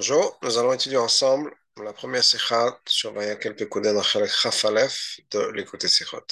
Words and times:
Bonjour, 0.00 0.38
nous 0.42 0.56
allons 0.56 0.72
étudier 0.74 0.96
ensemble 0.96 1.52
la 1.76 1.92
première 1.92 2.22
sikha 2.22 2.80
sur 2.86 3.12
Vayakel 3.12 3.56
Pekudé 3.56 3.92
dans 3.92 4.00
Chalek 4.00 4.30
Chafalef 4.30 5.18
de 5.32 5.50
l'écouter 5.50 5.88
sikhot. 5.88 6.24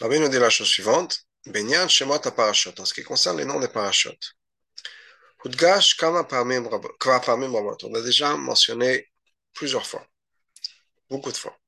Rabbi 0.00 0.18
nous 0.18 0.30
dit 0.30 0.38
la 0.38 0.48
chose 0.48 0.68
suivante 0.68 1.20
Benyan 1.44 1.86
Shemot 1.86 2.20
Parashot, 2.34 2.72
en 2.78 2.86
ce 2.86 2.94
qui 2.94 3.02
concerne 3.02 3.36
les 3.36 3.44
noms 3.44 3.60
des 3.60 3.68
parachutes. 3.68 4.32
Hudgash 5.44 6.02
on 6.02 6.16
a 7.94 8.00
déjà 8.00 8.34
mentionné 8.34 9.06
plusieurs 9.52 9.86
fois, 9.86 10.06
beaucoup 11.10 11.30
de 11.30 11.36
fois. 11.36 11.58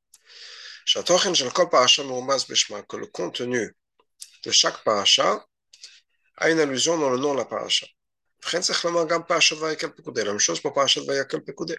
Shatochen 0.87 1.35
Shel 1.35 1.53
Kol 1.53 1.69
Parasha 1.69 2.03
Meumaz 2.03 2.47
Beshma, 2.49 2.81
que 2.85 2.97
le 2.97 3.09
contenu 3.09 3.77
de 4.43 4.51
chaque 4.51 4.83
parasha 4.85 5.47
a 6.39 6.49
une 6.49 6.61
allusion 6.61 6.97
dans 6.97 7.11
le 7.11 7.19
nom 7.19 7.35
de 7.35 7.41
la 7.41 7.45
parasha. 7.45 7.87
וכן 8.44 8.62
צריך 8.62 8.86
לומר 8.86 9.05
גם 9.09 9.23
פרשת 9.23 9.55
ויקל 9.62 9.90
פקודי, 9.90 10.23
למשל 10.23 10.55
פה 10.55 10.72
פרשת 10.76 11.02
ויקל 11.09 11.40
פקודי. 11.48 11.73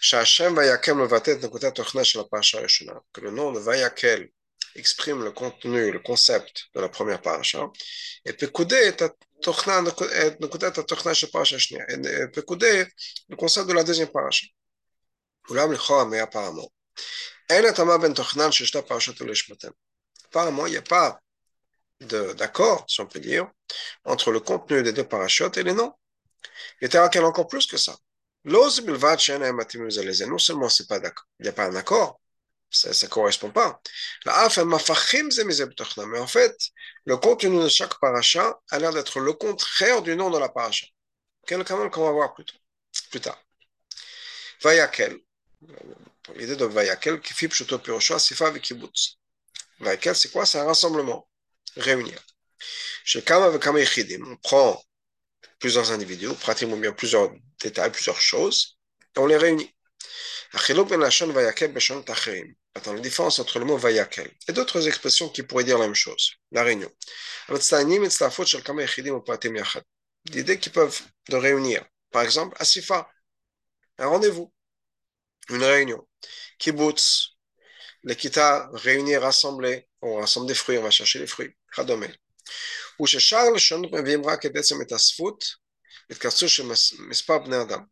שהשם 0.00 0.54
ויקל 0.56 0.92
מבטא 0.92 1.30
את 1.30 1.44
נקודת 1.44 1.72
התוכנה 1.72 2.04
של 2.04 2.20
הפרשה 2.20 2.58
הראשונה. 2.58 2.92
que 3.16 3.20
le 3.20 3.30
nom 3.30 3.52
de 3.52 3.58
ויקל 3.66 4.24
exprime 4.76 5.22
le 5.22 5.32
contenu, 5.32 5.92
le 5.92 5.98
concept 5.98 6.54
de 6.74 6.80
la 6.80 6.88
première 6.88 7.20
parasha, 7.20 7.62
et 8.28 8.32
פקודי 8.32 8.88
את 8.88 9.02
התוכנה, 9.02 9.78
את 10.26 10.40
נקודת 10.40 10.78
התוכנה 10.78 11.14
של 11.14 11.26
הפרשה 11.26 11.56
השנייה. 11.56 11.84
פקודי, 12.34 12.82
le 13.32 13.36
concept 13.36 13.68
de 13.68 13.72
la 13.72 13.82
deuxième 13.82 14.12
parasha. 14.12 14.46
אולם 15.48 15.72
לכאורה 15.72 16.04
מהפעמו. 16.04 16.68
אין 17.50 17.64
התאמה 17.64 17.98
בין 17.98 18.14
תוכנן 18.14 18.52
של 18.52 18.66
שתי 18.66 18.78
הפרשות 18.78 19.20
האלה 19.20 19.32
לשמותיהן. 19.32 19.72
Apparemment, 20.24 20.66
il 20.66 20.70
n'y 20.70 20.76
a 20.76 20.82
pas 20.82 21.18
d'accord, 21.99 22.85
si 22.87 23.01
on 23.01 23.07
peut 23.07 23.19
dire, 23.19 23.49
entre 24.05 24.31
le 24.31 24.39
contenu 24.39 24.83
des 24.83 24.93
deux 24.93 25.07
parachutes 25.07 25.57
et 25.57 25.63
les 25.63 25.73
noms. 25.73 25.93
Et 26.81 26.89
Terakel 26.89 27.25
encore 27.25 27.47
plus 27.47 27.65
que 27.65 27.77
ça. 27.77 27.97
Non 28.45 28.69
seulement 28.69 30.69
c'est 30.69 30.87
pas 30.87 30.99
d'accord, 30.99 31.25
il 31.39 31.43
n'y 31.43 31.49
a 31.49 31.53
pas 31.53 31.65
un 31.65 31.75
accord, 31.75 32.21
ça 32.69 32.89
ne 32.89 33.09
correspond 33.09 33.51
pas. 33.51 33.81
Mais 34.25 36.19
en 36.19 36.27
fait, 36.27 36.55
le 37.05 37.17
contenu 37.17 37.63
de 37.63 37.67
chaque 37.67 37.99
paracha 37.99 38.59
a 38.69 38.79
l'air 38.79 38.93
d'être 38.93 39.19
le 39.19 39.33
contraire 39.33 40.01
du 40.01 40.15
nom 40.15 40.29
de 40.29 40.37
la 40.37 40.49
paracha. 40.49 40.85
Quel 41.45 41.65
qu'on 41.65 42.05
va 42.05 42.11
voir 42.11 42.33
plus 42.33 42.45
tard. 42.45 42.59
Plus 43.09 43.21
tard. 43.21 43.41
Vayakel, 44.61 45.19
l'idée 46.35 46.55
de 46.55 46.65
Vayakel, 46.65 47.19
qui 47.21 47.33
fit 47.33 47.47
plutôt 47.47 47.79
Pirosha, 47.79 48.19
Sifa 48.19 48.55
et 48.55 48.61
Kibbutz. 48.61 49.17
Vayakel, 49.79 50.15
c'est 50.15 50.31
quoi? 50.31 50.45
C'est 50.45 50.59
un 50.59 50.65
rassemblement 50.65 51.27
réunir. 51.75 52.19
Chez 53.03 53.21
Kama 53.21 53.57
Kama 53.59 53.79
on 54.25 54.37
prend 54.37 54.81
plusieurs 55.59 55.91
individus, 55.91 56.33
pratiquement 56.39 56.77
bien 56.77 56.91
plusieurs 56.91 57.31
détails, 57.61 57.91
plusieurs 57.91 58.19
choses, 58.19 58.77
et 59.15 59.19
on 59.19 59.25
les 59.25 59.37
réunit. 59.37 59.73
Ben 60.53 60.59
Attends, 62.75 62.93
la 62.93 62.99
différence 62.99 63.39
entre 63.39 63.57
le 63.59 63.65
mot 63.65 63.75
vayakel 63.77 64.31
et 64.47 64.53
d'autres 64.53 64.87
expressions 64.87 65.29
qui 65.29 65.41
pourraient 65.41 65.63
dire 65.63 65.79
la 65.79 65.85
même 65.85 65.95
chose, 65.95 66.33
la 66.51 66.63
réunion. 66.63 66.91
L'idée 70.29 70.59
qu'ils 70.59 70.71
peuvent 70.71 71.01
de 71.29 71.35
réunir. 71.35 71.83
Par 72.11 72.21
exemple, 72.21 72.55
Asifa, 72.59 73.09
un 73.97 74.07
rendez-vous, 74.07 74.53
une 75.49 75.63
réunion. 75.63 76.07
Kibbutz, 76.59 77.37
l'équita, 78.03 78.69
réunir, 78.73 79.21
rassembler, 79.21 79.86
on 80.02 80.16
rassemble 80.16 80.46
des 80.46 80.54
fruits, 80.54 80.78
on 80.78 80.82
va 80.82 80.90
chercher 80.90 81.18
les 81.18 81.26
fruits. 81.26 81.52
וכדומה. 81.72 82.06
וששאר 83.02 83.50
לשונות 83.54 83.92
מביאים 83.92 84.26
רק 84.26 84.46
את 84.46 84.52
בעצם 84.52 84.82
את 84.82 84.92
הזכות, 84.92 85.44
התכנסות 86.10 86.48
של 86.48 86.62
מספר 86.98 87.38
בני 87.38 87.62
אדם. 87.62 87.84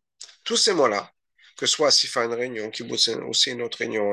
Tous 0.44 0.56
ces 0.56 0.72
mots-là, 0.72 1.10
que 1.56 1.66
soit 1.66 1.90
Sifa 1.90 2.24
une 2.24 2.34
réunion, 2.34 2.70
Kibbutz 2.70 3.08
aussi 3.28 3.50
une 3.50 3.62
autre 3.62 3.78
réunion, 3.78 4.10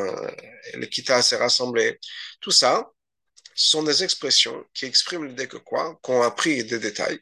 le 0.74 0.86
Kita 0.86 1.22
s'est 1.22 1.38
rassemblé, 1.38 2.00
tout 2.42 2.52
ça, 2.52 2.92
ce 3.56 3.70
sont 3.72 3.84
des 3.84 4.04
expressions 4.04 4.64
qui 4.74 4.86
expriment 4.86 5.26
l'idée 5.26 5.48
que 5.48 5.58
quoi 5.58 5.98
Qu'on 6.04 6.22
a 6.22 6.32
pris 6.32 6.64
des 6.64 6.80
détails 6.80 7.20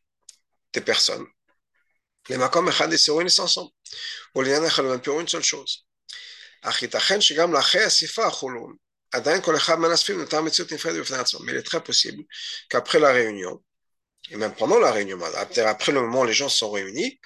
des 0.73 0.81
personnes. 0.81 1.25
Les 2.27 2.37
makom 2.37 2.67
echad 2.67 2.91
et 2.91 2.97
se 2.97 3.11
réunissent 3.11 3.39
ensemble. 3.39 3.71
Ou 4.33 4.41
l'yan 4.41 4.63
echad 4.65 4.85
même 4.85 5.01
pour 5.01 5.19
une 5.21 5.27
seule 5.27 5.43
chose. 5.43 5.85
אך 6.61 6.81
ייתכן 6.81 7.21
שגם 7.21 7.53
לאחרי 7.53 7.87
אסיפה 7.87 8.25
החולון 8.25 8.75
mais 9.12 9.20
il 11.52 11.56
est 11.56 11.62
très 11.62 11.82
possible 11.82 12.24
qu'après 12.68 12.98
la 12.98 13.12
réunion, 13.12 13.62
et 14.30 14.36
même 14.36 14.54
pendant 14.54 14.78
la 14.78 14.92
réunion, 14.92 15.20
après 15.22 15.92
le 15.92 16.00
moment 16.02 16.22
où 16.22 16.26
les 16.26 16.32
gens 16.32 16.48
sont 16.48 16.70
réunis, 16.70 17.20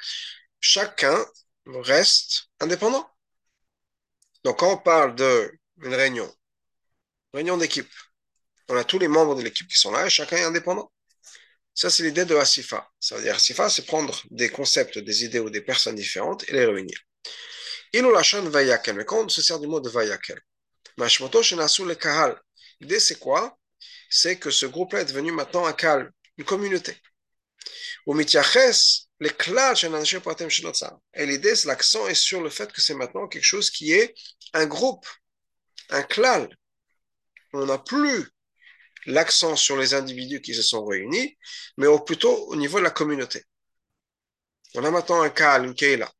chacun 0.60 1.24
reste 1.66 2.46
indépendant. 2.60 3.08
Donc 4.44 4.60
quand 4.60 4.72
on 4.72 4.78
parle 4.78 5.14
d'une 5.14 5.94
réunion, 5.94 6.30
réunion 7.32 7.56
d'équipe, 7.56 7.90
on 8.68 8.76
a 8.76 8.84
tous 8.84 8.98
les 8.98 9.08
membres 9.08 9.34
de 9.34 9.42
l'équipe 9.42 9.68
qui 9.68 9.78
sont 9.78 9.92
là 9.92 10.06
et 10.06 10.10
chacun 10.10 10.36
est 10.36 10.44
indépendant. 10.44 10.90
Ça, 11.74 11.90
c'est 11.90 12.04
l'idée 12.04 12.24
de 12.24 12.36
Asifa. 12.36 12.88
Ça 13.00 13.16
veut 13.16 13.22
dire 13.22 13.34
Asifa, 13.34 13.68
c'est 13.68 13.84
prendre 13.84 14.22
des 14.30 14.48
concepts, 14.48 14.98
des 14.98 15.24
idées 15.24 15.40
ou 15.40 15.50
des 15.50 15.60
personnes 15.60 15.96
différentes 15.96 16.48
et 16.48 16.52
les 16.52 16.64
réunir. 16.64 16.96
Il 17.92 18.06
ou 18.06 18.12
la 18.12 18.22
vayakel. 18.22 18.96
Mais 18.96 19.04
quand 19.04 19.24
on 19.24 19.28
se 19.28 19.42
sert 19.42 19.58
du 19.58 19.66
mot 19.66 19.80
de 19.80 19.88
vayakel, 19.88 20.40
L'idée, 22.81 23.00
c'est 23.00 23.19
quoi? 23.19 23.59
C'est 24.10 24.38
que 24.38 24.50
ce 24.50 24.66
groupe-là 24.66 25.00
est 25.00 25.06
devenu 25.06 25.32
maintenant 25.32 25.66
un 25.66 25.72
calme, 25.72 26.10
une 26.38 26.44
communauté. 26.44 26.97
Et 31.15 31.27
l'idée, 31.27 31.56
c'est 31.56 31.69
l'accent 31.69 32.06
est 32.09 32.15
sur 32.15 32.41
le 32.43 32.50
fait 32.50 32.72
que 32.72 32.81
c'est 32.81 32.94
maintenant 32.94 33.27
quelque 33.28 33.44
chose 33.44 33.71
qui 33.71 33.93
est 33.93 34.15
un 34.53 34.66
groupe, 34.66 35.06
un 35.91 36.03
klal. 36.03 36.49
On 37.53 37.66
n'a 37.66 37.78
plus 37.78 38.28
l'accent 39.06 39.56
sur 39.56 39.76
les 39.76 39.94
individus 39.94 40.41
qui 40.41 40.55
se 40.55 40.62
sont 40.62 40.84
réunis, 40.84 41.37
mais 41.76 41.87
plutôt 42.06 42.34
au 42.49 42.56
niveau 42.56 42.78
de 42.78 42.84
la 42.84 42.91
communauté. 42.91 43.44
On 44.75 44.84
a 44.84 44.91
maintenant 44.91 45.22
un 45.22 45.31
calme, 45.31 45.66
une 45.66 45.75
keila. 45.75 46.11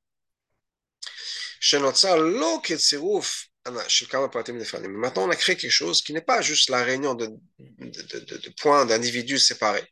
Maintenant, 3.67 5.25
on 5.27 5.31
a 5.31 5.37
créé 5.37 5.57
quelque 5.57 5.71
chose 5.71 6.03
qui 6.03 6.13
n'est 6.13 6.21
pas 6.21 6.43
juste 6.43 6.69
la 6.69 6.83
réunion 6.83 7.15
de, 7.15 7.29
de, 7.59 8.19
de, 8.19 8.37
de 8.37 8.55
points 8.61 8.85
d'individus 8.85 9.39
séparés. 9.39 9.87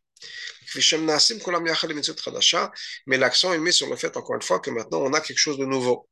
Mais 3.06 3.16
l'accent 3.18 3.52
est 3.52 3.58
mis 3.58 3.72
sur 3.72 3.88
le 3.88 3.96
fait, 3.96 4.16
encore 4.16 4.36
une 4.36 4.42
fois, 4.42 4.60
que 4.60 4.70
maintenant 4.70 5.00
on 5.00 5.12
a 5.14 5.20
quelque 5.20 5.38
chose 5.38 5.58
de 5.58 5.64
nouveau. 5.64 6.08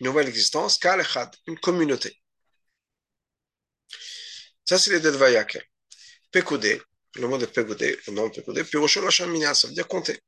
Une 0.00 0.06
nouvelle 0.06 0.28
existence, 0.28 0.78
une 1.46 1.58
communauté. 1.58 2.16
Ça, 4.64 4.78
c'est 4.78 4.92
l'idée 4.92 5.10
de 5.10 5.16
Vayakel. 5.16 5.62
Pekoudé, 6.30 6.80
le 7.16 7.28
mot 7.28 7.36
de 7.36 7.46
Pekoudé, 7.46 7.98
le 8.06 8.12
nom 8.12 8.28
de 8.28 8.34
Pekoudé, 8.34 8.64
puis 8.64 8.78
Roshon 8.78 9.08
ça 9.10 9.68
veut 9.68 9.74
dire 9.74 9.88
compter. 9.88 10.18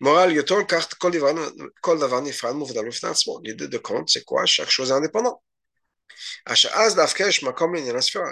Moral, 0.00 0.32
Yotol, 0.32 0.66
carte, 0.66 0.94
Kol 0.96 1.12
L'idée 3.44 3.68
de 3.68 3.78
compte, 3.78 4.10
c'est 4.10 4.24
quoi 4.24 4.46
Chaque 4.46 4.70
chose 4.70 4.90
est 4.90 4.94
indépendante. 4.94 5.40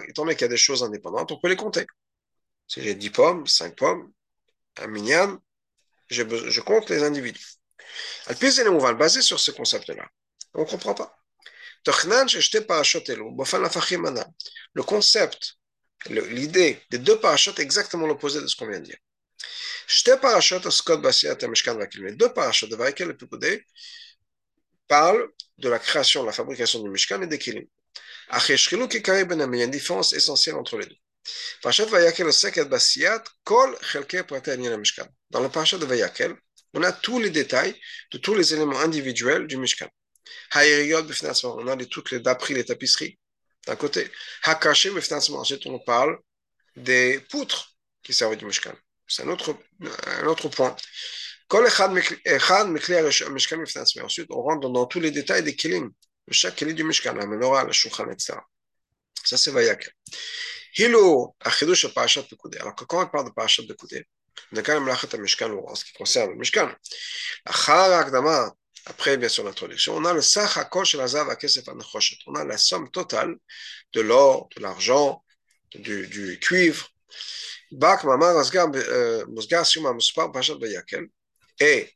Étant 0.08 0.24
donné 0.24 0.34
qu'il 0.34 0.42
y 0.42 0.44
a 0.44 0.48
des 0.48 0.56
choses 0.56 0.82
indépendantes, 0.82 1.32
on 1.32 1.40
peut 1.40 1.48
les 1.48 1.56
compter. 1.56 1.86
Si 2.66 2.82
j'ai 2.82 2.94
10 2.94 3.10
pommes, 3.10 3.46
5 3.46 3.76
pommes, 3.76 4.12
un 4.78 4.86
minyan, 4.86 5.38
je, 6.08 6.60
compte 6.60 6.90
les 6.90 7.02
individus. 7.02 7.56
Basé 8.98 9.22
sur 9.22 9.40
ce 9.40 9.50
concept-là, 9.50 10.06
on 10.54 10.60
ne 10.60 10.66
comprend 10.66 10.94
pas. 10.94 11.16
Le 14.74 14.82
concept, 14.82 15.56
l'idée 16.08 16.82
des 16.90 16.98
deux 16.98 17.18
parachutes 17.18 17.58
est 17.58 17.62
exactement 17.62 18.06
l'opposé 18.06 18.40
de 18.40 18.46
ce 18.46 18.56
qu'on 18.56 18.68
vient 18.68 18.80
de 18.80 18.84
dire. 18.84 18.98
Deux 20.06 20.18
parachutes 22.32 22.70
parlent 24.90 25.26
de 25.58 25.68
la 25.68 25.78
création, 25.78 26.22
de 26.22 26.26
la 26.26 26.32
fabrication 26.32 26.82
du 26.82 26.90
Mishkan 26.90 27.22
et 27.22 27.28
des 27.28 27.38
Kilim. 27.38 27.66
Il 28.32 28.38
y 28.48 29.62
a 29.62 29.64
une 29.64 29.70
différence 29.70 30.12
essentielle 30.12 30.56
entre 30.56 30.76
les 30.78 30.86
deux. 30.86 30.96
Dans 31.62 31.70
le 35.40 35.48
parashat 35.48 35.78
de 35.78 35.86
Vayakel, 35.86 36.34
on 36.74 36.82
a 36.82 36.92
tous 36.92 37.18
les 37.20 37.30
détails 37.30 37.74
de 38.12 38.18
tous 38.18 38.34
les 38.34 38.54
éléments 38.54 38.80
individuels 38.80 39.46
du 39.46 39.56
Mishkan. 39.56 39.88
On 40.54 41.68
a 41.68 41.76
toutes 41.86 42.10
les 42.12 42.20
d'après 42.20 42.54
les 42.54 42.64
tapisseries 42.64 43.18
d'un 43.66 43.76
côté. 43.76 44.10
Ensuite, 44.46 45.66
on 45.66 45.78
parle 45.80 46.18
des 46.76 47.20
poutres 47.30 47.62
qui 48.02 48.12
servent 48.12 48.36
du 48.36 48.46
Mishkan. 48.46 48.74
C'est 49.06 49.24
un 49.24 49.28
autre, 49.28 49.56
un 50.06 50.26
autre 50.26 50.48
point. 50.48 50.74
Ensuite, 54.02 54.26
on 54.30 54.42
rentre 54.42 54.70
dans 54.70 54.86
tous 54.86 55.00
les 55.00 55.10
détails 55.10 55.42
des 55.42 55.56
chaque 56.30 56.62
du 56.62 56.84
Mishkan, 56.84 57.14
la 57.14 57.26
menorah, 57.26 57.64
la 57.64 57.72
etc. 58.12 58.38
Ça, 59.24 59.36
c'est 59.36 59.50
Pekudé. 62.22 62.58
Alors 62.58 62.76
quand 62.76 63.02
on 63.02 63.06
parle 63.08 63.26
de 63.26 63.32
parashat 63.32 63.64
Pekudé, 63.64 64.06
en 64.52 65.74
ce 65.74 65.84
qui 65.84 65.92
concerne 65.94 66.30
le 66.30 66.36
Mishkan. 66.36 66.70
Après, 68.86 69.16
bien 69.16 69.28
sûr, 69.28 69.44
l'introduction, 69.44 69.96
on 69.96 70.04
a 70.04 70.14
le. 70.14 70.20
On 72.26 72.34
a 72.34 72.44
la 72.44 72.58
somme 72.58 72.90
totale 72.90 73.34
de 73.92 74.00
l'or, 74.00 74.48
de 74.56 74.62
l'argent, 74.62 75.24
du, 75.74 76.38
cuivre. 76.40 76.88
Bak 77.72 78.04
Bayakel. 80.58 81.08
Et 81.60 81.90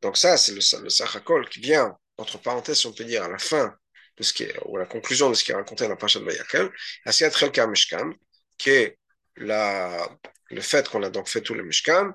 donc 0.00 0.16
ça, 0.16 0.36
c'est 0.36 0.52
le, 0.52 0.58
le 0.58 1.48
qui 1.48 1.60
vient, 1.60 1.96
entre 2.18 2.38
parenthèses, 2.38 2.84
on 2.86 2.92
peut 2.92 3.04
dire, 3.04 3.22
à 3.22 3.28
la 3.28 3.38
fin 3.38 3.76
de 4.16 4.22
ce 4.22 4.32
qui 4.32 4.44
est, 4.44 4.56
ou 4.64 4.76
à 4.76 4.80
la 4.80 4.86
conclusion 4.86 5.30
de 5.30 5.34
ce 5.34 5.44
qui 5.44 5.52
est 5.52 5.54
raconté 5.54 5.84
dans 5.84 5.90
la 5.90 5.96
Pachat 5.96 6.20
Bayakel, 6.20 6.70
Asiat 7.04 7.30
Chelka 7.30 7.66
Mishkan, 7.66 8.12
qui 8.58 8.70
est 8.70 8.98
la, 9.36 10.08
le 10.50 10.60
fait 10.60 10.88
qu'on 10.88 11.02
a 11.02 11.10
donc 11.10 11.28
fait 11.28 11.40
tout 11.40 11.54
le 11.54 11.62
Mishkan, 11.62 12.12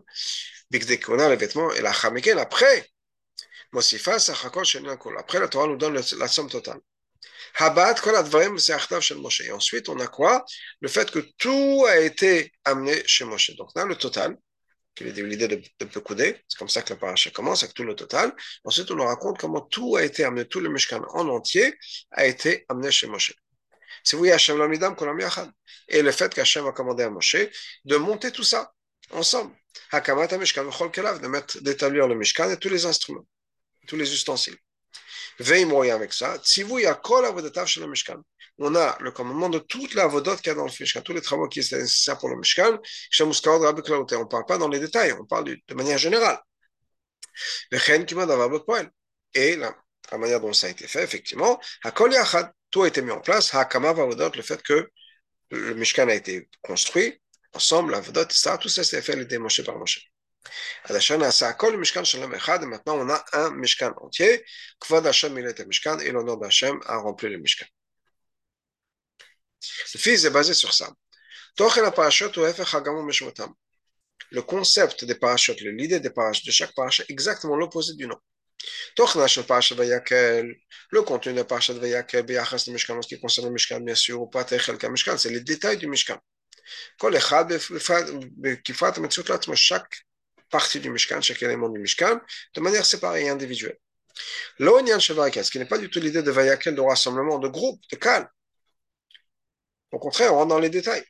qu'on 1.04 1.20
a 1.20 1.30
les 1.30 1.36
vêtements, 1.38 1.72
et 1.74 1.82
la 1.82 1.94
Chamikel, 1.94 2.38
après, 2.40 2.90
Mosifa, 3.72 4.20
Sachakol 4.20 4.66
Shenakol. 4.66 5.18
Après, 5.18 5.40
la 5.40 5.48
Torah 5.48 5.68
nous 5.68 5.78
donne 5.78 5.94
la 5.94 6.28
somme 6.28 6.50
totale. 6.50 6.80
Habat, 7.56 7.96
Kol 7.96 8.16
Advarim, 8.16 8.58
c'est 8.58 8.74
Achtav 8.74 9.02
Shel 9.02 9.18
Moshe. 9.18 9.42
Et 9.42 9.52
ensuite, 9.52 9.90
on 9.90 10.00
a 10.00 10.08
quoi? 10.08 10.46
Le 10.80 10.88
fait 10.88 11.10
que 11.10 11.20
tout 11.38 11.86
a 11.88 11.98
été 11.98 12.52
amené 12.66 13.02
chez 13.06 13.26
Moshe. 13.26 13.56
Donc, 13.56 13.70
on 13.76 13.82
a 13.82 13.86
le 13.86 13.96
total, 13.96 14.38
qui 14.98 15.04
est 15.04 15.12
l'idée 15.12 15.48
de, 15.48 15.62
de 15.80 15.86
Pekoudé. 15.86 16.38
C'est 16.48 16.58
comme 16.58 16.70
ça 16.70 16.82
que 16.82 16.90
la 16.90 16.96
paracha 16.96 17.30
commence, 17.32 17.64
avec 17.64 17.76
tout 17.76 17.84
le 17.84 17.96
total. 17.96 18.34
Ensuite, 18.64 18.90
on 18.92 18.96
nous 18.96 19.06
raconte 19.06 19.38
comment 19.40 19.62
tout 19.62 19.96
a 19.96 20.04
été 20.04 20.24
amené, 20.24 20.46
tout 20.46 20.60
le 20.60 20.70
Mishkan 20.70 21.04
en 21.14 21.28
entier 21.30 21.76
a 22.12 22.26
été 22.26 22.66
amené 22.70 22.92
chez 22.92 23.08
Moshe. 23.08 23.34
C'est 24.04 24.18
oui, 24.18 24.32
Hachem 24.32 24.58
Lamidam, 24.58 24.96
Kolam 24.96 25.20
Yachad. 25.20 25.52
Et 25.88 26.02
le 26.02 26.12
fait 26.12 26.34
qu'Hachem 26.34 26.66
a 26.66 26.72
commandé 26.72 27.04
à 27.04 27.10
Moshe 27.10 27.38
de 27.86 27.96
monter 27.98 28.32
tout 28.32 28.44
ça 28.44 28.74
ensemble. 29.12 29.56
Hakamat 29.92 30.38
Mishkan, 30.38 30.66
de 30.66 31.28
mettre, 31.28 31.62
d'établir 31.62 32.08
le 32.08 32.16
Mishkan 32.16 32.50
et 32.50 32.58
tous 32.58 32.70
les 32.70 32.86
instruments 32.86 33.26
tous 33.88 33.96
les 33.96 34.14
ustensiles. 34.14 34.58
Veille 35.40 35.66
moyen 35.66 35.96
avec 35.96 36.14
ça. 36.14 36.38
On 38.60 38.76
a 38.76 38.98
le 39.00 39.12
commandement 39.12 39.50
de 39.50 39.60
toute 39.60 39.94
la 39.94 40.08
vodot 40.08 40.36
qu'il 40.38 40.48
y 40.48 40.50
a 40.50 40.56
dans 40.56 40.66
le 40.66 40.72
Mishkan, 40.72 41.02
tous 41.02 41.14
les 41.14 41.22
travaux 41.22 41.48
qui 41.48 41.62
sont 41.62 41.76
nécessaires 41.76 42.18
pour 42.18 42.30
le 42.30 42.38
Mishkan. 42.38 42.80
On 43.20 43.26
ne 43.28 44.24
parle 44.26 44.46
pas 44.46 44.58
dans 44.58 44.68
les 44.68 44.80
détails, 44.80 45.14
on 45.14 45.26
parle 45.26 45.46
de, 45.46 45.74
manière 45.76 46.00
générale. 46.00 46.40
Et 49.34 49.56
la, 49.56 49.76
manière 50.18 50.42
dont 50.42 50.54
ça 50.54 50.68
a 50.68 50.70
été 50.72 50.88
fait, 50.88 51.04
effectivement, 51.04 51.60
tout 52.72 52.84
a 52.84 52.88
été 52.88 53.02
mis 53.04 53.12
en 53.12 53.22
place. 53.22 53.54
Le 53.54 54.42
fait 54.42 54.64
que 54.64 54.90
le 55.52 55.74
Mishkan 55.76 56.08
a 56.08 56.16
été 56.16 56.50
construit 56.64 57.22
ensemble, 57.54 57.92
la 57.92 58.00
vodot, 58.00 58.26
ça, 58.30 58.58
tout 58.58 58.70
ça 58.70 58.84
s'est 58.84 59.02
fait 59.02 59.16
les 59.16 59.38
Moshe 59.38 59.64
par 59.64 59.78
Moshe. 59.78 60.12
Maintenant, 62.66 62.98
on 62.98 63.10
a 63.10 63.26
un 63.34 63.52
Mishkan 63.52 63.94
entier. 63.98 64.44
Hashem, 64.90 65.38
et 65.38 66.12
l'honneur 66.12 66.40
a 66.86 66.98
rempli 66.98 67.30
le 67.30 67.38
Mishkan. 67.38 67.66
Le 69.94 70.00
fils 70.00 70.26
est 70.26 70.30
basé 70.30 70.54
sur 70.54 70.74
ça. 70.74 70.90
Le 74.32 74.42
concept 74.42 75.06
des 75.06 75.16
parachutes, 75.16 75.62
l'idée 75.62 76.00
des 76.00 76.10
parachutes, 76.10 76.46
de 76.46 76.52
chaque 76.52 76.74
parachute, 76.76 77.10
est 77.10 77.14
exactement 77.14 77.56
l'opposé 77.56 77.94
du 77.96 78.08
nom. 78.08 78.18
Le 78.98 81.02
contenu 81.02 81.34
de 81.34 81.44
parachat 81.44 81.74
Vayakel, 81.76 82.24
Beyachas 82.24 82.64
de 82.68 82.72
Mishkan, 82.72 82.98
en 82.98 83.02
ce 83.02 83.08
qui 83.08 83.20
concerne 83.20 83.48
le 83.48 83.54
Mishkan, 83.54 83.80
bien 83.80 83.96
sûr, 83.96 84.30
Mishkan, 84.90 85.18
c'est 85.18 85.30
du 85.78 85.88
Mishkan. 85.88 86.20
Partie 90.50 90.80
du 90.80 90.90
Mishkan, 90.90 91.22
chaque 91.22 91.42
élément 91.42 91.70
du 91.70 91.80
Mishkan, 91.80 92.20
de 92.54 92.62
manière 92.62 92.86
séparée 92.86 93.26
et 93.26 93.30
individuelle. 93.30 93.78
L'Onian 94.60 95.00
Shevayakel, 95.00 95.46
ce 95.46 95.52
qui 95.52 95.60
n'est 95.60 95.66
pas 95.66 95.78
du 95.78 95.90
tout 95.90 96.00
l'idée 96.00 96.24
de 96.24 96.32
Vayakel, 96.32 96.76
de 96.76 96.82
rassemblement, 96.82 97.40
de 97.40 97.48
groupe, 97.48 97.82
de 97.92 97.96
calme. 97.98 98.28
Au 99.92 100.00
contraire, 100.00 100.34
on 100.34 100.38
rentre 100.38 100.50
dans 100.50 100.60
les 100.60 100.70
détails. 100.70 101.04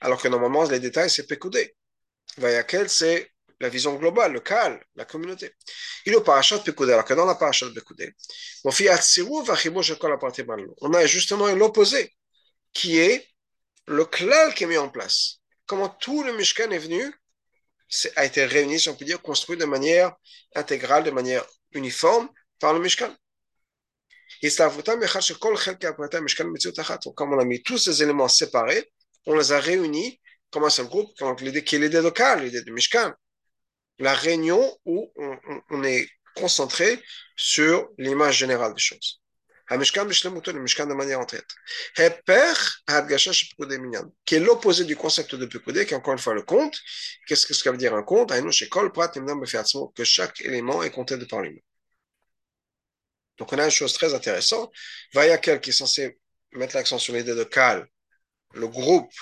Alors 0.00 0.20
que 0.20 0.28
normalement, 0.28 0.64
les 0.64 0.80
détails, 0.80 1.10
c'est 1.10 1.26
Pekoudé. 1.26 1.74
Vayakel, 2.38 2.88
c'est 2.88 3.30
la 3.60 3.68
vision 3.68 3.94
globale, 3.94 4.32
le 4.32 4.40
calme, 4.40 4.78
la 4.94 5.04
communauté. 5.04 5.54
Il 6.04 6.12
est 6.12 6.16
au 6.16 6.20
parachat 6.20 6.58
Pekoudé, 6.58 6.92
alors 6.92 7.04
que 7.04 7.14
dans 7.14 7.24
la 7.24 7.34
parachat 7.34 7.66
Pekoudé, 7.74 8.14
on 8.64 8.70
a 10.94 11.06
justement 11.06 11.46
l'opposé, 11.48 12.14
qui 12.72 12.98
est 12.98 13.26
le 13.86 14.04
klal 14.04 14.54
qui 14.54 14.64
est 14.64 14.66
mis 14.66 14.76
en 14.76 14.88
place. 14.88 15.40
Comment 15.66 15.88
tout 15.88 16.22
le 16.22 16.36
Mishkan 16.36 16.70
est 16.70 16.78
venu 16.78 17.12
a 18.16 18.24
été 18.24 18.44
réuni, 18.44 18.80
si 18.80 18.88
on 18.88 18.96
peut 18.96 19.04
dire, 19.04 19.20
construit 19.22 19.56
de 19.56 19.64
manière 19.64 20.12
intégrale, 20.54 21.04
de 21.04 21.10
manière 21.10 21.44
uniforme 21.72 22.28
par 22.58 22.72
le 22.72 22.80
Mishkan. 22.80 23.14
Comme 27.14 27.34
on 27.34 27.38
a 27.38 27.44
mis 27.44 27.62
tous 27.62 27.78
ces 27.78 28.02
éléments 28.02 28.28
séparés, 28.28 28.92
on 29.26 29.36
les 29.36 29.52
a 29.52 29.60
réunis 29.60 30.20
comme 30.50 30.64
un 30.64 30.70
seul 30.70 30.86
groupe, 30.86 31.10
l'idée 31.40 31.64
qui 31.64 31.76
est 31.76 31.78
l'idée 31.78 32.00
locale, 32.00 32.44
l'idée 32.44 32.62
du 32.62 32.72
Mishkan. 32.72 33.12
La 33.98 34.14
réunion 34.14 34.78
où 34.84 35.12
on 35.70 35.82
est 35.84 36.08
concentré 36.34 37.02
sur 37.34 37.88
l'image 37.98 38.38
générale 38.38 38.74
des 38.74 38.80
choses. 38.80 39.20
De 39.68 40.94
manière 40.94 41.20
entière. 41.20 41.42
Qui 44.24 44.34
est 44.34 44.40
l'opposé 44.40 44.84
du 44.84 44.96
concept 44.96 45.34
de 45.34 45.46
Pekudé, 45.46 45.86
qui 45.86 45.94
est 45.94 45.96
encore 45.96 46.12
une 46.12 46.20
fois 46.20 46.34
le 46.34 46.42
compte. 46.42 46.78
Qu'est-ce 47.26 47.46
que 47.46 47.54
ça 47.54 47.72
veut 47.72 47.76
dire 47.76 47.94
un 47.94 48.02
compte 48.02 48.32
que 49.94 50.04
chaque 50.04 50.40
élément 50.42 50.82
est 50.82 50.90
compté 50.90 51.16
de 51.16 51.24
par 51.24 51.40
lui-même. 51.40 51.60
Donc 53.38 53.52
on 53.52 53.58
a 53.58 53.64
une 53.64 53.70
chose 53.70 53.92
très 53.92 54.14
intéressante. 54.14 54.72
Vayakel, 55.12 55.60
qui 55.60 55.70
est 55.70 55.72
censé 55.72 56.18
mettre 56.52 56.76
l'accent 56.76 56.98
sur 56.98 57.14
l'idée 57.14 57.34
de 57.34 57.44
Kal, 57.44 57.86
le 58.54 58.68
groupe 58.68 59.12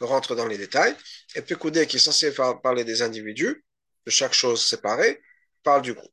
rentre 0.00 0.34
dans 0.34 0.46
les 0.46 0.58
détails, 0.58 0.94
et 1.34 1.42
Pekudé, 1.42 1.86
qui 1.86 1.96
est 1.96 2.00
censé 2.00 2.32
parler 2.62 2.84
des 2.84 3.00
individus, 3.02 3.64
de 4.04 4.10
chaque 4.10 4.34
chose 4.34 4.64
séparée, 4.64 5.22
parle 5.62 5.82
du 5.82 5.94
groupe. 5.94 6.12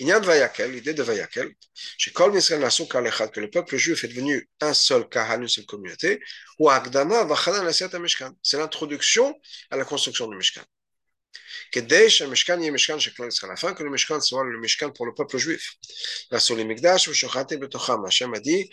Inyan 0.00 0.20
Vayakel, 0.20 0.72
l'idée 0.72 0.94
de 0.94 1.02
Vayakel, 1.02 1.50
chez 1.74 2.12
Kol 2.12 2.36
Israël 2.36 2.60
Nassou 2.60 2.86
Kalechad, 2.86 3.30
que 3.30 3.40
le 3.40 3.50
peuple 3.50 3.76
juif 3.76 4.04
est 4.04 4.08
devenu 4.08 4.48
un 4.60 4.74
seul 4.74 5.08
Kahal, 5.08 5.42
une 5.42 5.48
seule 5.48 5.66
communauté, 5.66 6.20
ou 6.58 6.70
Agdama 6.70 7.24
Vachanan 7.24 7.66
Asiat 7.66 7.98
Mishkan. 7.98 8.32
C'est 8.42 8.58
l'introduction 8.58 9.34
à 9.70 9.76
la 9.76 9.84
construction 9.84 10.26
du 10.28 10.36
Mishkan. 10.36 10.64
כדי 11.72 12.10
שהמשכן 12.10 12.60
יהיה 12.60 12.72
משכן 12.72 13.00
של 13.00 13.10
כלל 13.10 13.28
ישראל, 13.28 13.52
afin 13.52 13.74
que 13.74 13.82
le 13.82 13.90
Mishkan 13.90 14.20
soit 14.20 14.44
le 14.44 14.60
Mishkan 14.60 14.90
pour 14.90 15.06
le 15.06 15.12
peuple 15.14 15.38
juif. 15.38 15.74
ועשו 16.32 16.56
לי 16.56 16.64
מקדש 16.64 17.08
ושוכנתי 17.08 17.56
בתוכם. 17.56 18.04
Hachem 18.06 18.34
a 18.34 18.40
dit 18.40 18.70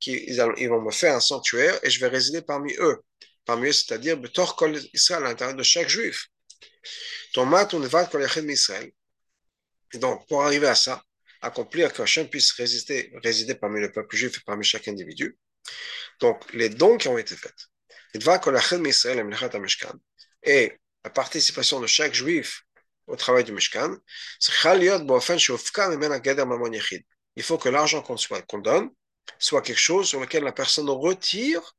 qu'ils 0.00 0.68
vont 0.68 0.80
me 0.80 0.90
faire 0.90 1.14
un 1.14 1.20
sanctuaire 1.20 1.78
et 1.82 1.90
je 1.90 2.00
vais 2.00 2.08
résider 2.08 2.42
parmi 2.42 2.74
eux. 2.78 2.96
Parmi 3.44 3.68
eux, 3.68 3.72
c'est-à-dire 3.72 4.16
בתוך 4.16 4.54
כל 4.58 4.72
ישראל, 4.94 5.24
à 5.24 5.28
l'intérieur 5.28 5.56
de 5.56 5.62
chaque 5.62 5.88
juif. 5.88 6.28
תומת 7.32 7.74
ונבד 7.74 8.04
כל 8.12 8.20
יחיד 8.24 8.44
מישראל. 8.44 8.86
Donc, 9.95 10.27
pour 10.27 10.43
arriver 10.43 10.67
à 10.67 10.75
ça, 10.75 11.03
accomplir 11.41 11.93
que 11.93 12.01
Hachem 12.01 12.27
puisse 12.27 12.51
résister, 12.53 13.11
résider 13.23 13.55
parmi 13.55 13.79
le 13.81 13.91
peuple 13.91 14.15
juif 14.15 14.37
et 14.37 14.41
parmi 14.45 14.63
chaque 14.63 14.87
individu, 14.87 15.37
donc 16.19 16.51
les 16.53 16.69
dons 16.69 16.97
qui 16.97 17.07
ont 17.07 17.17
été 17.17 17.35
faits, 17.35 17.69
et 20.43 20.73
la 21.03 21.09
participation 21.09 21.79
de 21.79 21.87
chaque 21.87 22.13
juif 22.13 22.63
au 23.07 23.15
travail 23.15 23.43
du 23.43 23.51
Mishkan, 23.51 23.97
il 27.35 27.43
faut 27.43 27.57
que 27.57 27.69
l'argent 27.69 28.01
qu'on 28.01 28.57
donne 28.59 28.89
soit 29.39 29.61
quelque 29.61 29.79
chose 29.79 30.07
sur 30.07 30.19
lequel 30.19 30.43
la 30.43 30.51
personne 30.51 30.89
retire 30.89 31.75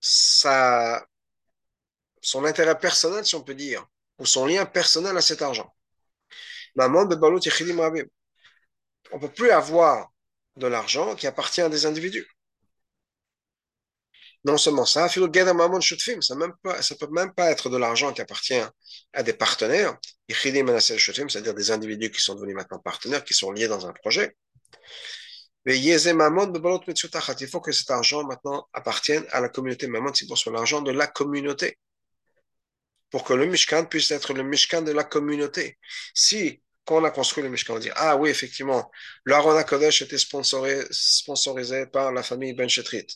sa, 0.00 1.06
son 2.20 2.44
intérêt 2.44 2.78
personnel, 2.78 3.24
si 3.24 3.34
on 3.34 3.42
peut 3.42 3.54
dire, 3.54 3.86
ou 4.18 4.26
son 4.26 4.46
lien 4.46 4.66
personnel 4.66 5.16
à 5.16 5.20
cet 5.20 5.42
argent. 5.42 5.72
On 6.78 7.04
ne 9.16 9.20
peut 9.20 9.32
plus 9.32 9.50
avoir 9.50 10.12
de 10.56 10.66
l'argent 10.66 11.14
qui 11.16 11.26
appartient 11.26 11.60
à 11.60 11.68
des 11.68 11.86
individus. 11.86 12.26
Non 14.44 14.56
seulement 14.56 14.84
ça, 14.84 15.08
ça 15.08 15.20
ne 15.20 15.26
peut 16.96 17.08
même 17.10 17.34
pas 17.34 17.50
être 17.50 17.68
de 17.70 17.76
l'argent 17.76 18.12
qui 18.12 18.20
appartient 18.20 18.62
à 19.12 19.22
des 19.22 19.32
partenaires, 19.32 19.98
c'est-à-dire 20.28 21.54
des 21.54 21.70
individus 21.70 22.10
qui 22.10 22.20
sont 22.20 22.34
devenus 22.36 22.54
maintenant 22.54 22.78
partenaires, 22.78 23.24
qui 23.24 23.34
sont 23.34 23.50
liés 23.50 23.66
dans 23.66 23.86
un 23.86 23.92
projet. 23.92 24.36
Mais 25.64 25.76
il 25.78 27.48
faut 27.50 27.60
que 27.60 27.72
cet 27.72 27.90
argent 27.90 28.24
maintenant 28.24 28.68
appartienne 28.72 29.26
à 29.32 29.40
la 29.40 29.48
communauté. 29.48 29.88
Mammon, 29.88 30.14
c'est 30.14 30.26
pour 30.26 30.38
l'argent 30.52 30.82
de 30.82 30.92
la 30.92 31.08
communauté. 31.08 31.78
Pour 33.10 33.24
que 33.24 33.32
le 33.34 33.46
Mishkan 33.46 33.86
puisse 33.86 34.10
être 34.12 34.34
le 34.34 34.44
Mishkan 34.44 34.82
de 34.82 34.92
la 34.92 35.04
communauté. 35.04 35.78
Quand 36.88 37.02
on 37.02 37.04
a 37.04 37.10
construit 37.10 37.44
le 37.44 37.50
Mishkan, 37.50 37.74
on 37.74 37.78
dit 37.78 37.90
Ah 37.96 38.16
oui, 38.16 38.30
effectivement, 38.30 38.90
l'Aaron 39.26 39.62
Kodesh 39.62 40.00
était 40.00 40.16
sponsorisé, 40.16 41.86
par 41.86 42.12
la 42.12 42.22
famille 42.22 42.54
Ben 42.54 42.68
Shetrit. 42.68 43.06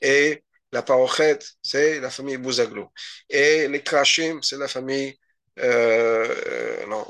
Et 0.00 0.44
la 0.70 0.82
Parochet, 0.82 1.40
c'est 1.60 1.98
la 1.98 2.10
famille 2.10 2.36
Bouzaglou. 2.36 2.86
Et 3.28 3.66
les 3.66 3.82
Krashim, 3.82 4.40
c'est 4.42 4.56
la 4.56 4.68
famille. 4.68 5.18
Euh, 5.58 6.86
non, 6.86 7.04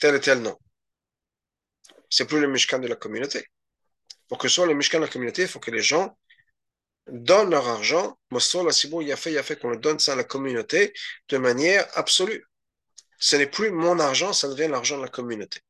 tel 0.00 0.16
et 0.16 0.20
tel 0.20 0.40
nom. 0.42 0.58
C'est 2.10 2.26
plus 2.26 2.40
le 2.40 2.48
Mishkan 2.48 2.78
de 2.78 2.88
la 2.88 2.96
communauté. 2.96 3.46
Pour 4.28 4.36
que 4.36 4.48
ce 4.48 4.56
soit 4.56 4.66
le 4.66 4.74
Mishkan 4.74 4.98
de 4.98 5.04
la 5.04 5.10
communauté, 5.10 5.42
il 5.42 5.48
faut 5.48 5.60
que 5.60 5.70
les 5.70 5.80
gens 5.80 6.18
donnent 7.06 7.50
leur 7.50 7.66
argent. 7.66 8.18
Mossol, 8.30 8.68
il 9.00 9.12
a 9.12 9.16
fait, 9.16 9.32
il 9.32 9.38
a 9.38 9.42
fait 9.42 9.58
qu'on 9.58 9.70
le 9.70 9.78
donne 9.78 9.98
ça 10.00 10.12
à 10.12 10.16
la 10.16 10.24
communauté 10.24 10.92
de 11.30 11.38
manière 11.38 11.88
absolue 11.94 12.44
ce 13.18 13.36
n'est 13.36 13.46
plus 13.46 13.70
mon 13.70 13.98
argent, 13.98 14.32
ça 14.32 14.48
devient 14.48 14.68
l'argent 14.68 14.96
de 14.96 15.02
la 15.02 15.08
communauté. 15.08 15.60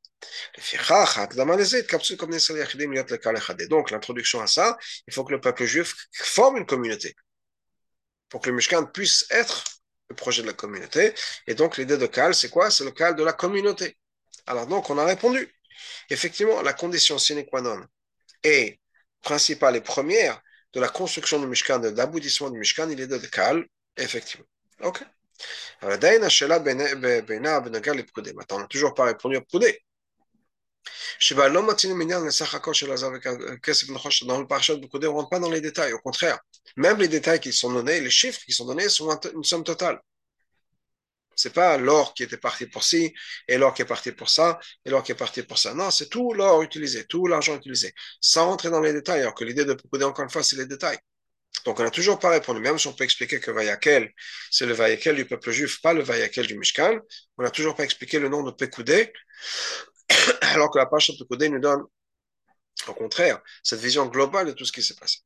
Donc, 3.69 3.91
l'introduction 3.91 4.41
à 4.41 4.47
ça, 4.47 4.77
il 5.07 5.15
faut 5.15 5.25
que 5.25 5.33
le 5.33 5.41
peuple 5.41 5.65
juif 5.65 5.95
forme 6.13 6.57
une 6.59 6.67
communauté 6.67 7.15
pour 8.29 8.41
que 8.41 8.51
le 8.51 8.57
Mishkan 8.57 8.85
puisse 8.87 9.27
être 9.31 9.65
le 10.11 10.17
projet 10.17 10.43
de 10.43 10.49
la 10.49 10.53
communauté. 10.53 11.15
Et 11.47 11.55
donc, 11.55 11.77
l'idée 11.79 11.97
de 11.97 12.07
Kal, 12.07 12.35
c'est 12.35 12.49
quoi? 12.51 12.71
C'est 12.71 12.85
le 12.85 12.91
Kal 12.91 13.15
de 13.15 13.23
la 13.23 13.33
communauté. 13.33 13.97
Alors, 14.47 14.67
donc, 14.67 14.91
on 14.91 14.99
a 14.99 15.05
répondu. 15.05 15.55
Effectivement, 16.11 16.63
la 16.63 16.73
condition 16.73 17.19
sine 17.19 17.45
qua 17.47 17.61
non 17.61 17.85
est 18.43 18.81
principale 19.23 19.77
et 19.77 19.81
première 19.81 20.41
de 20.73 20.81
la 20.81 20.89
construction 20.89 21.41
du 21.41 21.47
Mishkan, 21.47 21.79
de 21.79 21.89
l'aboutissement 21.89 22.51
du 22.51 22.59
Mishkan, 22.59 22.89
il 22.91 23.01
est 23.01 23.07
de 23.07 23.19
Kal, 23.19 23.67
effectivement. 23.97 24.47
OK 24.83 25.03
Maintenant, 28.35 28.57
on 28.57 28.61
n'a 28.61 28.67
toujours 28.67 28.95
pas 28.95 29.05
répondu 29.05 29.37
à 29.37 29.41
Pkoudé. 29.41 29.81
Dans 31.21 31.29
le 34.41 34.47
parachat 34.47 34.77
de 34.77 34.87
Pkoudé, 34.87 35.07
on 35.07 35.13
ne 35.13 35.17
rentre 35.17 35.29
pas 35.29 35.39
dans 35.39 35.51
les 35.51 35.61
détails. 35.61 35.93
Au 35.93 35.99
contraire, 35.99 36.39
même 36.77 36.99
les 36.99 37.09
détails 37.09 37.41
qui 37.41 37.53
sont 37.53 37.73
donnés, 37.73 38.01
les 38.01 38.11
chiffres 38.11 38.41
qui 38.45 38.53
sont 38.53 38.67
donnés 38.67 38.89
sont 38.89 39.09
une 39.35 39.45
somme 39.45 39.65
totale. 39.65 40.01
C'est 41.35 41.53
pas 41.53 41.77
l'or 41.79 42.15
qui 42.15 42.25
était 42.25 42.37
parti 42.37 42.67
pour 42.67 42.83
ci, 42.83 43.15
et 43.47 43.59
l'or 43.59 43.73
qui 43.73 43.83
est 43.83 43.85
parti 43.85 44.11
pour 44.11 44.29
ça, 44.29 44.59
et 44.85 44.91
l'or 44.91 45.05
qui 45.05 45.13
est 45.13 45.15
parti 45.15 45.45
pour 45.45 45.59
ça. 45.59 45.73
Non, 45.73 45.93
c'est 45.93 46.09
tout 46.09 46.33
l'or 46.33 46.63
utilisé, 46.63 47.07
tout 47.07 47.29
l'argent 47.29 47.57
utilisé, 47.57 47.95
sans 48.21 48.47
rentrer 48.47 48.71
dans 48.71 48.81
les 48.81 48.93
détails. 48.93 49.21
Alors 49.21 49.35
que 49.35 49.45
l'idée 49.45 49.65
de 49.65 49.75
Pkoudé, 49.75 50.05
encore 50.05 50.25
une 50.25 50.31
fois, 50.31 50.43
c'est 50.43 50.57
les 50.57 50.67
détails. 50.67 50.99
Donc, 51.65 51.81
on 51.81 51.83
n'a 51.83 51.91
toujours 51.91 52.19
pas 52.19 52.31
répondu, 52.31 52.61
même 52.61 52.79
si 52.79 52.87
on 52.87 52.93
peut 52.93 53.05
expliquer 53.05 53.41
que 53.41 53.51
Vayakel, 53.51 54.13
c'est 54.51 54.67
le 54.67 54.75
Vayakel 54.75 55.17
du 55.17 55.25
peuple 55.25 55.51
juif, 55.51 55.81
pas 55.81 55.93
le 55.93 56.03
Vayakel 56.03 56.47
du 56.47 56.59
Mishkan. 56.59 56.99
On 57.37 57.43
n'a 57.43 57.51
toujours 57.51 57.75
pas 57.75 57.85
expliqué 57.85 58.19
le 58.19 58.29
nom 58.29 58.43
de 58.43 58.51
Pekoudé, 58.51 59.13
alors 60.41 60.71
que 60.71 60.79
la 60.79 60.87
page 60.87 61.09
de 61.09 61.17
Pekoudé 61.19 61.49
nous 61.49 61.61
donne, 61.61 61.83
au 62.87 62.95
contraire, 62.95 63.41
cette 63.63 63.81
vision 63.81 64.07
globale 64.07 64.47
de 64.47 64.53
tout 64.53 64.65
ce 64.65 64.73
qui 64.73 64.83
s'est 64.83 64.95
passé. 64.95 65.19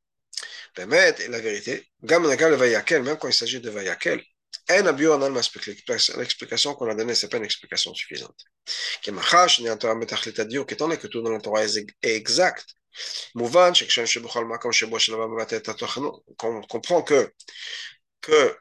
Et 0.78 0.84
la 1.28 1.40
vérité, 1.40 1.88
le 2.02 2.54
Vayakel, 2.56 3.02
même 3.02 3.18
quand 3.18 3.28
il 3.28 3.34
s'agit 3.34 3.60
de 3.60 3.70
Vayakel, 3.70 4.22
L'explication 6.16 6.74
qu'on 6.74 6.88
a 6.88 6.94
donnée, 6.94 7.14
ce 7.14 7.26
n'est 7.26 7.30
pas 7.30 7.36
une 7.38 7.44
explication 7.44 7.94
suffisante. 7.94 8.44
Étant 9.04 9.18
donné 10.78 10.96
que 10.98 11.06
tout 11.06 11.22
dans 11.22 11.30
la 11.30 11.40
Torah 11.40 11.64
est 11.64 11.86
exact, 12.02 12.66
on 16.44 16.62
comprend 16.62 17.02
que, 17.02 17.32
que 18.20 18.56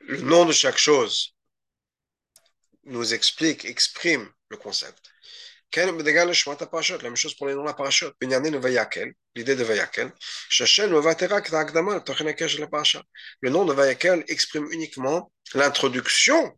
le 0.00 0.20
nom 0.20 0.44
de 0.44 0.52
chaque 0.52 0.78
chose 0.78 1.34
nous 2.84 3.14
explique, 3.14 3.64
exprime 3.64 4.30
le 4.48 4.56
concept. 4.56 5.10
La 5.76 5.86
même 5.86 7.16
chose 7.16 7.34
pour 7.34 7.48
les 7.48 7.54
noms 7.54 7.62
de 7.62 7.66
la 7.66 7.74
parachute. 7.74 8.14
L'idée 8.20 9.56
de 9.56 9.64
Vayakel. 9.64 10.12
Le 13.40 13.50
nom 13.50 13.64
de 13.64 13.72
Vayakel 13.72 14.24
exprime 14.28 14.70
uniquement 14.70 15.32
l'introduction 15.54 16.56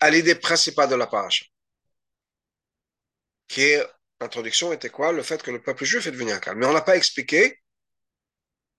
à 0.00 0.08
l'idée 0.08 0.34
principale 0.34 0.88
de 0.88 0.94
la 0.94 1.06
paracha, 1.06 1.44
qui 3.48 3.62
est 3.62 3.86
L'introduction 4.20 4.72
était 4.72 4.90
quoi? 4.90 5.12
Le 5.12 5.22
fait 5.22 5.42
que 5.42 5.50
le 5.50 5.62
peuple 5.62 5.84
juif 5.84 6.06
est 6.06 6.10
devenu 6.10 6.32
un 6.32 6.38
calme. 6.38 6.58
Mais 6.58 6.66
on 6.66 6.72
n'a 6.72 6.82
pas 6.82 6.96
expliqué 6.96 7.58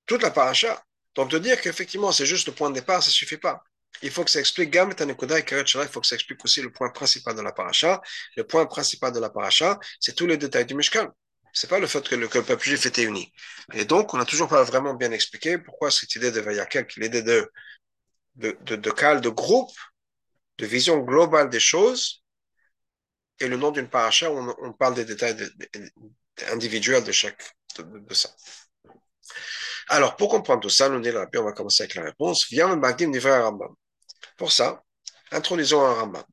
toute 0.06 0.22
la 0.22 0.32
paracha. 0.32 0.84
Donc 1.16 1.30
de 1.30 1.40
dire 1.40 1.60
qu'effectivement 1.60 2.12
c'est 2.12 2.26
juste 2.26 2.48
le 2.48 2.54
point 2.54 2.70
de 2.70 2.76
départ, 2.76 3.02
ça 3.02 3.10
ne 3.10 3.14
suffit 3.14 3.38
pas. 3.38 3.64
Il 4.02 4.12
faut 4.12 4.24
que 4.24 4.32
ça 4.32 4.40
explique 4.40 4.70
Gam 4.72 4.90
et 4.92 4.96
il 5.04 5.88
faut 5.90 6.02
que 6.02 6.08
ça 6.08 6.16
explique 6.16 6.44
aussi 6.46 6.62
le 6.62 6.72
point 6.72 6.90
principal 6.90 7.36
de 7.36 7.42
la 7.42 7.52
paracha. 7.52 8.02
Le 8.36 8.46
point 8.46 8.66
principal 8.66 9.12
de 9.12 9.20
la 9.20 9.30
paracha, 9.30 9.80
c'est 10.00 10.16
tous 10.16 10.28
les 10.28 10.38
détails 10.38 10.66
du 10.66 10.76
Mishkan. 10.76 11.10
C'est 11.54 11.70
pas 11.70 11.80
le 11.80 11.88
fait 11.88 12.08
que 12.08 12.16
le, 12.16 12.30
peuple 12.30 12.64
juif 12.64 12.86
était 12.86 13.04
uni. 13.04 13.32
Et 13.74 13.84
donc, 13.84 14.14
on 14.14 14.18
n'a 14.18 14.26
toujours 14.26 14.48
pas 14.48 14.64
vraiment 14.64 14.94
bien 14.94 15.12
expliqué 15.12 15.58
pourquoi 15.58 15.92
cette 15.92 16.16
idée 16.16 16.32
de 16.32 16.40
Vayakel, 16.40 16.88
l'idée 16.96 17.22
de, 17.22 17.52
de, 18.36 18.58
de, 18.62 18.78
de 18.78 18.92
cal, 18.92 19.20
de 19.20 19.30
groupe, 19.30 19.76
de 20.58 20.66
vision 20.66 21.00
globale 21.00 21.50
des 21.50 21.60
choses, 21.60 22.21
et 23.42 23.48
le 23.48 23.58
nom 23.58 23.72
d'une 23.72 23.90
paracha, 23.90 24.32
on, 24.32 24.56
on, 24.62 24.74
parle 24.74 24.96
des 24.96 25.06
détails 25.06 25.36
individuels 26.50 27.04
de 27.04 27.12
chaque 27.12 27.56
de, 27.78 28.14
ça. 28.14 28.30
Alors, 29.90 30.16
pour 30.16 30.30
comprendre 30.30 30.62
tout 30.62 30.70
ça, 30.70 30.90
nous 30.90 31.02
dit 31.02 31.10
on 31.10 31.44
va 31.44 31.52
commencer 31.52 31.84
avec 31.84 31.96
la 31.96 32.04
réponse. 32.04 32.48
Viens 32.50 32.70
le 32.70 32.76
Magdim 32.76 33.08
Nivra 33.08 33.42
Rambam. 33.42 33.74
Pour 34.38 34.52
ça, 34.52 34.84
introduisons 35.32 35.84
un 35.84 35.94
Rambam. 35.94 36.24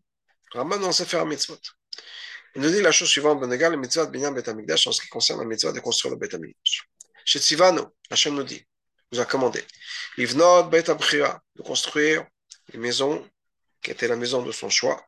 Rambam 0.52 0.80
dans 0.80 0.92
Sefer 0.92 1.24
Mitzvot. 1.24 1.58
Il 2.54 2.62
nous 2.62 2.70
dit 2.70 2.80
la 2.80 2.92
chose 2.92 3.08
suivante, 3.08 3.40
Benegal, 3.40 3.72
le 3.72 3.78
mitzvah 3.78 4.06
de 4.06 4.10
Binyan 4.10 4.32
Bet 4.32 4.48
Amigdash, 4.48 4.86
en 4.86 4.92
ce 4.92 5.02
qui 5.02 5.08
concerne 5.08 5.40
la 5.40 5.46
mitzvah 5.46 5.72
de 5.72 5.80
construire 5.80 6.14
le 6.14 6.18
Bet 6.18 6.34
Amigdash. 6.34 6.82
Chez 7.24 7.38
Tzivano, 7.38 7.94
Hachem 8.10 8.34
nous 8.34 8.42
dit, 8.42 8.64
nous 9.12 9.20
a 9.20 9.24
commandé, 9.24 9.64
Livnot 10.16 10.64
Bet 10.64 10.88
Abchira, 10.90 11.40
de 11.56 11.62
construire 11.62 12.26
une 12.72 12.80
maison 12.80 13.28
qui 13.82 13.90
était 13.90 14.08
la 14.08 14.16
maison 14.16 14.42
de 14.42 14.50
son 14.50 14.70
choix, 14.70 15.04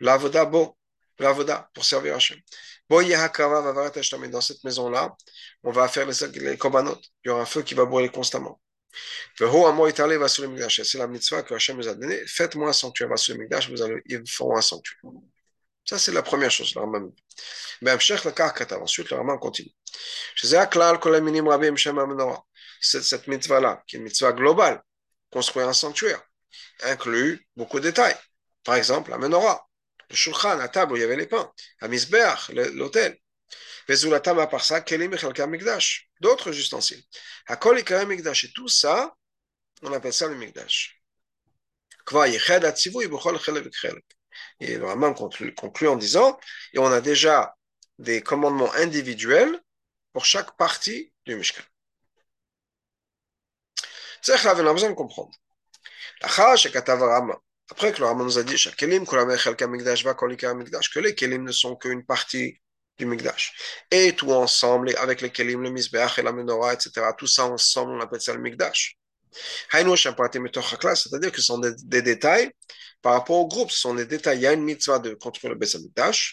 l'Avoda 0.00 0.44
Bo, 0.44 0.76
l'avoda, 1.18 1.68
pour 1.74 1.84
servir 1.84 2.16
Hachem. 2.16 2.38
Dans 2.88 4.40
cette 4.40 4.62
maison-là, 4.64 5.16
on 5.64 5.72
va 5.72 5.88
faire 5.88 6.06
les, 6.06 6.12
les. 6.38 6.54
Il 6.54 6.58
y 7.24 7.28
aura 7.30 7.42
un 7.42 7.46
feu 7.46 7.62
qui 7.62 7.74
va 7.74 7.84
brûler 7.84 8.08
constamment. 8.08 8.60
C'est 9.38 10.98
la 10.98 11.06
mitzvah 11.06 11.42
que 11.42 11.54
Hachem 11.54 11.76
nous 11.76 11.88
a 11.88 11.94
donnée. 11.94 12.26
Faites-moi 12.26 12.68
un 12.70 12.72
sanctuaire, 12.72 13.08
vous 13.10 13.82
allez, 13.82 14.02
ils 14.06 14.22
feront 14.28 14.56
un 14.56 14.62
sanctuaire. 14.62 15.00
Ça, 15.84 15.98
c'est 15.98 16.12
la 16.12 16.22
première 16.22 16.50
chose. 16.50 16.72
Rambam. 16.76 17.12
Ensuite, 17.84 19.10
le 19.10 19.16
Rambam 19.16 19.38
continue. 19.38 19.72
Cette, 22.80 23.02
cette 23.04 23.26
mitzvah-là, 23.28 23.82
qui 23.86 23.96
est 23.96 23.98
une 23.98 24.04
mitzvah 24.04 24.32
globale, 24.32 24.82
construire 25.30 25.68
un 25.68 25.72
sanctuaire, 25.72 26.22
inclut 26.82 27.46
beaucoup 27.56 27.78
de 27.78 27.84
détails. 27.84 28.16
Par 28.64 28.74
exemple, 28.74 29.10
la 29.10 29.18
menorah 29.18 29.68
le 30.10 30.16
shulchan, 30.16 30.56
la 30.56 30.68
table 30.68 30.92
où 30.92 30.96
il 30.96 31.00
y 31.00 31.04
avait 31.04 31.16
les 31.16 31.26
pains, 31.26 31.52
à 31.80 31.88
Misbeach, 31.88 32.50
l'hôtel. 32.50 33.18
Vezulatam 33.88 34.38
à 34.40 34.46
part 34.46 34.64
ça, 34.64 34.80
kelim 34.80 35.14
et 35.14 35.46
mikdash, 35.46 36.08
d'autres 36.20 36.50
ustensiles. 36.50 37.02
Hakol 37.46 37.78
et 37.78 38.06
mikdash, 38.06 38.44
et 38.44 38.52
tout 38.52 38.68
ça, 38.68 39.14
on 39.82 39.92
appelle 39.92 40.12
ça 40.12 40.26
le 40.26 40.34
mikdash. 40.34 41.00
Kva 42.04 42.28
yeched 42.28 42.64
atzivu 42.64 43.04
ibuchol 43.04 43.38
chelek 43.38 43.72
chelek. 43.72 44.04
Et 44.60 44.76
le 44.76 44.86
Raman 44.86 45.14
conclut, 45.14 45.88
en 45.88 45.96
disant, 45.96 46.38
et 46.72 46.78
on 46.78 46.92
a 46.92 47.00
déjà 47.00 47.56
des 47.98 48.22
commandements 48.22 48.72
individuels 48.74 49.60
pour 50.12 50.24
chaque 50.24 50.56
partie 50.56 51.12
du 51.24 51.36
Mishkan. 51.36 51.62
A 54.28 54.54
besoin 54.54 54.90
de 54.90 54.94
comprendre. 54.94 55.32
La 56.20 56.28
chash 56.28 56.66
et 56.66 56.72
katav 56.72 57.00
Raman. 57.00 57.36
Après 57.70 57.92
que 57.92 58.00
le 58.00 58.06
Rambam 58.06 58.26
nous 58.26 58.38
a 58.38 58.42
dit 58.42 58.54
que 58.54 58.86
les 61.00 61.14
kelim 61.14 61.44
ne 61.44 61.52
sont 61.52 61.76
qu'une 61.76 62.04
partie 62.04 62.60
du 62.98 63.06
Mikdash. 63.06 63.82
Et 63.90 64.14
tout 64.14 64.30
ensemble, 64.32 64.94
avec 64.98 65.20
les 65.20 65.30
kelim, 65.30 65.62
le 65.62 65.70
misbeach 65.70 66.18
et 66.18 66.22
la 66.22 66.32
menorah, 66.32 66.74
etc., 66.74 66.92
tout 67.18 67.26
ça 67.26 67.46
ensemble, 67.46 67.92
on 67.92 68.00
appelle 68.00 68.20
ça 68.20 68.32
le 68.32 68.40
Mikdash. 68.40 68.96
C'est-à-dire 69.70 71.32
que 71.32 71.40
ce 71.40 71.46
sont 71.46 71.58
des, 71.58 72.02
détails 72.02 72.50
par 73.02 73.12
rapport 73.12 73.36
au 73.36 73.46
groupe. 73.46 73.70
Ce 73.70 73.80
sont 73.80 73.94
des 73.94 74.06
détails. 74.06 74.38
Il 74.38 74.42
y 74.42 74.46
a 74.46 74.52
une 74.52 74.64
mitzvah 74.64 74.98
de 74.98 75.14
construire 75.14 75.52
le 75.52 75.58
Bet 75.58 75.66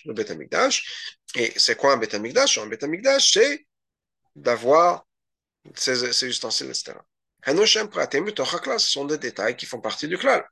le 0.05 0.13
Bet 0.13 0.25
Et 1.35 1.53
c'est 1.57 1.75
quoi 1.75 1.93
un 1.93 1.97
Bet 1.97 2.15
Un 2.15 2.19
Bet 2.19 2.33
c'est 3.19 3.65
d'avoir 4.35 5.05
ces, 5.75 6.25
ustensiles, 6.25 6.69
etc. 6.69 6.93
Ce 7.45 8.77
sont 8.77 9.05
des 9.05 9.17
détails 9.17 9.57
qui 9.57 9.65
font 9.65 9.81
partie 9.81 10.07
du 10.07 10.17
klal, 10.17 10.47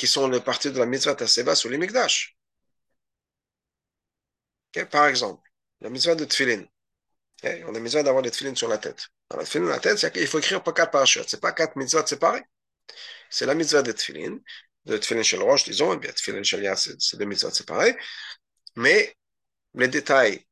qui 0.00 0.06
sont 0.06 0.28
les 0.28 0.40
parties 0.40 0.72
de 0.72 0.78
la 0.78 0.86
mitzvah 0.86 1.14
taseba 1.14 1.54
sur 1.54 1.68
les 1.68 1.76
mikdash. 1.76 2.34
Par 4.90 5.06
exemple, 5.08 5.46
la 5.82 5.90
mitzvah 5.90 6.14
de 6.14 6.24
tfilin. 6.24 6.64
On 7.68 7.74
a 7.74 7.80
besoin 7.80 8.02
d'avoir 8.02 8.22
des 8.22 8.30
tfilin 8.30 8.54
sur 8.54 8.68
la 8.68 8.78
tête. 8.78 9.08
Dans 9.28 9.36
la 9.36 9.44
tfilin 9.44 9.68
la 9.68 9.78
tête, 9.78 10.10
il 10.14 10.26
faut 10.26 10.38
écrire 10.38 10.62
pas 10.62 10.72
quatre 10.72 10.90
parachutes. 10.90 11.28
Ce 11.28 11.36
n'est 11.36 11.40
pas 11.40 11.52
quatre 11.52 11.76
mitzvahs 11.76 12.06
séparés. 12.06 12.42
C'est 13.28 13.44
la 13.44 13.54
mitzvah 13.54 13.82
de 13.82 13.92
tfilin, 13.92 14.38
de 14.86 14.96
tfilin 14.96 15.22
shel 15.22 15.42
roche, 15.42 15.64
disons, 15.64 15.92
et 15.92 15.98
bien 15.98 16.12
tfilin 16.12 16.42
shel 16.42 16.62
yad, 16.62 16.78
c'est 16.78 17.18
des 17.18 17.26
mitzvahs 17.26 17.50
séparés. 17.50 17.94
Mais 18.76 19.14
les 19.74 19.88
détails 19.88 20.46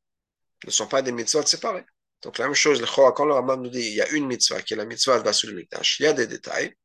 ne 0.63 0.69
sont 0.69 0.87
pas 0.87 1.01
des 1.01 1.11
mitzvahs 1.11 1.47
séparés. 1.47 1.85
Donc 2.21 2.37
la 2.37 2.45
même 2.45 2.53
chose, 2.53 2.85
quand 3.15 3.25
le 3.25 3.33
Rambam 3.33 3.63
nous 3.63 3.71
dit 3.71 3.79
il 3.79 3.95
y 3.95 4.01
a 4.01 4.09
une 4.09 4.27
mitzvah 4.27 4.61
qui 4.61 4.75
est 4.75 4.77
la 4.77 4.85
mitzvah 4.85 5.17
de 5.17 5.23
Vasul 5.23 5.55
Mikdash, 5.55 6.01
il 6.01 6.03
y 6.03 6.05
a 6.05 6.13
des 6.13 6.27
détails. 6.27 6.75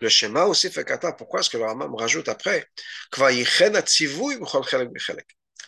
Le 0.00 0.08
schéma 0.08 0.44
aussi 0.44 0.70
fait 0.70 0.84
kata. 0.84 1.12
Pourquoi 1.12 1.40
est-ce 1.40 1.50
que 1.50 1.56
le 1.56 1.64
Rambam 1.64 1.94
rajoute 1.94 2.28
après 2.28 2.66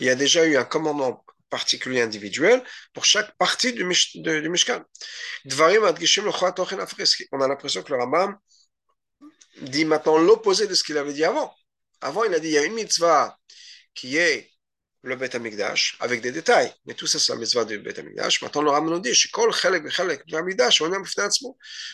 Il 0.00 0.06
y 0.06 0.10
a 0.10 0.14
déjà 0.14 0.44
eu 0.46 0.56
un 0.56 0.64
commandement 0.64 1.24
particulier 1.48 2.02
individuel 2.02 2.62
pour 2.92 3.04
chaque 3.04 3.36
partie 3.38 3.72
du, 3.72 3.84
du 4.14 4.48
Mishkan. 4.48 4.84
On 7.32 7.40
a 7.40 7.48
l'impression 7.48 7.82
que 7.82 7.92
le 7.92 7.98
Rambam 7.98 8.36
dit 9.62 9.84
maintenant 9.84 10.18
l'opposé 10.18 10.66
de 10.66 10.74
ce 10.74 10.84
qu'il 10.84 10.98
avait 10.98 11.12
dit 11.12 11.24
avant. 11.24 11.54
Avant, 12.00 12.24
il 12.24 12.34
a 12.34 12.40
dit 12.40 12.48
il 12.48 12.54
y 12.54 12.58
a 12.58 12.64
une 12.64 12.74
mitzvah 12.74 13.38
qui 13.94 14.16
est 14.18 14.50
le 15.06 15.14
Beth 15.14 15.36
Amikdash 15.36 15.96
avec 16.00 16.20
des 16.20 16.32
détails. 16.32 16.72
Mais 16.84 16.94
tout 16.94 17.06
ça, 17.06 17.18
c'est 17.18 17.32
la 17.32 17.38
mitzvah 17.38 17.64
du 17.64 17.78
Beth 17.78 17.98
Amikdash. 17.98 18.42
Maintenant, 18.42 18.62
le 18.62 18.70
Rambam 18.70 18.94
nous 18.94 19.00
dit 19.00 19.12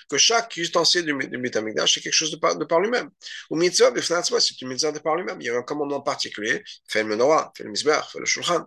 que 0.08 0.18
chaque 0.18 0.56
ustensile 0.56 1.04
du, 1.04 1.28
du 1.28 1.38
Beth 1.38 1.56
Amikdash, 1.56 1.94
c'est 1.94 2.00
quelque 2.00 2.14
chose 2.14 2.30
de 2.30 2.64
par, 2.64 2.80
lui-même. 2.80 3.10
Ou 3.50 3.56
mitzvah, 3.56 3.92
c'est 4.40 4.62
une 4.62 4.68
mitzvah 4.68 4.92
de 4.92 4.98
par 4.98 5.16
lui-même. 5.16 5.40
Il 5.40 5.46
y 5.46 5.50
a 5.50 5.56
un 5.56 5.62
commandement 5.62 6.00
particulier 6.00 6.64
fais 6.88 7.02
le 7.02 7.10
menorah, 7.10 7.52
fais 7.54 7.64
le 7.64 7.70
mizbeach, 7.70 8.12
fais 8.12 8.18
le 8.18 8.24
shulchan. 8.24 8.64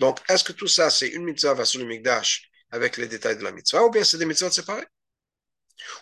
Donc, 0.00 0.18
est-ce 0.28 0.44
que 0.44 0.52
tout 0.52 0.66
ça, 0.66 0.88
c'est 0.88 1.08
une 1.08 1.24
mitzvah 1.24 1.62
sur 1.64 1.80
le 1.80 1.86
Mikdash 1.86 2.50
avec 2.70 2.96
les 2.96 3.06
détails 3.06 3.36
de 3.36 3.44
la 3.44 3.52
mitzvah, 3.52 3.84
ou 3.84 3.90
bien 3.90 4.02
c'est 4.02 4.18
des 4.18 4.26
mitzvahs 4.26 4.50
séparés 4.50 4.86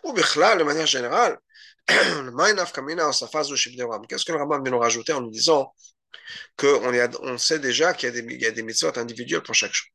Ou 0.04 0.12
bien, 0.12 0.56
de 0.56 0.62
manière 0.62 0.86
générale, 0.86 1.36
qu'est-ce 1.88 2.74
que 4.24 4.32
le 4.32 4.38
Rambam 4.38 4.62
vient 4.62 4.72
nous 4.72 4.78
rajouter 4.78 5.12
en 5.12 5.20
nous 5.20 5.30
disant 5.30 5.74
qu'on 6.56 6.92
on 7.22 7.38
sait 7.38 7.58
déjà 7.58 7.94
qu'il 7.94 8.14
y, 8.14 8.42
y, 8.42 8.46
a 8.46 8.50
des 8.50 8.62
mitzvot 8.62 8.98
individuels 8.98 9.42
pour 9.42 9.54
chaque 9.54 9.72
chose. 9.72 9.90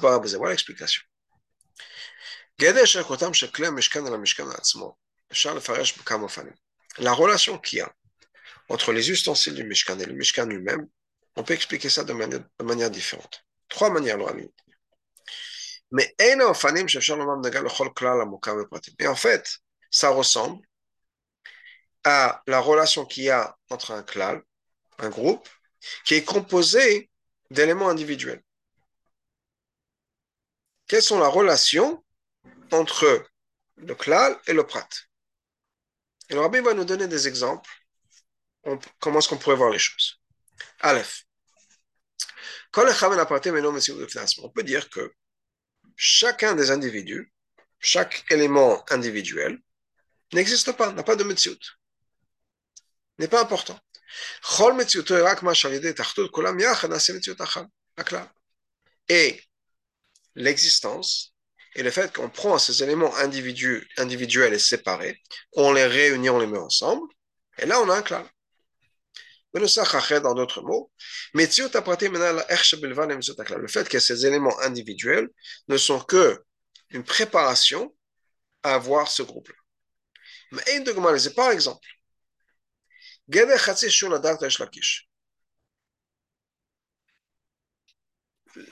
Voilà 0.00 0.50
l'explication. 0.50 1.02
La 6.98 7.12
relation 7.12 7.58
qu'il 7.58 7.78
y 7.78 7.82
a 7.82 7.92
entre 8.68 8.92
les 8.92 9.10
ustensiles 9.10 9.54
du 9.54 9.64
Mishkan 9.64 9.98
et 9.98 10.06
le 10.06 10.14
Mishkan 10.14 10.46
lui-même, 10.46 10.88
on 11.36 11.42
peut 11.42 11.54
expliquer 11.54 11.88
ça 11.88 12.04
de 12.04 12.12
manière, 12.12 12.40
de 12.40 12.64
manière 12.64 12.90
différente. 12.90 13.44
Trois 13.68 13.90
manières, 13.90 14.18
Mais 15.90 16.14
en 19.06 19.16
fait, 19.16 19.58
ça 19.90 20.08
ressemble 20.10 20.64
à 22.04 22.42
la 22.46 22.60
relation 22.60 23.06
qu'il 23.06 23.24
y 23.24 23.30
a 23.30 23.56
entre 23.70 23.92
un 23.92 24.02
clan, 24.02 24.40
un 24.98 25.08
groupe, 25.08 25.48
qui 26.04 26.14
est 26.14 26.24
composé 26.24 27.10
d'éléments 27.50 27.88
individuels. 27.88 28.42
Quelles 30.86 31.02
sont 31.02 31.18
la 31.18 31.28
relation 31.28 32.04
entre 32.72 33.26
le 33.76 33.94
klal 33.94 34.38
et 34.46 34.52
le 34.52 34.66
prat 34.66 34.88
Et 36.28 36.34
le 36.34 36.62
va 36.62 36.74
nous 36.74 36.84
donner 36.84 37.08
des 37.08 37.26
exemples. 37.26 37.70
comment 39.00 39.18
est-ce 39.18 39.28
qu'on 39.28 39.38
pourrait 39.38 39.56
voir 39.56 39.70
les 39.70 39.78
choses 39.78 40.20
Aleph. 40.80 41.24
On 42.76 42.82
peut 44.50 44.62
dire 44.62 44.90
que 44.90 45.14
chacun 45.96 46.54
des 46.54 46.70
individus, 46.70 47.32
chaque 47.78 48.24
élément 48.30 48.84
individuel, 48.90 49.58
n'existe 50.32 50.72
pas, 50.72 50.92
n'a 50.92 51.02
pas 51.02 51.16
de 51.16 51.24
metziut 51.24 51.58
n'est 53.18 53.28
pas 53.28 53.42
important. 53.42 53.78
Et 59.08 59.42
l'existence 60.34 61.34
et 61.76 61.82
le 61.82 61.90
fait 61.90 62.14
qu'on 62.14 62.30
prend 62.30 62.58
ces 62.58 62.82
éléments 62.82 63.14
individuels 63.16 64.54
et 64.54 64.58
séparés, 64.58 65.20
on 65.52 65.72
les 65.72 65.86
réunit, 65.86 66.30
on 66.30 66.38
les 66.38 66.46
met 66.46 66.58
ensemble, 66.58 67.06
et 67.58 67.66
là 67.66 67.80
on 67.80 67.88
a 67.90 67.96
un 67.96 68.02
clan. 68.02 68.26
Dans 69.54 70.34
d'autres 70.34 70.62
mots, 70.62 70.90
le 71.34 71.46
fait 73.68 73.88
que 73.88 73.98
ces 74.00 74.26
éléments 74.26 74.60
individuels 74.60 75.28
ne 75.68 75.76
sont 75.76 76.00
que 76.00 76.42
une 76.90 77.04
préparation 77.04 77.94
à 78.64 78.74
avoir 78.74 79.08
ce 79.08 79.22
groupe-là. 79.22 79.54
Mais 80.50 80.62
par 81.36 81.52
exemple, 81.52 81.86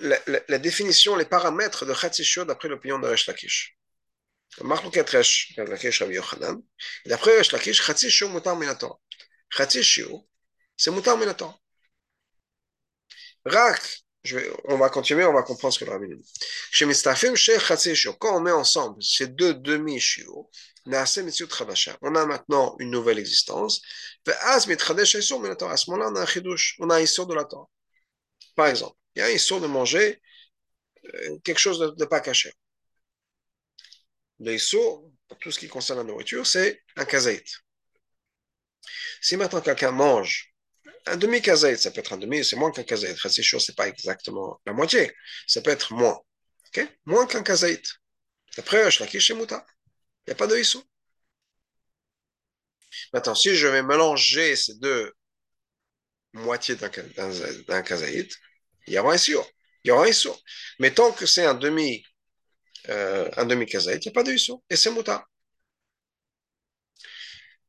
la, 0.01 0.19
la, 0.27 0.41
la, 0.49 0.59
définition, 0.59 1.17
les 1.17 1.25
paramètres 1.25 1.87
de 1.87 1.95
Chatzishur 1.95 2.47
d'après 2.47 2.69
l'opinion 2.69 2.99
de 2.99 3.09
Resh 3.09 3.27
Lakish. 3.27 3.77
Marlouket 4.61 5.09
Resh 5.11 5.55
Lakish 5.57 6.01
Rabbi 6.01 6.15
Yochanan. 6.15 6.63
D'après 7.07 7.39
Resh 7.39 7.53
Lakish, 7.53 7.83
Chatzishur 7.83 8.31
mutar 8.31 8.57
minator. 8.57 9.01
Chatzishur, 9.51 10.25
c'est 10.77 10.91
mutar 10.91 11.17
minator. 11.17 11.61
Rak, 13.45 14.03
je 14.23 14.37
vais, 14.37 14.51
on 14.65 14.77
va 14.77 14.89
continuer, 14.89 15.25
on 15.25 15.33
va 15.33 15.43
comprendre 15.43 15.75
ce 15.75 15.81
que 15.81 15.85
le 15.85 15.91
rabbi 15.91 16.09
dit. 16.09 16.23
Chez 16.71 16.87
Mistafim, 16.87 17.35
chez 17.35 17.59
quand 18.21 18.37
on 18.37 18.41
met 18.41 18.53
ensemble 18.53 19.03
ces 19.03 19.27
deux 19.27 19.55
demi-shiur, 19.55 20.49
on 20.85 22.15
a 22.15 22.27
maintenant 22.27 22.77
une 22.81 22.91
nouvelle 22.91 23.19
existence. 23.19 23.81
À 24.43 24.59
ce 24.61 24.69
moment-là, 24.69 26.11
on 26.11 26.17
a 26.17 26.21
un 26.21 26.27
chidouche, 26.27 26.77
on 26.81 26.91
a 26.91 26.97
un 26.97 27.01
issur 27.01 27.27
de 27.27 27.35
la 27.35 27.45
Torah. 27.45 27.69
Par 28.57 28.67
exemple, 28.67 28.97
il 29.15 29.21
y 29.21 29.23
a 29.23 29.27
un 29.27 29.31
issur 29.31 29.61
de 29.61 29.67
manger 29.67 30.21
euh, 31.05 31.39
quelque 31.45 31.59
chose 31.59 31.79
de, 31.97 32.05
pas 32.05 32.21
caché. 32.21 32.53
Le 34.41 34.55
issur, 34.55 35.05
pour 35.29 35.39
tout 35.39 35.53
ce 35.53 35.59
qui 35.59 35.69
concerne 35.69 35.99
la 36.01 36.05
nourriture, 36.05 36.47
c'est 36.47 36.83
un 36.97 37.05
kazaït. 37.05 37.47
Si 39.21 39.37
maintenant 39.37 39.61
quelqu'un 39.61 39.93
mange 39.93 40.52
un 41.07 41.17
demi-kazaït, 41.17 41.79
ça 41.79 41.91
peut 41.91 42.01
être 42.01 42.13
un 42.13 42.19
demi, 42.19 42.45
c'est 42.45 42.57
moins 42.57 42.71
qu'un 42.71 42.83
kazaït. 42.85 43.17
C'est 43.29 43.43
sûr, 43.43 43.61
c'est 43.61 43.77
pas 43.77 43.89
exactement 43.89 44.61
la 44.67 44.73
moitié. 44.73 45.13
Ça 45.47 45.61
peut 45.61 45.71
être 45.71 45.93
moins. 45.93 46.21
Moins 47.05 47.27
qu'un 47.27 47.43
kazaït. 47.43 47.85
Après, 48.59 48.91
je 48.91 49.03
l'ai 49.03 49.21
chez 49.21 49.35
Mouta. 49.35 49.65
Il 50.27 50.31
n'y 50.31 50.33
a 50.33 50.37
pas 50.37 50.47
de 50.47 50.57
issou. 50.57 50.83
Maintenant, 53.13 53.35
si 53.35 53.55
je 53.55 53.67
vais 53.67 53.83
mélanger 53.83 54.57
ces 54.57 54.75
deux 54.75 55.13
moitiés 56.33 56.77
d'un 56.77 57.83
kazaït, 57.83 58.35
il 58.87 58.95
y 58.95 58.99
aura 58.99 59.13
un 59.13 59.17
issur. 59.17 59.47
Il 59.85 59.89
y 59.89 59.91
aura 59.91 60.05
un 60.05 60.09
issur. 60.09 60.39
Mais 60.79 60.93
tant 60.93 61.13
que 61.13 61.27
c'est 61.27 61.45
un 61.45 61.55
demi 61.55 62.05
euh, 62.89 63.31
un 63.37 63.47
demi 63.47 63.67
kazaït, 63.67 64.05
il 64.05 64.09
n'y 64.09 64.13
a 64.13 64.15
pas 64.15 64.23
de 64.25 64.33
issur. 64.33 64.61
Et 64.71 64.77
c'est 64.77 64.91
mouta. 64.91 65.27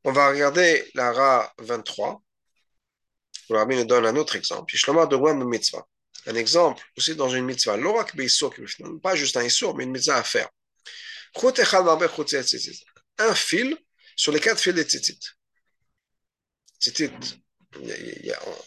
On 0.04 0.12
va 0.12 0.28
regarder 0.28 0.90
la 0.94 1.12
Ra 1.12 1.52
23. 1.58 2.23
Le 3.50 3.56
Rabbi 3.56 3.76
nous 3.76 3.84
donne 3.84 4.06
un 4.06 4.16
autre 4.16 4.36
exemple. 4.36 4.74
Un 6.26 6.34
exemple 6.34 6.82
aussi 6.96 7.14
dans 7.14 7.28
une 7.28 7.44
mitzvah. 7.44 7.76
Pas 9.02 9.14
juste 9.14 9.36
un 9.36 9.42
issur, 9.42 9.74
mais 9.74 9.84
une 9.84 9.90
mitzvah 9.90 10.16
à 10.16 10.22
faire. 10.22 10.48
Un 13.18 13.34
fil 13.34 13.76
sur 14.16 14.32
les 14.32 14.40
quatre 14.40 14.60
fils 14.60 14.74
des. 14.74 14.84
Tzitzit, 16.80 17.40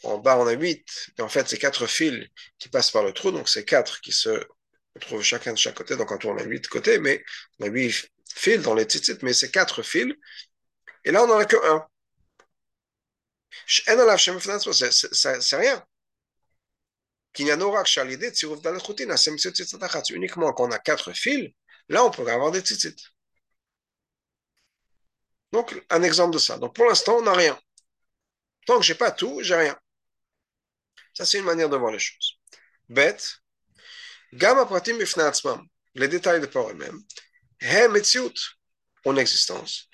en 0.03 0.17
bas 0.17 0.37
on 0.37 0.47
a 0.47 0.53
huit, 0.53 0.85
et 1.17 1.21
en 1.21 1.29
fait 1.29 1.47
c'est 1.47 1.57
quatre 1.57 1.85
fils 1.87 2.25
qui 2.57 2.67
passent 2.69 2.91
par 2.91 3.03
le 3.03 3.13
trou, 3.13 3.31
donc 3.31 3.47
c'est 3.47 3.63
quatre 3.63 4.01
qui 4.01 4.11
se 4.11 4.43
trouvent 4.99 5.23
chacun 5.23 5.53
de 5.53 5.57
chaque 5.57 5.75
côté, 5.75 5.95
donc 5.95 6.11
en 6.11 6.17
tout 6.17 6.27
on 6.29 6.37
a 6.37 6.43
huit 6.43 6.67
côtés, 6.67 6.97
mais 6.99 7.23
on 7.59 7.65
a 7.65 7.69
huit 7.69 8.09
fils 8.33 8.61
dans 8.61 8.73
les 8.73 8.83
tzitzit, 8.85 9.19
mais 9.21 9.33
c'est 9.33 9.51
quatre 9.51 9.83
fils, 9.83 10.13
et 11.05 11.11
là 11.11 11.23
on 11.23 11.27
n'en 11.27 11.37
a 11.37 11.45
que 11.45 11.57
un. 11.71 11.85
C'est 13.65 15.55
rien. 15.55 15.85
Uniquement 20.09 20.53
qu'on 20.53 20.71
a 20.71 20.79
quatre 20.79 21.13
fils, 21.13 21.53
là 21.89 22.03
on 22.03 22.11
pourrait 22.11 22.33
avoir 22.33 22.51
des 22.51 22.61
tzitzit. 22.61 22.95
Donc, 25.51 25.81
un 25.89 26.03
exemple 26.03 26.33
de 26.33 26.39
ça. 26.39 26.57
Donc, 26.57 26.75
pour 26.75 26.85
l'instant, 26.85 27.17
on 27.17 27.21
n'a 27.21 27.33
rien. 27.33 27.57
Tant 28.65 28.77
que 28.77 28.85
j'ai 28.85 28.95
pas 28.95 29.11
tout, 29.11 29.39
j'ai 29.41 29.55
rien. 29.55 29.79
Ça, 31.13 31.25
c'est 31.25 31.39
une 31.39 31.45
manière 31.45 31.69
de 31.69 31.77
voir 31.77 31.91
les 31.91 31.99
choses. 31.99 32.37
Bête. 32.89 33.37
Gamma 34.33 34.65
pratim 34.65 34.97
Les 35.95 36.07
détails 36.07 36.41
de 36.41 36.45
par 36.47 36.69
eux-mêmes. 36.69 37.01
He 37.61 37.87
en 39.07 39.15
existence. 39.17 39.89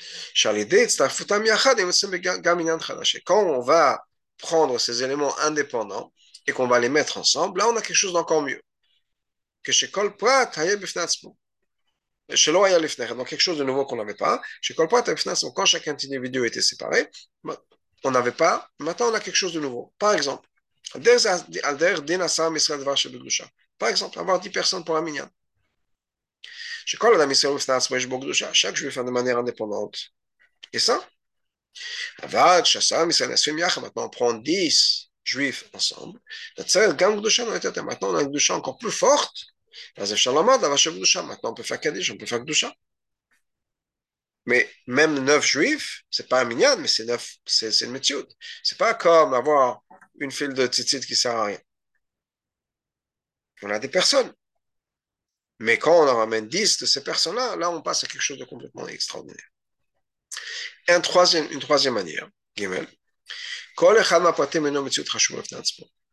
Quand 3.26 3.44
on 3.44 3.62
va 3.62 4.04
prendre 4.38 4.80
ces 4.80 5.04
éléments 5.04 5.38
indépendants 5.40 6.14
et 6.48 6.52
qu'on 6.52 6.68
va 6.68 6.80
les 6.80 6.90
mettre 6.90 7.18
ensemble, 7.18 7.60
là 7.60 7.68
on 7.70 7.76
a 7.76 7.82
quelque 7.82 7.96
chose 7.96 8.14
d'encore 8.14 8.42
mieux. 8.42 8.62
Donc 13.16 13.28
quelque 13.28 13.40
chose 13.40 13.58
de 13.58 13.64
nouveau 13.64 13.86
qu'on 13.86 13.96
n'avait 13.98 14.14
pas. 14.16 14.42
Quand 14.76 15.66
chaque 15.66 15.88
individu 15.88 16.46
était 16.46 16.62
séparé, 16.62 17.10
on 18.04 18.12
n'avait 18.12 18.32
pas. 18.32 18.70
Maintenant 18.80 19.12
on 19.12 19.14
a 19.14 19.20
quelque 19.20 19.36
chose 19.36 19.54
de 19.54 19.60
nouveau. 19.60 19.94
Par 19.98 20.14
exemple, 20.14 20.48
par 23.80 23.90
exemple, 23.90 24.20
avoir 24.20 24.40
10 24.40 24.50
personnes 24.50 24.84
pour 24.84 24.96
la 24.96 25.02
mignonne. 25.02 25.30
שכל 26.87 27.21
אדם 27.21 27.31
ישראל 27.31 27.55
בפני 27.55 27.75
עצמו 27.75 27.97
יש 27.97 28.07
בו 28.07 28.21
קדושה, 28.21 28.51
chaque 28.53 28.77
juif 28.77 28.97
de 28.97 29.11
manière 29.11 29.39
indépendante. 29.39 29.99
Et 30.77 30.79
ça, 30.79 30.99
אבל 32.23 32.61
כשעשרה 32.63 33.05
מישראל 33.05 33.31
נאספים 33.31 33.59
יחד, 33.59 33.83
maintenant 33.83 34.11
on 34.11 34.17
prend 34.17 34.43
10 34.45 35.09
juifs 35.29 35.77
ensemble, 35.77 36.19
נוצרת 36.59 36.97
גם 36.97 37.19
קדושה 37.19 37.45
נראית 37.45 37.65
יותר. 37.65 37.83
maintenant 37.83 38.15
on 38.15 38.19
a 38.19 38.23
une 38.23 38.29
קדושה 38.29 38.55
encore 38.55 38.79
plus 38.79 39.01
forte, 39.01 39.45
אז 39.97 40.13
אפשר 40.13 40.33
לומר 40.33 40.57
דבר 40.57 40.77
של 40.77 40.95
קדושה. 40.95 41.23
maintenant 41.23 41.51
on 41.51 41.61
peut 41.61 41.67
faire 41.67 41.77
קדיש, 41.77 42.11
on 42.11 42.15
peut 42.15 42.27
faire 42.27 42.39
קדושה. 42.39 42.69
Mais 44.49 44.67
même 44.87 45.19
neuf 45.25 45.45
juifs, 45.45 46.05
c'est 46.11 46.27
pas 46.27 46.41
un 46.41 46.47
minyan, 46.47 46.77
mais 46.79 46.89
c'est 46.89 47.05
neuf, 47.05 47.37
c'est 47.45 47.83
une 47.83 47.91
méthode. 47.91 48.31
C'est 48.63 48.79
pas 48.79 48.95
comme 48.95 49.35
avoir 49.35 49.83
une 50.21 50.33
file 50.33 50.55
de 50.55 50.67
tzitzit 50.67 51.01
qui 51.01 51.17
sert 51.17 51.37
à 51.37 51.45
rien. 51.45 51.61
On 53.63 53.71
a 53.71 53.79
des 53.79 53.89
personnes. 53.89 54.33
Mais 55.64 55.78
quand 55.78 55.98
on 55.98 56.10
en 56.10 56.18
ramène 56.18 56.50
10 56.50 56.80
de 56.80 56.86
ces 56.86 57.02
personnes-là, 57.06 57.56
là, 57.56 57.70
on 57.72 57.82
passe 57.82 58.04
à 58.04 58.08
quelque 58.08 58.22
chose 58.22 58.38
de 58.38 58.44
complètement 58.44 58.86
extraordinaire. 58.90 59.48
Un 60.90 60.98
une 60.98 61.60
troisième 61.62 61.94
manière, 61.94 62.28
Gimel. 62.58 62.86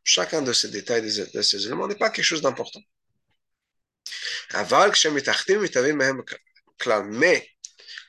Chacun 0.04 0.42
de 0.42 0.52
ces 0.52 0.68
détails, 0.68 1.02
de 1.02 1.42
ces 1.42 1.66
éléments, 1.66 1.88
n'est 1.88 1.96
pas 1.96 2.10
quelque 2.10 2.24
chose 2.24 2.42
d'important. 2.42 2.78
Mais 7.06 7.50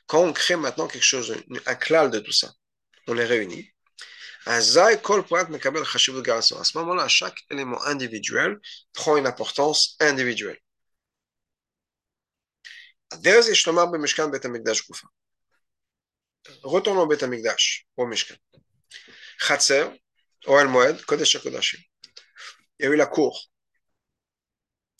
quand 0.06 0.22
on 0.22 0.32
crée 0.32 0.54
maintenant 0.54 0.86
quelque 0.86 1.02
chose, 1.02 1.36
un 1.66 1.74
clal 1.74 2.12
de 2.12 2.20
tout 2.20 2.30
ça, 2.30 2.52
on 3.08 3.14
les 3.14 3.24
réunit. 3.24 3.68
À 4.46 4.60
ce 4.60 4.78
moment-là, 6.78 7.08
chaque 7.08 7.38
élément 7.50 7.82
individuel 7.82 8.60
prend 8.92 9.16
une 9.16 9.26
importance 9.26 9.96
individuelle. 9.98 10.61
Retournons 16.63 17.01
au 17.01 17.07
Bet 17.07 17.23
Amikdash, 17.23 17.85
au 17.97 18.07
Mishkan. 18.07 18.35
Chatzer, 19.39 19.89
Oel 20.47 20.67
Moed, 20.67 21.01
Kodesh 21.05 21.35
HaKodashim. 21.35 21.79
Il 22.79 22.83
y 22.83 22.87
a 22.87 22.89
eu 22.91 22.95
la 22.95 23.05
cour. 23.05 23.49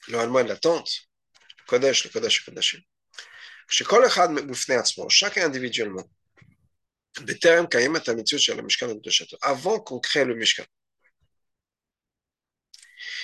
Le 0.07 0.17
Oel 0.17 0.29
Moed, 0.29 0.47
la 0.47 0.57
tente. 0.57 0.91
Kodesh, 1.67 2.03
le 2.05 2.09
Kodesh 2.09 2.41
HaKodashim. 2.41 2.81
שכל 3.69 4.07
אחד 4.07 4.27
בפני 4.49 4.75
עצמו, 4.75 5.07
chacun 5.09 5.39
individuellement, 5.39 6.07
בטרם 7.25 7.67
קיימת 7.67 8.09
המציאות 8.09 8.43
של 8.43 8.59
המשכן 8.59 8.89
וקדושתו, 8.89 9.37
avant 9.43 9.79
qu'on 9.79 9.99
crée 9.99 10.25
le 10.25 10.35
משכן. 10.41 10.63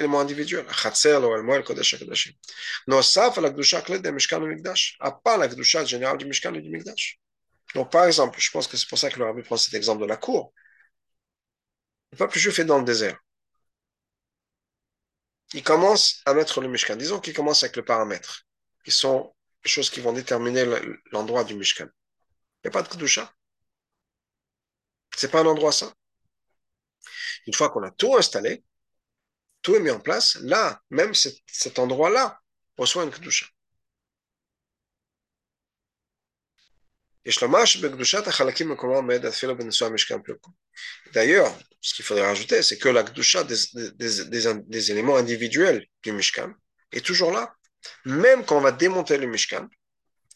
élément 0.00 0.20
individuel. 0.20 0.66
Nosaf, 2.86 3.36
la 3.36 3.50
gdusha 3.50 3.82
clé 3.82 3.98
des 4.00 4.12
Mishkan 4.12 4.42
et 4.42 4.46
Mikdash, 4.46 4.96
à 5.00 5.12
part 5.12 5.38
la 5.38 5.48
gdusha 5.48 5.84
générale 5.84 6.18
du 6.18 6.26
Mishkan 6.26 6.54
et 6.54 6.60
du 6.60 6.70
Mikdash. 6.70 7.18
Donc, 7.74 7.92
par 7.92 8.06
exemple, 8.06 8.40
je 8.40 8.50
pense 8.50 8.66
que 8.66 8.76
c'est 8.76 8.88
pour 8.88 8.98
ça 8.98 9.10
que 9.10 9.18
le 9.18 9.24
Rabbi 9.26 9.42
prend 9.42 9.56
cet 9.56 9.74
exemple 9.74 10.02
de 10.02 10.06
la 10.06 10.16
cour. 10.16 10.52
Le 12.12 12.18
peuple 12.18 12.38
juif 12.38 12.58
est 12.58 12.64
dans 12.64 12.78
le 12.78 12.84
désert. 12.84 13.18
Il 15.52 15.62
commence 15.62 16.22
à 16.26 16.34
mettre 16.34 16.60
le 16.60 16.68
Mishkan. 16.68 16.96
Disons 16.96 17.20
qu'il 17.20 17.34
commence 17.34 17.62
avec 17.62 17.76
le 17.76 17.84
paramètre, 17.84 18.46
qui 18.84 18.90
sont 18.90 19.34
les 19.64 19.70
choses 19.70 19.90
qui 19.90 20.00
vont 20.00 20.12
déterminer 20.12 20.64
l'endroit 21.12 21.44
du 21.44 21.54
Mishkan. 21.54 21.86
Il 21.86 22.66
n'y 22.66 22.68
a 22.68 22.72
pas 22.72 22.82
de 22.82 22.88
Kedusha. 22.88 23.32
C'est 25.16 25.30
pas 25.30 25.40
un 25.40 25.46
endroit 25.46 25.72
ça. 25.72 25.92
Une 27.46 27.54
fois 27.54 27.70
qu'on 27.70 27.82
a 27.82 27.90
tout 27.90 28.16
installé, 28.16 28.62
tout 29.62 29.76
est 29.76 29.80
mis 29.80 29.90
en 29.90 30.00
place, 30.00 30.38
là, 30.42 30.80
même 30.90 31.14
cet, 31.14 31.78
endroit-là 31.78 32.40
reçoit 32.76 33.04
une 33.04 33.10
Kedusha. 33.10 33.46
D'ailleurs, 41.12 41.54
ce 41.80 41.94
qu'il 41.94 42.04
faudrait 42.04 42.26
rajouter, 42.26 42.62
c'est 42.62 42.78
que 42.78 42.88
la 42.88 43.02
Kedusha 43.02 43.44
des, 43.44 44.90
éléments 44.90 45.16
individuels 45.16 45.86
du 46.02 46.12
Mishkan 46.12 46.54
est 46.92 47.04
toujours 47.04 47.32
là, 47.32 47.54
même 48.06 48.44
quand 48.44 48.56
on 48.56 48.62
va 48.62 48.72
démonter 48.72 49.18
le 49.18 49.26
Mishkan 49.26 49.68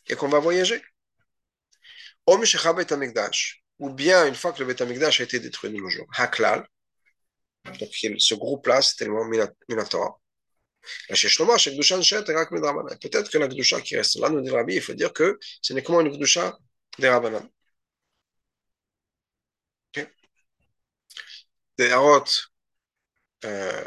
et 0.08 0.14
qu'on 0.14 0.28
va 0.28 0.40
voyager. 0.40 0.82
Ou 3.78 3.90
bien 3.90 4.26
une 4.26 4.34
fois 4.34 4.52
que 4.52 4.62
le 4.62 4.66
Bet 4.66 4.82
a 4.82 5.22
été 5.22 5.40
détruit 5.40 5.70
de 5.70 5.76
nos 5.76 5.88
jours, 5.88 6.06
Haklal, 6.16 6.66
donc 7.64 7.90
ce 8.18 8.34
groupe-là, 8.34 8.82
c'est 8.82 8.96
tellement 8.96 9.24
Minatora. 9.24 10.20
Peut-être 11.08 13.30
que 13.30 13.38
la 13.38 13.48
Gdusha 13.48 13.80
qui 13.80 13.96
reste 13.96 14.16
là, 14.16 14.28
nous 14.28 14.42
dit 14.42 14.50
Rabbi, 14.50 14.74
il 14.74 14.82
faut 14.82 14.94
dire 14.94 15.12
que 15.12 15.38
ce 15.62 15.72
n'est 15.72 15.82
comment 15.82 16.00
une 16.02 16.14
Gdusha 16.14 16.58
des 16.98 17.08
Rabbanan. 17.08 17.48
Okay. 19.96 20.08
Des 21.78 21.90
Harot 21.90 22.24
euh, 23.44 23.84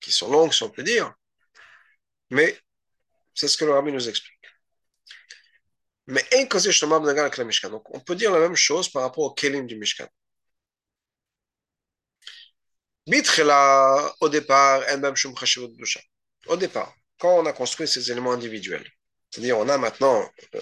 qui 0.00 0.12
sont 0.12 0.30
longues, 0.30 0.52
si 0.52 0.62
on 0.62 0.70
peut 0.70 0.82
dire, 0.82 1.14
mais 2.30 2.58
c'est 3.34 3.48
ce 3.48 3.56
que 3.56 3.64
le 3.64 3.72
Rabbi 3.72 3.92
nous 3.92 4.08
explique. 4.08 4.34
Mais 6.06 6.24
donc 6.30 7.94
on 7.94 8.00
peut 8.00 8.16
dire 8.16 8.32
la 8.32 8.40
même 8.40 8.56
chose 8.56 8.88
par 8.88 9.02
rapport 9.02 9.24
au 9.24 9.34
Kelim 9.34 9.66
du 9.66 9.76
Mishkan. 9.76 10.08
Au 14.20 14.28
départ, 14.28 14.82
au 16.46 16.56
départ, 16.56 16.94
quand 17.18 17.38
on 17.38 17.46
a 17.46 17.52
construit 17.52 17.88
ces 17.88 18.10
éléments 18.10 18.32
individuels, 18.32 18.86
c'est-à-dire 19.30 19.58
on 19.58 19.68
a 19.68 19.78
maintenant 19.78 20.28
euh, 20.54 20.60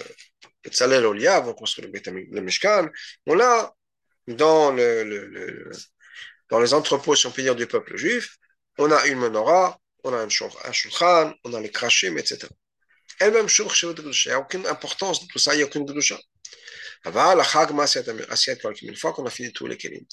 le 0.63 0.71
Tzalel 0.71 1.05
Oliav, 1.05 1.47
on 1.47 1.53
construit 1.53 1.85
le, 1.85 2.41
Mishkan, 2.41 2.89
on 3.25 3.39
a 3.39 3.73
dans, 4.27 4.71
le, 4.71 5.03
le, 5.03 5.27
le, 5.27 5.71
dans 6.49 6.59
les 6.59 6.73
entrepôts, 6.73 7.15
si 7.15 7.27
on 7.27 7.31
peut 7.31 7.41
dire, 7.41 7.55
du 7.55 7.67
peuple 7.67 7.95
juif, 7.97 8.37
on 8.77 8.91
a 8.91 9.05
une 9.07 9.19
menorah, 9.19 9.79
on 10.03 10.13
a 10.13 10.17
un, 10.17 10.29
shulchan, 10.29 11.33
on 11.43 11.53
a 11.53 11.59
les 11.59 11.71
krashim, 11.71 12.17
etc. 12.17 12.47
Elle-même, 13.19 13.47
il 13.49 14.27
n'y 14.27 14.31
a 14.31 14.39
aucune 14.39 14.67
importance 14.67 15.21
de 15.21 15.27
tout 15.27 15.39
ça, 15.39 15.53
il 15.53 15.57
n'y 15.57 15.63
a 15.63 15.65
aucune 15.65 15.85
kedusha. 15.85 16.17
une 18.82 18.96
fois 18.96 19.12
qu'on 19.12 19.26
a 19.26 19.30
fini 19.30 19.52
tous 19.52 19.66
les 19.66 19.76
kelim, 19.76 20.04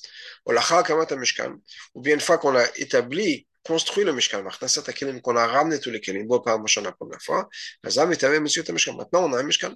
ou 0.45 0.52
לאחר 0.52 0.76
הקמת 0.76 1.12
המשכן, 1.12 1.52
ou 1.95 2.02
bien 2.02 2.13
une 2.13 2.19
fois 2.19 2.38
qu'on 2.38 2.56
a 2.56 2.65
établi, 2.76 3.48
construit 3.63 4.06
le 4.06 4.13
משכן, 4.13 4.45
והכנסת 4.45 4.89
הכלים, 4.89 5.22
qu'on 5.22 5.38
a 5.38 5.45
ramené 5.48 5.80
tous 5.80 5.91
les 5.91 6.02
kelim, 6.02 6.28
בו 6.28 6.41
פעם 6.45 6.63
ראשונה, 6.63 6.89
première 6.89 7.22
fois, 7.22 7.43
אז 7.84 7.93
זה 7.93 8.06
מתהווה 8.06 8.39
מציאות 8.39 8.69
המשכן, 8.69 8.91
maintenant 8.91 9.30
on 9.30 9.34
a 9.34 9.39
un 9.39 9.43
משכן. 9.43 9.74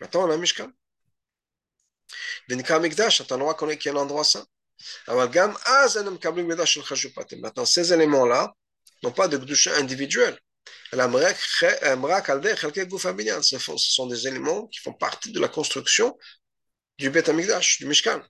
maintenant 0.00 0.26
on 0.26 0.30
a 0.30 0.34
un 0.34 0.42
משכן. 0.42 0.70
ונקרא 2.48 2.78
מקדש, 2.78 3.20
אתה 3.20 3.36
נורא 3.36 3.52
קונה 3.52 3.76
כי 3.76 3.88
אין 3.88 3.96
endroit 3.96 4.36
ça. 4.36 4.40
אבל 5.08 5.28
גם 5.32 5.52
אז 5.66 5.96
הם 5.96 6.14
מקבלים 6.14 6.48
מידע 6.48 6.66
של 6.66 6.82
חשופתים. 6.82 7.44
maintenant 7.44 7.64
ces 7.64 7.92
éléments-là 7.92 8.46
n'ont 9.04 9.12
pas 9.12 9.28
de 9.28 9.36
קדושה 9.36 9.76
individuelle. 9.78 10.36
Ce 13.41 13.59
sont 13.59 14.07
des 14.07 14.27
éléments 14.27 14.67
qui 14.67 14.79
font 14.79 14.93
partie 14.93 15.31
de 15.31 15.39
la 15.39 15.47
construction 15.47 16.17
du 16.97 17.09
Beth 17.09 17.29
Amikdash, 17.29 17.79
du 17.79 17.85
Mishkan. 17.85 18.21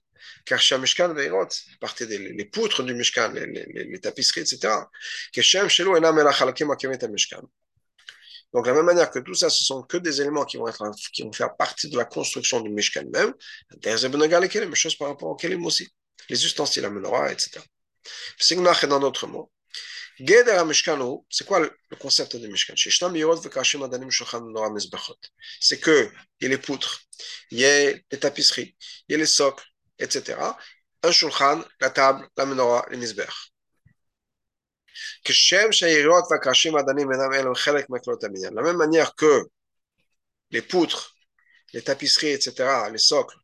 Car 0.44 0.60
Mishkan 0.78 1.14
Veirot, 1.14 1.48
partie 1.80 2.06
des 2.06 2.18
les 2.18 2.44
poutres 2.44 2.82
du 2.82 2.94
Mishkan, 2.94 3.30
les, 3.32 3.46
les, 3.46 3.84
les 3.84 4.00
tapisseries, 4.00 4.40
etc. 4.40 4.74
Donc, 8.52 8.64
de 8.64 8.70
la 8.70 8.76
même 8.76 8.86
manière 8.86 9.10
que 9.10 9.18
tout 9.18 9.34
ça, 9.34 9.50
ce 9.50 9.62
sont 9.64 9.82
que 9.82 9.98
des 9.98 10.20
éléments 10.20 10.44
qui 10.44 10.56
vont, 10.56 10.68
être, 10.68 10.82
qui 11.12 11.22
vont 11.22 11.32
faire 11.32 11.54
partie 11.56 11.90
de 11.90 11.96
la 11.96 12.04
construction 12.06 12.60
du 12.60 12.70
Mishkan 12.70 13.04
même, 13.12 13.34
même 13.84 14.74
chose 14.74 14.96
par 14.96 15.08
rapport 15.08 15.28
au 15.28 15.36
Kelim 15.36 15.64
aussi, 15.66 15.88
les 16.28 16.44
ustensiles, 16.44 16.82
la 16.82 16.90
menorah, 16.90 17.30
etc. 17.30 17.60
C'est 18.38 18.56
dans 18.56 19.00
d'autres 19.00 19.26
mots. 19.26 19.50
C'est 20.20 21.46
quoi 21.46 21.60
le 21.60 21.96
concept 21.98 22.36
de 22.36 22.46
Mishkan 22.48 22.74
C'est 25.60 25.80
que 25.80 26.10
il 26.40 26.44
y 26.44 26.46
a 26.46 26.48
les 26.48 26.58
poutres, 26.58 27.00
il 27.50 27.58
y 27.60 27.64
a 27.64 27.92
les 27.92 28.18
tapisseries, 28.18 28.76
il 29.08 29.12
y 29.12 29.14
a 29.14 29.18
les 29.18 29.26
socles, 29.26 29.64
etc. 29.98 30.36
Un 31.02 31.12
shulchan, 31.12 31.64
la 31.80 31.90
table, 31.90 32.28
la 32.36 32.46
menorah, 32.46 32.86
les 32.90 32.96
misbech. 32.96 33.52
De 35.24 35.32
la 38.54 38.62
même 38.62 38.76
manière 38.76 39.14
que 39.14 39.46
les 40.50 40.62
poutres, 40.62 41.14
les 41.72 41.82
tapisseries, 41.82 42.30
etc., 42.30 42.88
les 42.90 42.98
socles, 42.98 43.36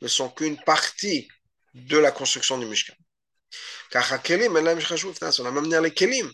ne 0.00 0.08
sont 0.08 0.30
qu'une 0.30 0.56
partie 0.64 1.28
de 1.74 1.98
la 1.98 2.12
construction 2.12 2.56
du 2.58 2.66
Mishkan. 2.66 2.94
Car 3.90 4.10
la 4.10 4.18
même 4.18 4.52
manière, 4.52 5.82
les 5.82 5.94
kelim 5.94 6.30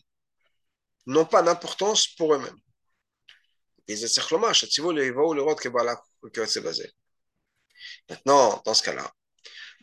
n'ont 1.06 1.26
pas 1.26 1.42
d'importance 1.42 2.08
pour 2.08 2.34
eux-mêmes. 2.34 2.58
Maintenant, 8.08 8.62
dans 8.64 8.74
ce 8.74 8.82
cas-là, 8.82 9.12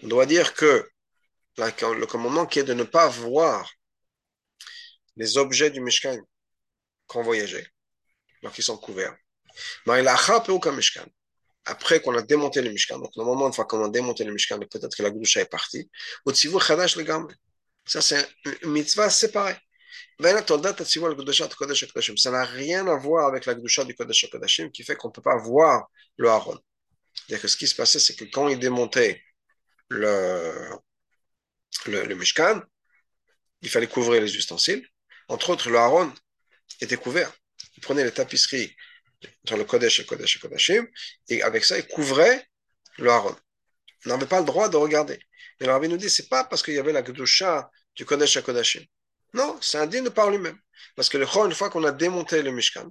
on 0.04 0.08
doit 0.08 0.26
dire 0.26 0.54
que 0.54 0.89
le 1.58 2.06
commandement 2.06 2.45
qui 2.45 2.60
est 2.60 2.63
de 2.63 2.73
ne 2.73 2.84
pas 2.84 3.08
voir 3.08 3.69
les 5.15 5.38
objets 5.38 5.71
du 5.71 5.82
Mishkan 5.82 6.17
qu'on 7.08 7.23
voyageait, 7.23 7.67
donc 8.43 8.58
ils 8.58 8.63
sont 8.63 8.78
couverts. 8.78 9.17
A 9.88 10.71
Mishkan? 10.71 11.06
Après 11.69 12.01
qu'on 12.01 12.15
a 12.17 12.21
démonté 12.21 12.62
le 12.62 12.69
Mishkan, 12.69 12.97
donc 12.97 13.13
normalement, 13.17 13.47
une 13.47 13.53
fois 13.53 13.65
qu'on 13.65 13.84
a 13.84 13.89
démonté 13.89 14.23
le 14.23 14.32
Mishkan, 14.32 14.58
peut-être 14.60 14.95
que 14.95 15.03
la 15.03 15.10
Gdusha 15.10 15.41
est 15.41 15.49
partie, 15.49 15.89
au 16.25 16.32
Tzivu 16.32 16.60
Chadash 16.60 16.95
le. 16.95 17.06
Ça, 17.86 18.01
c'est 18.01 18.25
une 18.63 18.71
mitzvah 18.71 19.10
séparée. 19.10 19.58
Ça 20.19 20.32
n'a 22.32 22.45
rien 22.45 22.88
à 22.88 22.95
voir 22.95 23.27
avec 23.27 23.45
la 23.45 23.53
Gdusha 23.53 23.84
du 23.84 23.93
Kodesh 23.95 24.30
Kodashim 24.32 24.71
qui 24.71 24.84
fait 24.84 24.95
qu'on 24.95 25.10
ne 25.10 25.13
peut 25.13 25.21
pas 25.21 25.38
voir 25.38 25.88
le 26.15 26.30
Haron. 26.30 26.58
C'est-à-dire 27.13 27.41
que 27.41 27.47
ce 27.47 27.58
qui 27.58 27.67
se 27.67 27.75
passait, 27.75 27.99
c'est 27.99 28.15
que 28.15 28.25
quand 28.25 28.47
il 28.47 28.60
démontait 28.60 29.21
le, 29.89 30.69
le, 31.86 32.15
Mishkan, 32.15 32.62
il 33.62 33.69
fallait 33.69 33.88
couvrir 33.88 34.21
les 34.21 34.36
ustensiles. 34.36 34.88
Entre 35.27 35.49
autres, 35.49 35.69
le 35.69 35.77
Haron 35.77 36.12
était 36.82 36.97
couvert. 36.97 37.32
Il 37.75 37.82
prenait 37.82 38.03
les 38.03 38.12
tapisseries 38.12 38.75
entre 39.43 39.58
le 39.58 39.63
Kodesh 39.63 39.99
et 39.99 40.03
le 40.03 40.08
Kodesh 40.08 40.38
et 40.38 40.39
Kodashim, 40.39 40.88
et 41.30 41.41
avec 41.43 41.65
ça, 41.65 41.77
il 41.77 41.88
couvrait 41.88 42.47
le 42.97 43.10
Haron. 43.10 43.36
On 44.06 44.10
n'avait 44.10 44.25
pas 44.25 44.39
le 44.39 44.45
droit 44.45 44.69
de 44.69 44.77
regarder. 44.77 45.19
Mais 45.60 45.67
le 45.67 45.73
Rabbi 45.73 45.89
nous 45.89 45.97
dit, 45.97 46.10
c'est 46.10 46.30
pas 46.30 46.43
parce 46.43 46.62
qu'il 46.63 46.75
y 46.75 46.80
avait 46.80 46.93
la 46.93 47.01
Kedusha 47.01 47.69
du 47.95 48.06
Kodesh 48.06 48.38
et 48.38 48.43
Kodashim. 48.43 48.86
Non, 49.34 49.58
c'est 49.62 49.77
indigne 49.77 50.10
par 50.10 50.30
lui-même. 50.30 50.58
Parce 50.95 51.10
que 51.10 51.17
le 51.17 51.25
Chor, 51.25 51.45
une 51.45 51.53
fois 51.53 51.69
qu'on 51.69 51.84
a 51.84 51.91
démonté 51.91 52.41
le 52.41 52.51
Mishkan, 52.51 52.89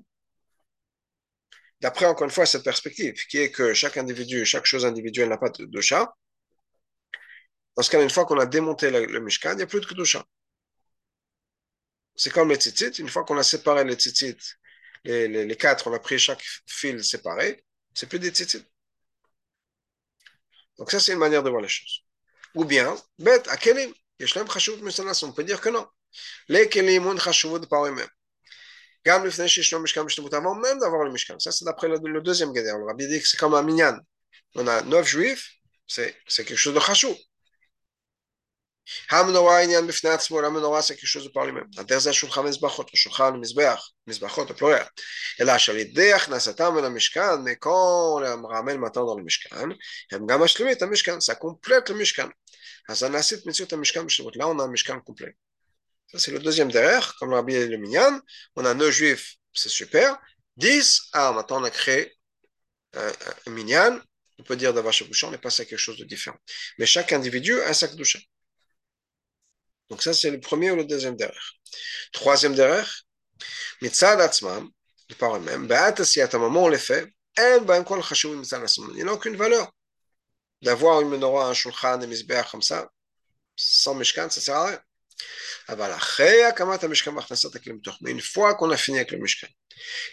d'après 1.80 2.06
encore 2.06 2.24
une 2.24 2.30
fois 2.30 2.46
cette 2.46 2.64
perspective, 2.64 3.14
qui 3.28 3.38
est 3.38 3.50
que 3.50 3.74
chaque 3.74 3.96
individu, 3.96 4.44
chaque 4.44 4.66
chose 4.66 4.84
individuelle 4.84 5.28
n'a 5.28 5.38
pas 5.38 5.50
de 5.50 5.64
Kedusha, 5.64 6.12
dans 7.76 7.82
ce 7.82 7.90
cas, 7.90 8.02
une 8.02 8.10
fois 8.10 8.24
qu'on 8.24 8.38
a 8.38 8.46
démonté 8.46 8.90
le, 8.90 9.20
Mishkan, 9.20 9.52
il 9.52 9.56
n'y 9.56 9.62
a 9.62 9.66
plus 9.66 9.80
de 9.80 9.86
Kedusha. 9.86 10.24
C'est 12.14 12.30
comme 12.30 12.48
les 12.48 12.56
tzitzit, 12.56 12.98
une 12.98 13.08
fois 13.10 13.24
qu'on 13.24 13.36
a 13.36 13.42
séparé 13.42 13.84
les 13.84 13.94
tzitzit, 13.94 14.38
les, 15.06 15.56
quatre, 15.56 15.88
on 15.88 15.94
a 15.94 15.98
pris 15.98 16.18
chaque 16.18 16.42
fil 16.66 17.02
séparé, 17.04 17.64
c'est 17.94 18.08
plus 18.08 18.18
des 18.18 18.30
tzitzit. 18.30 18.64
Donc 20.78 20.90
ça, 20.90 21.00
c'est 21.00 21.12
une 21.12 21.18
manière 21.18 21.42
de 21.42 21.50
voir 21.50 21.62
les 21.62 21.68
choses. 21.68 22.04
Ou 22.54 22.64
bien, 22.64 22.96
bête, 23.18 23.48
à 23.48 23.56
on 25.22 25.32
peut 25.32 25.44
dire 25.44 25.60
que 25.60 25.68
non. 25.68 25.86
Les 26.48 26.68
kelim 26.68 27.06
ont 27.06 27.18
chashuvut 27.18 27.66
par 27.68 27.84
eux-mêmes? 27.86 28.08
Gam 29.04 29.22
mishkan 29.24 30.06
avant 30.32 30.54
même 30.56 30.78
d'avoir 30.80 31.04
le 31.04 31.12
mishkan. 31.12 31.38
Ça, 31.38 31.52
c'est 31.52 31.64
d'après 31.64 31.88
le, 31.88 32.20
deuxième 32.20 32.52
guédère. 32.52 32.78
Le 32.78 32.86
rabbi 32.86 33.06
dit 33.06 33.20
que 33.20 33.28
c'est 33.28 33.36
comme 33.36 33.54
un 33.54 33.62
minyan. 33.62 33.96
On 34.54 34.66
a 34.66 34.82
neuf 34.82 35.06
juifs, 35.06 35.52
c'est 35.86 36.16
quelque 36.28 36.56
chose 36.56 36.74
de 36.74 36.80
chashou. 36.80 37.14
Mishkan, 50.86 51.20
ça 51.20 51.34
complète 51.34 51.88
le 51.90 51.96
Mishkan. 51.96 52.30
Là 52.88 52.94
on 54.48 54.58
a 54.58 54.64
un 54.64 54.68
Mishkan 54.68 55.00
complet. 55.00 55.36
Ça, 56.08 56.18
c'est 56.20 56.30
le 56.30 56.38
deuxième 56.38 56.70
derrière, 56.70 57.16
comme 57.18 57.32
Rabbi 57.32 57.54
et 57.54 57.66
le 57.66 57.78
Minyan, 57.78 58.20
on 58.54 58.64
a 58.64 58.74
9 58.74 58.90
juifs, 58.90 59.36
c'est 59.52 59.68
super. 59.68 60.16
10, 60.56 61.08
ah, 61.12 61.32
maintenant 61.32 61.60
on 61.60 61.64
a 61.64 61.70
créé 61.70 62.14
un, 62.94 63.12
un 63.46 63.50
Minyan, 63.50 64.00
on 64.38 64.42
peut 64.44 64.56
dire 64.56 64.72
d'avoir 64.72 64.92
chez 64.94 65.04
Bouchon, 65.04 65.28
on 65.30 65.32
est 65.32 65.38
passé 65.38 65.62
à 65.62 65.64
quelque 65.64 65.78
chose 65.78 65.98
de 65.98 66.04
différent. 66.04 66.36
Mais 66.78 66.86
chaque 66.86 67.12
individu 67.12 67.60
a 67.60 67.70
un 67.70 67.72
sac 67.72 67.92
de 67.92 67.96
douche. 67.96 68.18
Donc 69.90 70.02
ça, 70.02 70.12
c'est 70.12 70.30
le 70.30 70.40
premier 70.40 70.70
ou 70.70 70.76
le 70.76 70.84
deuxième 70.84 71.16
derrière. 71.16 71.52
Troisième 72.12 72.54
derrière, 72.54 73.02
mitzad 73.82 74.20
atzmam, 74.20 74.70
de 75.08 75.14
par 75.14 75.36
eux-mêmes, 75.36 75.68
moment 76.38 76.64
on 76.64 76.68
les 76.68 76.78
fait, 76.78 77.12
il 77.38 78.94
n'y 78.94 79.02
a 79.02 79.12
aucune 79.12 79.36
valeur 79.36 79.70
d'avoir 80.62 81.00
une 81.02 81.08
menorah, 81.08 81.48
un 81.48 81.54
shulchan, 81.54 82.00
un 82.00 82.06
misbeach 82.06 82.50
comme 82.50 82.62
ça, 82.62 82.90
sans 83.54 83.94
mishkan, 83.94 84.30
ça 84.30 84.40
ne 84.40 84.44
sert 84.44 84.56
à 84.56 84.66
rien. 84.66 84.80
Mais 88.00 88.10
une 88.10 88.20
fois 88.20 88.54
qu'on 88.54 88.70
a 88.70 88.76
fini 88.76 88.98
avec 88.98 89.10
le 89.10 89.18
Mishkan, 89.18 89.48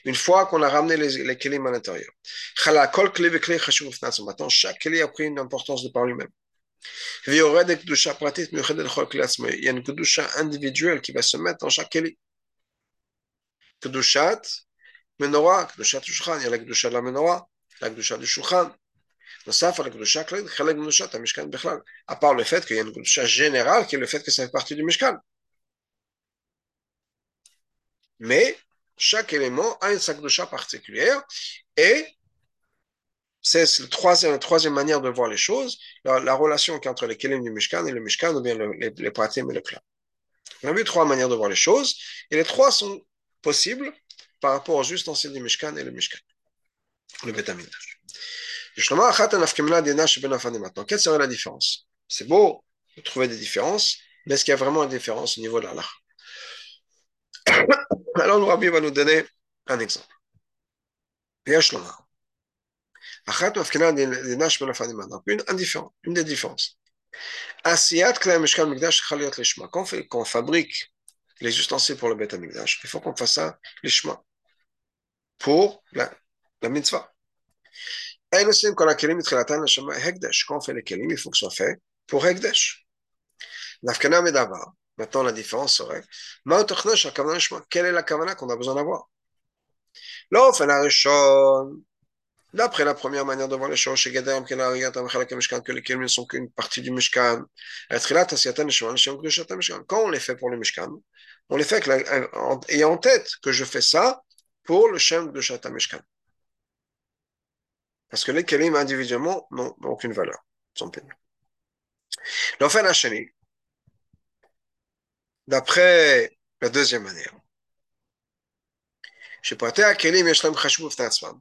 une 0.05 0.15
fois 0.15 0.47
qu'on 0.47 0.63
a 0.63 0.69
ramené 0.69 0.97
les, 0.97 1.23
les 1.23 1.37
kelim 1.37 1.67
à 1.67 1.71
l'intérieur, 1.71 2.11
chaque 4.49 4.79
keli 4.79 5.01
a 5.01 5.07
pris 5.07 5.25
une 5.25 5.39
importance 5.39 5.83
de 5.83 5.89
par 5.89 6.05
lui-même. 6.05 6.29
Il 7.26 7.34
y 7.34 7.40
a 7.40 7.46
une 9.70 9.82
kedusha 9.82 10.28
individuelle 10.36 11.00
qui 11.00 11.12
va 11.12 11.22
se 11.22 11.36
mettre 11.36 11.58
dans 11.58 11.70
chaque 11.70 11.90
keli. 11.90 12.18
Kedushat, 13.80 14.42
menorah, 15.18 15.66
kedushat 15.66 16.02
shulchan, 16.02 16.38
il 16.38 16.44
y 16.44 16.46
a 16.46 16.50
la 16.50 16.58
kedusha 16.58 16.88
de 16.88 16.94
la 16.94 17.02
menorah, 17.02 17.48
la 17.80 17.90
kedusha 17.90 18.18
du 18.18 18.26
shulchan. 18.26 18.74
נוסף 19.46 19.80
על 19.80 19.86
הקדושה 19.86 20.20
הכללית, 20.20 20.48
חלק 20.48 20.76
מקדושת 20.76 21.14
המשכן 21.14 21.50
בכלל. 21.50 21.78
À 22.10 22.16
part 22.16 22.34
le 22.34 22.44
fait 22.44 22.66
qu'il 22.66 22.76
y 22.76 22.80
a 22.80 22.82
une 22.82 22.92
קדושה 22.92 23.26
générale, 23.26 23.86
qui 23.86 23.96
est 23.96 23.98
le 23.98 24.06
fait 24.06 24.22
que 24.22 24.30
ça 24.30 24.44
fait 24.44 24.52
partie 24.52 24.74
du 24.74 24.82
משכן. 24.82 25.14
Mais 28.20 28.56
chaque 28.96 29.32
élément 29.32 29.78
a 29.78 29.92
une 29.92 29.98
sa 29.98 30.14
kedusha 30.14 30.46
particulière 30.46 31.22
et 31.76 32.06
c'est 33.43 33.79
la 33.79 33.87
troisième, 33.87 34.39
troisième 34.39 34.73
manière 34.73 35.01
de 35.01 35.09
voir 35.09 35.29
les 35.29 35.37
choses, 35.37 35.77
la, 36.05 36.33
relation 36.33 36.79
qui 36.79 36.87
est 36.87 36.91
entre 36.91 37.05
les 37.05 37.17
kelim 37.17 37.43
du 37.43 37.51
Mishkan 37.51 37.85
et 37.85 37.91
le 37.91 37.99
Mishkan, 37.99 38.33
ou 38.33 38.41
bien 38.41 38.57
les, 38.57 38.89
les 38.95 39.11
pratim 39.11 39.49
et 39.49 39.53
le 39.53 39.61
clan. 39.61 39.79
On 40.63 40.69
a 40.69 40.73
vu 40.73 40.83
trois 40.85 41.05
manières 41.05 41.29
de 41.29 41.35
voir 41.35 41.49
les 41.49 41.55
choses, 41.55 41.95
et 42.31 42.37
les 42.37 42.45
trois 42.45 42.71
sont 42.71 43.01
possibles 43.41 43.93
par 44.39 44.53
rapport 44.53 44.75
aux 44.75 44.83
ustensiles 44.83 45.33
du 45.33 45.41
Mishkan 45.41 45.75
et 45.75 45.83
le 45.83 45.91
Mishkan, 45.91 46.19
le 47.25 47.33
Betamidash. 47.33 47.99
Maintenant, 50.59 50.85
quelle 50.85 50.99
serait 50.99 51.19
la 51.19 51.27
différence? 51.27 51.87
C'est 52.07 52.27
beau 52.27 52.63
de 52.95 53.01
trouver 53.01 53.27
des 53.27 53.37
différences, 53.37 53.97
mais 54.25 54.35
est-ce 54.35 54.45
qu'il 54.45 54.51
y 54.51 54.53
a 54.53 54.57
vraiment 54.57 54.83
une 54.83 54.89
différence 54.89 55.37
au 55.37 55.41
niveau 55.41 55.59
de 55.59 55.65
l'Allah? 55.65 55.85
Alors, 58.15 58.39
le 58.39 58.45
Rabbi 58.45 58.67
va 58.69 58.79
nous 58.79 58.91
donner 58.91 59.25
un 59.67 59.79
exemple. 59.79 60.07
Une, 65.27 66.13
des 66.13 66.23
différences. 66.23 66.79
Quand 69.71 69.93
on, 70.11 70.25
fabrique 70.25 70.93
les 71.39 71.59
ustensiles 71.59 71.97
pour 71.97 72.09
le 72.09 72.15
Beth 72.15 72.33
Amikdash, 72.33 72.79
il 72.83 72.89
faut 72.89 72.99
qu'on 72.99 73.15
fasse 73.15 73.33
ça 73.33 73.59
l'ishma 73.81 74.21
pour 75.37 75.83
la, 75.93 76.13
la 76.61 76.69
mitzvah. 76.69 77.13
Quand 78.31 80.57
on 80.57 80.61
fait 80.61 80.73
les 80.73 80.83
kelim, 80.83 81.11
il 81.11 81.17
faut 81.17 81.29
que 81.29 81.37
ce 81.37 81.45
soit 81.45 81.55
fait 81.55 81.81
pour 82.07 82.25
Hekdesh. 82.25 82.85
Maintenant, 84.97 85.23
la 85.23 85.31
différence 85.31 85.77
serait 85.77 86.03
quelle 87.69 87.85
est 87.85 87.91
la 87.91 88.03
kavana 88.03 88.35
qu'on 88.35 88.49
a 88.49 88.55
besoin 88.55 88.75
d'avoir 88.75 89.09
D'après 92.53 92.85
la 92.85 92.93
première 92.93 93.25
manière 93.25 93.47
de 93.47 93.55
voir 93.55 93.69
les 93.69 93.75
choses, 93.75 93.97
chez 93.97 94.13
Gedem, 94.13 94.45
que 94.45 95.71
les 95.71 95.81
Kelim 95.81 96.01
ne 96.03 96.07
sont 96.07 96.25
qu'une 96.27 96.51
partie 96.51 96.81
du 96.81 96.91
Mishkan. 96.91 97.43
Quand 99.87 100.03
on 100.03 100.09
les 100.09 100.19
fait 100.19 100.35
pour 100.35 100.51
le 100.51 100.57
Mishkan, 100.57 101.01
on 101.49 101.57
les 101.57 101.63
fait 101.63 101.83
ayant 102.69 102.91
en 102.91 102.97
tête 102.97 103.27
que 103.41 103.51
je 103.51 103.65
fais 103.65 103.81
ça 103.81 104.21
pour 104.63 104.89
le 104.89 104.99
Shem 104.99 105.31
de 105.31 105.41
Shata 105.41 105.71
Mishkan. 105.71 105.99
Parce 108.09 108.23
que 108.23 108.31
les 108.31 108.45
Kelim 108.45 108.75
individuellement 108.75 109.47
n'ont 109.49 109.75
aucune 109.85 110.13
valeur, 110.13 110.37
sont. 110.75 110.91
L'Ofen 112.59 112.85
Hachani, 112.85 113.31
d'après 115.47 116.37
la 116.61 116.69
deuxième 116.69 117.01
manière, 117.01 117.33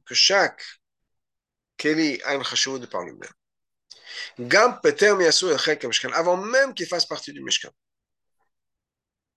que 0.07 0.15
chaque 0.15 0.63
Keli 1.77 2.21
a 2.25 2.35
une 2.35 2.45
chashou 2.45 2.79
de 2.79 2.87
par 2.87 3.03
lui-même. 3.03 3.31
Gam 4.39 4.79
peter 4.83 5.15
miyasu 5.15 5.47
el 5.47 5.79
mishkan, 5.89 6.13
avant 6.13 6.37
même 6.37 6.75
qu'il 6.75 6.87
fasse 6.87 7.07
partie 7.07 7.33
du 7.33 7.43
mishkan. 7.43 7.71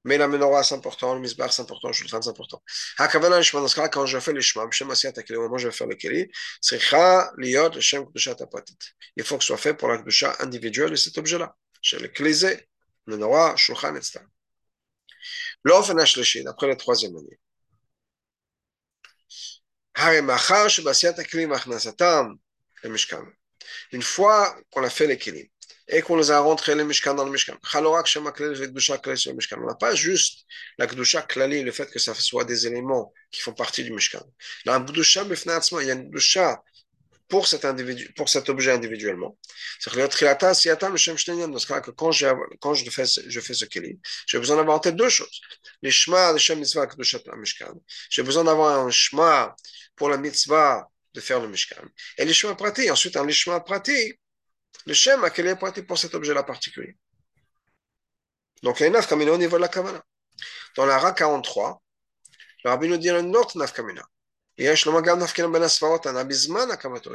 Mais 0.03 0.17
la 0.19 0.27
menorah 0.27 0.63
c'est 0.63 0.75
important, 0.75 1.15
le 1.15 1.19
misbar 1.21 1.51
c'est 1.51 1.63
important, 1.63 1.87
le 1.87 1.93
shulchan 1.93 2.21
c'est 2.21 2.29
important. 2.29 2.61
Hakavana 2.99 3.39
l'ishma, 3.39 3.59
dans 3.59 3.67
ce 3.67 3.75
cas 3.75 3.89
quand 3.89 4.05
je 4.05 4.19
fais 4.19 4.33
l'ishma, 4.33 4.65
b'shem 4.67 4.91
asiyat 4.91 5.13
hakeli, 5.17 5.37
au 5.37 5.43
moment 5.43 5.57
je 5.57 5.67
vais 5.67 5.73
faire 5.73 5.87
le 5.87 5.95
keli, 5.95 6.29
tzricha 6.61 7.31
liot 7.37 7.69
l'shem 7.69 8.05
kdushat 8.05 8.39
apatit. 8.39 8.77
Il 9.15 9.23
faut 9.23 9.37
que 9.37 9.43
ce 9.43 9.47
soit 9.47 9.57
fait 9.57 9.73
pour 9.73 9.87
la 9.87 9.97
kdusha 9.97 10.35
individuelle 10.39 10.91
de 10.91 10.95
cet 10.95 11.17
objet-là. 11.17 11.55
Chez 11.81 11.97
le 11.99 12.07
klizé, 12.09 12.67
menorah, 13.07 13.55
shulchan, 13.55 13.95
etc. 13.95 14.19
Hashleshi, 15.67 16.43
d'après 16.43 16.67
la 16.67 16.75
troisième 16.75 17.15
année. 17.17 17.39
Une 23.91 24.01
fois 24.01 24.57
qu'on 24.71 24.83
a 24.83 24.89
fait 24.89 25.07
l'équilibre 25.07 25.49
et 25.87 26.01
qu'on 26.01 26.17
les 26.17 26.31
a 26.31 26.39
rentrés 26.39 26.75
les 26.75 26.83
Mishkan 26.83 27.13
dans 27.13 27.23
le 27.23 27.31
Mishkan, 27.31 27.57
on 27.73 27.81
n'a 29.65 29.75
pas 29.75 29.95
juste 29.95 30.45
la 30.77 30.87
Kedusha 30.87 31.21
Klali, 31.21 31.63
le 31.63 31.71
fait 31.71 31.89
que 31.89 31.99
ça 31.99 32.13
soit 32.13 32.43
des 32.43 32.67
éléments 32.67 33.13
qui 33.31 33.41
font 33.41 33.53
partie 33.53 33.83
du 33.83 33.93
Mishkan. 33.93 34.23
Dans 34.65 34.79
le 34.79 34.85
Kedusha, 34.85 35.23
il 35.23 35.87
y 35.87 35.91
a 35.91 35.93
une 35.93 36.09
Kedusha 36.09 36.61
pour 37.27 37.47
cet, 37.47 37.65
individu, 37.65 38.13
pour 38.13 38.29
cet 38.29 38.49
objet 38.49 38.71
individuellement. 38.71 39.37
C'est-à-dire 39.79 40.07
dans 40.09 41.59
ce 41.59 41.67
cas 41.67 41.81
que 41.81 41.91
quand, 41.91 42.11
quand 42.59 42.73
je, 42.73 42.89
fais, 42.89 43.05
je 43.05 43.39
fais 43.39 43.53
ce 43.53 43.65
keli, 43.65 43.99
j'ai 44.27 44.37
besoin 44.37 44.57
d'avoir 44.57 44.77
en 44.77 44.79
tête 44.79 44.95
deux 44.95 45.09
choses. 45.09 45.41
Les 45.81 45.91
shema, 45.91 46.33
les 46.33 46.39
shem 46.39 46.59
mitzvah, 46.59 46.87
mishkan. 47.37 47.73
J'ai 48.09 48.23
besoin 48.23 48.43
d'avoir 48.43 48.79
un 48.85 48.91
shema 48.91 49.55
pour 49.95 50.09
la 50.09 50.17
mitzvah 50.17 50.89
de 51.13 51.21
faire 51.21 51.39
le 51.39 51.47
Mishkan. 51.47 51.85
Et 52.17 52.25
les 52.25 52.33
chemins 52.33 52.55
pratés, 52.55 52.91
ensuite, 52.91 53.15
hein, 53.15 53.25
un 53.25 53.31
chemin 53.31 53.59
praté, 53.59 54.19
le 54.85 54.93
schéma 54.93 55.29
qu'elle 55.29 55.47
est 55.47 55.55
prêté 55.55 55.83
pour 55.83 55.97
cet 55.97 56.13
objet-là 56.13 56.43
particulier? 56.43 56.97
Donc, 58.61 58.79
il 58.79 58.83
y 58.83 58.85
a 58.85 58.89
une 58.89 59.05
kamina 59.05 59.31
au 59.31 59.37
niveau 59.37 59.57
de 59.57 59.61
la 59.61 59.67
Kavana. 59.67 60.01
Dans 60.75 60.85
la 60.85 60.97
Ra 60.99 61.13
43, 61.13 61.81
le 62.63 62.69
rabbi 62.69 62.87
nous 62.87 62.97
dit 62.97 63.09
une 63.09 63.35
autre 63.35 63.57
nafkamina. 63.57 64.03
Il 64.57 64.65
y 64.65 64.67
a 64.69 64.73
une 64.73 64.89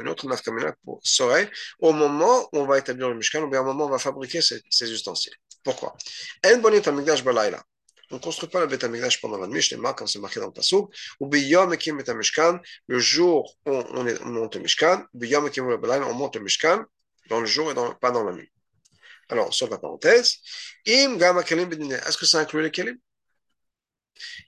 autre 0.09 0.27
nafkamina 0.27 0.75
serait 1.03 1.51
au 1.79 1.91
moment 1.91 2.43
où 2.53 2.59
on 2.59 2.65
va 2.65 2.77
établir 2.77 3.09
le 3.09 3.15
Mishkan, 3.15 3.41
ou 3.41 3.49
bien 3.49 3.61
au 3.61 3.65
moment 3.65 3.85
où 3.85 3.87
on 3.87 3.91
va 3.91 3.97
fabriquer 3.97 4.41
ces, 4.41 4.91
ustensiles. 4.91 5.35
Pourquoi? 5.63 5.95
En 6.45 6.57
bonit 6.57 6.87
amigdash 6.87 7.23
balayla. 7.23 7.63
On 8.11 8.15
ne 8.15 8.19
construit 8.19 8.49
pas 8.49 8.59
le 8.59 8.67
Beth 8.67 8.85
pendant 9.21 9.37
la 9.37 9.47
nuit, 9.47 9.67
comme 9.95 10.07
c'est 10.07 10.19
marqué 10.19 10.39
dans 10.39 10.47
le 10.47 10.53
Passouk. 10.53 10.93
Ou 11.19 11.27
Biyom 11.27 11.73
Ekim 11.73 11.99
et 11.99 12.03
le 12.87 12.99
jour 12.99 13.57
où 13.65 13.71
on, 13.71 14.05
est, 14.05 14.21
on 14.21 14.27
monte 14.27 14.55
le 14.55 14.61
Mishkan, 14.61 15.05
Biyom 15.13 15.47
Ekim 15.47 15.75
Balayla, 15.77 16.07
on 16.07 16.13
monte 16.13 16.35
le 16.35 16.41
Mishkan 16.41 16.83
dans 17.29 17.39
le 17.39 17.45
jour 17.45 17.71
et 17.71 17.73
dans, 17.73 17.93
pas 17.95 18.11
dans 18.11 18.23
la 18.23 18.33
nuit. 18.33 18.51
Alors, 19.29 19.53
sauf 19.53 19.69
la 19.69 19.77
parenthèse, 19.77 20.37
Im 20.87 21.17
est-ce 21.19 22.17
que 22.17 22.25
ça 22.25 22.39
inclut 22.39 22.61
les 22.61 22.71
Kelim 22.71 22.97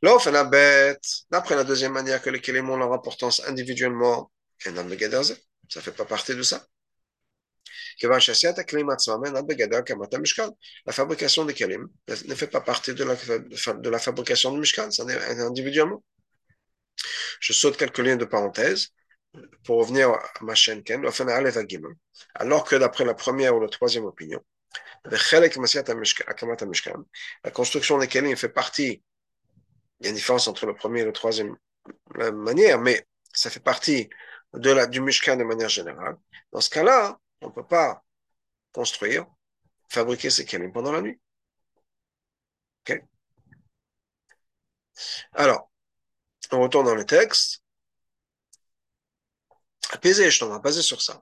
L'offre 0.01 0.29
la 0.29 0.43
bête, 0.43 1.05
d'après 1.31 1.55
la 1.55 1.63
deuxième 1.63 1.93
manière 1.93 2.21
que 2.21 2.29
les 2.29 2.41
kelim 2.41 2.69
ont 2.69 2.77
leur 2.77 2.93
importance 2.93 3.41
individuellement, 3.47 4.31
ça 4.59 4.71
ne 4.71 5.81
fait 5.81 5.91
pas 5.91 6.05
partie 6.05 6.35
de 6.35 6.43
ça. 6.43 6.65
La 8.01 8.19
fabrication 10.93 11.45
des 11.45 11.53
kelim 11.53 11.87
ne 12.07 12.35
fait 12.35 12.47
pas 12.47 12.61
partie 12.61 12.93
de 12.93 13.03
la, 13.03 13.15
de 13.15 13.89
la 13.89 13.99
fabrication 13.99 14.51
du 14.51 14.59
mishkan, 14.59 14.91
ça 14.91 15.03
est 15.05 15.39
individuellement. 15.39 16.03
Je 17.39 17.53
saute 17.53 17.77
quelques 17.77 17.99
lignes 17.99 18.17
de 18.17 18.25
parenthèse 18.25 18.89
pour 19.63 19.79
revenir 19.79 20.09
à 20.09 20.21
ma 20.41 20.55
chaîne 20.55 20.83
Ken, 20.83 21.05
alors 22.35 22.63
que 22.63 22.75
d'après 22.75 23.05
la 23.05 23.13
première 23.13 23.55
ou 23.55 23.59
la 23.59 23.69
troisième 23.69 24.05
opinion, 24.05 24.43
la 25.05 25.17
construction 27.51 27.97
des 27.97 28.07
kelim 28.07 28.35
fait 28.35 28.49
partie 28.49 29.03
il 29.99 30.05
y 30.05 30.07
a 30.07 30.09
une 30.09 30.15
différence 30.15 30.47
entre 30.47 30.65
le 30.65 30.75
premier 30.75 31.01
et 31.01 31.05
le 31.05 31.13
troisième 31.13 31.55
manière, 32.33 32.79
mais 32.79 33.07
ça 33.33 33.49
fait 33.49 33.61
partie 33.61 34.09
de 34.53 34.69
la, 34.69 34.85
du 34.85 34.99
Mishkan 34.99 35.37
de 35.37 35.45
manière 35.45 35.69
générale. 35.69 36.17
Dans 36.51 36.59
ce 36.59 36.69
cas-là, 36.69 37.17
on 37.43 37.47
ne 37.47 37.53
peut 37.53 37.67
pas 37.67 38.03
construire, 38.71 39.25
fabriquer 39.89 40.29
ces 40.29 40.45
kelim 40.45 40.71
pendant 40.71 40.91
la 40.91 41.01
nuit. 41.01 41.19
Alors, 45.33 45.69
on 46.51 46.61
retourne 46.61 46.85
dans 46.85 46.95
le 46.95 47.05
texte. 47.05 47.63
Apaiser, 49.91 50.29
je 50.31 50.39
t'en 50.39 50.59
basé 50.59 50.81
sur 50.81 51.01
ça. 51.01 51.21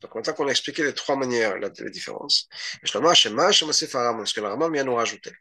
Donc, 0.00 0.14
maintenant 0.14 0.32
qu'on 0.32 0.48
a 0.48 0.50
expliqué 0.50 0.82
les 0.82 0.94
trois 0.94 1.16
manières, 1.16 1.58
la, 1.58 1.68
les 1.68 1.90
différences, 1.90 2.48
ce 2.82 2.92
que 2.92 4.40
le 4.40 4.48
Rambam 4.48 4.72
vient 4.72 4.84
nous 4.84 4.94
rajouter. 4.94 5.32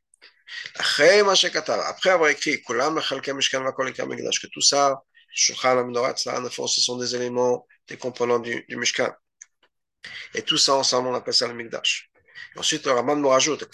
Après 0.76 2.10
avoir 2.10 2.30
écrit 2.30 2.62
que 2.62 4.48
tout 4.48 4.62
ça, 4.62 5.02
Shulchan, 5.32 5.78
Amnorat, 5.78 6.18
ce 6.18 6.82
sont 6.82 6.98
des 6.98 7.16
éléments, 7.16 7.66
des 7.88 7.98
composants 7.98 8.40
du 8.40 8.66
Mishkan. 8.70 9.14
Et 10.34 10.42
tout 10.42 10.58
ça 10.58 10.76
ensemble, 10.76 11.10
on 11.10 11.14
appelle 11.14 11.34
ça 11.34 11.48
le 11.48 11.54
Mikdash. 11.54 12.10
Ensuite, 12.56 12.86
le 12.86 12.92
Raman 12.94 13.20
nous 13.22 13.30
rajoute 13.30 13.66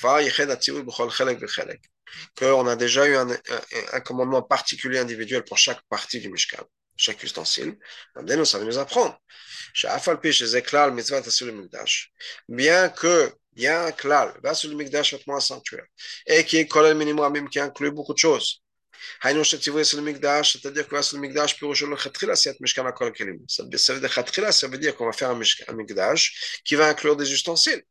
qu'on 2.38 2.68
a 2.68 2.76
déjà 2.76 3.08
eu 3.08 3.16
un, 3.16 3.30
un, 3.30 3.38
un, 3.94 4.00
commandement 4.02 4.42
particulier 4.42 5.00
individuel 5.00 5.44
pour 5.44 5.58
chaque 5.58 5.82
partie 5.90 6.20
du 6.20 6.30
Mishkan, 6.30 6.64
chaque 6.96 7.22
ustensile. 7.24 7.78
Maintenant, 8.16 8.46
ça 8.46 8.60
va 8.60 8.66
nous 8.66 8.78
apprendre. 8.78 9.18
Bien 12.48 12.90
que 12.90 13.34
il 13.58 13.64
y 13.64 13.68
a 13.68 13.86
un 13.86 13.92
klal, 13.92 14.34
va 14.44 14.54
sur 14.54 14.70
le 14.70 14.76
Mikdash, 14.76 15.14
vêtement 15.14 15.40
sanctuaire, 15.40 15.86
et 16.28 16.44
qui 16.44 16.58
est 16.58 16.68
collé 16.68 16.94
minimum 16.94 17.32
même 17.32 17.50
qui 17.50 17.60
inclut 17.60 17.92
beaucoup 17.92 18.14
de 18.14 18.18
choses 18.18 18.62
c'est-à-dire 19.22 20.88
ça 24.54 24.68
veut 24.68 24.78
dire 24.78 24.96
qu'on 24.96 25.06
va 25.06 25.12
faire 25.12 25.30
un 25.30 25.74
Mikdash 25.74 26.62
qui 26.64 26.76
va 26.76 26.88
inclure 26.88 27.16
des 27.16 27.32
ustensiles. 27.32 27.84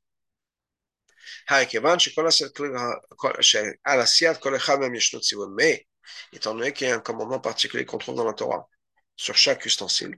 Mais, 1.48 1.66
étant 6.32 6.54
donné 6.54 6.72
qu'il 6.72 6.88
y 6.88 6.90
a 6.90 6.94
un 6.94 7.00
commandement 7.00 7.40
particulier 7.40 7.84
qu'on 7.84 7.98
trouve 7.98 8.14
dans 8.14 8.24
la 8.24 8.32
Torah 8.32 8.68
sur 9.16 9.36
chaque 9.36 9.66
ustensile, 9.66 10.16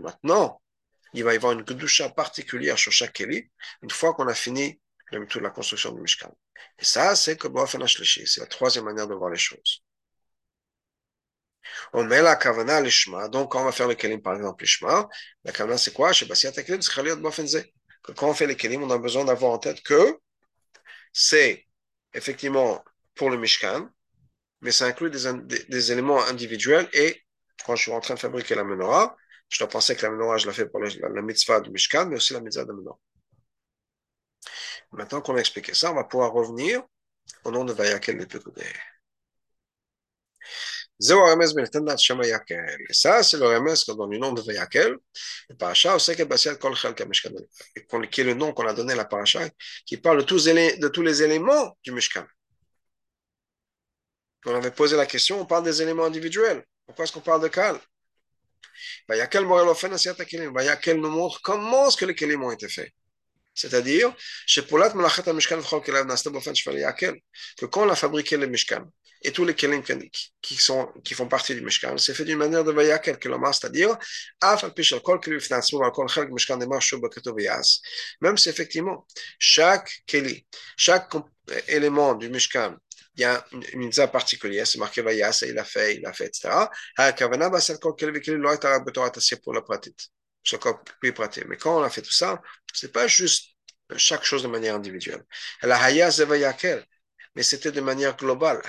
maintenant, 0.00 0.60
il 1.12 1.24
va 1.24 1.32
y 1.32 1.36
avoir 1.36 1.52
une 1.52 1.62
gdusha 1.62 2.08
particulière 2.10 2.78
sur 2.78 2.92
chaque 2.92 3.20
Eli, 3.20 3.50
une 3.82 3.90
fois 3.90 4.14
qu'on 4.14 4.28
a 4.28 4.34
fini 4.34 4.80
la 5.12 5.50
construction 5.50 5.92
du 5.92 6.00
Mishkan. 6.00 6.32
Et 6.78 6.84
ça, 6.84 7.14
c'est 7.16 7.36
que 7.36 7.48
c'est 8.26 8.40
la 8.40 8.46
troisième 8.46 8.84
manière 8.84 9.06
de 9.08 9.14
voir 9.14 9.30
les 9.30 9.38
choses. 9.38 9.82
On 11.92 12.04
met 12.04 12.22
la 12.22 12.36
kavana 12.36 12.80
l'ishma, 12.80 13.28
donc 13.28 13.52
quand 13.52 13.62
on 13.62 13.64
va 13.64 13.72
faire 13.72 13.88
le 13.88 13.94
kelim, 13.94 14.20
par 14.22 14.34
exemple, 14.34 14.62
l'ishma, 14.64 15.08
la 15.44 15.52
kavana 15.52 15.78
c'est 15.78 15.92
quoi? 15.92 16.12
Que 18.02 18.12
quand 18.12 18.28
on 18.30 18.34
fait 18.34 18.46
les 18.46 18.56
kelim, 18.56 18.82
on 18.82 18.90
a 18.90 18.98
besoin 18.98 19.24
d'avoir 19.24 19.52
en 19.52 19.58
tête 19.58 19.82
que 19.82 20.18
c'est 21.12 21.66
effectivement 22.14 22.84
pour 23.14 23.30
le 23.30 23.36
Mishkan, 23.38 23.88
mais 24.60 24.72
ça 24.72 24.86
inclut 24.86 25.10
des, 25.10 25.92
éléments 25.92 26.22
individuels 26.24 26.88
et 26.92 27.22
quand 27.64 27.76
je 27.76 27.82
suis 27.82 27.92
en 27.92 28.00
train 28.00 28.14
de 28.14 28.18
fabriquer 28.18 28.54
la 28.54 28.64
menorah, 28.64 29.16
je 29.48 29.58
dois 29.58 29.68
penser 29.68 29.96
que 29.96 30.02
la 30.02 30.10
menorah, 30.12 30.38
je 30.38 30.46
la 30.46 30.52
fais 30.52 30.66
pour 30.66 30.80
la, 30.80 30.88
la, 30.88 31.22
mitzvah 31.22 31.60
du 31.60 31.70
Mishkan, 31.70 32.06
mais 32.06 32.16
aussi 32.16 32.32
la 32.32 32.40
mitzvah 32.40 32.64
de 32.64 32.72
menorah. 32.72 32.98
Maintenant 34.92 35.20
qu'on 35.20 35.36
a 35.36 35.40
expliqué 35.40 35.74
ça, 35.74 35.92
on 35.92 35.94
va 35.94 36.04
pouvoir 36.04 36.32
revenir 36.32 36.82
au 37.44 37.50
nom 37.50 37.64
de 37.64 37.72
Vayakel 37.72 38.16
le 38.16 38.26
plus 38.26 38.40
et 41.00 42.92
ça, 42.92 43.22
c'est 43.22 43.38
le 43.38 43.46
remes 43.46 43.74
qu'on 43.86 43.94
donne 43.94 44.10
le 44.10 44.18
nom 44.18 44.32
de 44.32 44.42
Vayakel. 44.42 44.98
Le 45.48 45.56
paracha, 45.56 45.96
qui 45.96 46.10
est 48.20 48.24
le 48.24 48.34
nom 48.34 48.52
qu'on 48.52 48.66
a 48.66 48.74
donné 48.74 48.92
à 48.92 48.96
la 48.96 49.06
paracha, 49.06 49.48
qui 49.86 49.96
parle 49.96 50.18
de 50.18 50.22
tous, 50.24 50.46
les, 50.46 51.22
éléments 51.22 51.74
du 51.82 51.92
Mishkan. 51.92 52.26
On 54.44 54.54
avait 54.54 54.70
posé 54.70 54.96
la 54.96 55.06
question, 55.06 55.40
on 55.40 55.46
parle 55.46 55.64
des 55.64 55.80
éléments 55.80 56.04
individuels. 56.04 56.62
Pourquoi 56.86 57.04
est-ce 57.04 57.12
qu'on 57.12 57.20
parle 57.20 57.42
de 57.42 57.48
Kal? 57.48 57.78
Vayakel 59.08 59.44
nous 61.00 61.10
montre 61.10 61.40
comment 61.40 61.88
est-ce 61.88 61.96
que 61.96 62.04
les 62.04 62.24
éléments 62.24 62.48
ont 62.48 62.52
été 62.52 62.68
faits? 62.68 62.92
C'est-à-dire, 63.60 64.14
que 67.56 67.66
quand 67.66 67.82
on 67.86 67.90
a 67.90 67.96
fabriqué 67.96 68.36
le 68.36 68.46
Mishkan, 68.46 68.84
et 69.22 69.32
tous 69.32 69.44
les 69.44 69.54
kelim 69.54 69.82
qui, 70.40 70.56
sont, 70.56 70.90
qui 71.04 71.12
font 71.14 71.28
partie 71.28 71.54
du 71.54 71.60
Mishkan, 71.60 71.98
c'est 71.98 72.14
fait 72.14 72.24
d'une 72.24 72.38
manière 72.38 72.64
de 72.64 72.72
vayakel, 72.72 73.18
c'est-à-dire, 73.20 73.98
même 78.22 78.38
si 78.38 78.48
effectivement, 78.48 79.06
chaque 79.38 79.90
keli, 80.06 80.46
chaque 80.76 81.12
élément 81.68 82.14
du 82.14 82.30
Mishkan, 82.30 82.76
il 83.16 83.22
y 83.22 83.24
a 83.24 83.44
une, 83.52 83.64
mitzvah 83.74 84.08
particulière, 84.08 84.66
c'est 84.66 84.78
marqué 84.78 85.02
Vayas, 85.02 85.44
il 85.46 85.58
a 85.58 85.64
fait, 85.64 85.96
il 85.96 86.06
a 86.06 86.12
fait, 86.12 86.26
etc. 86.26 86.48
Mais 91.48 91.56
quand 91.56 91.78
on 91.78 91.82
a 91.82 91.90
fait 91.90 92.02
tout 92.02 92.12
ça, 92.12 92.40
c'est 92.72 92.92
pas 92.92 93.06
juste 93.06 93.49
chaque 93.96 94.24
chose 94.24 94.42
de 94.42 94.48
manière 94.48 94.74
individuelle. 94.74 95.24
Mais 97.34 97.42
c'était 97.42 97.72
de 97.72 97.80
manière 97.80 98.16
globale. 98.16 98.60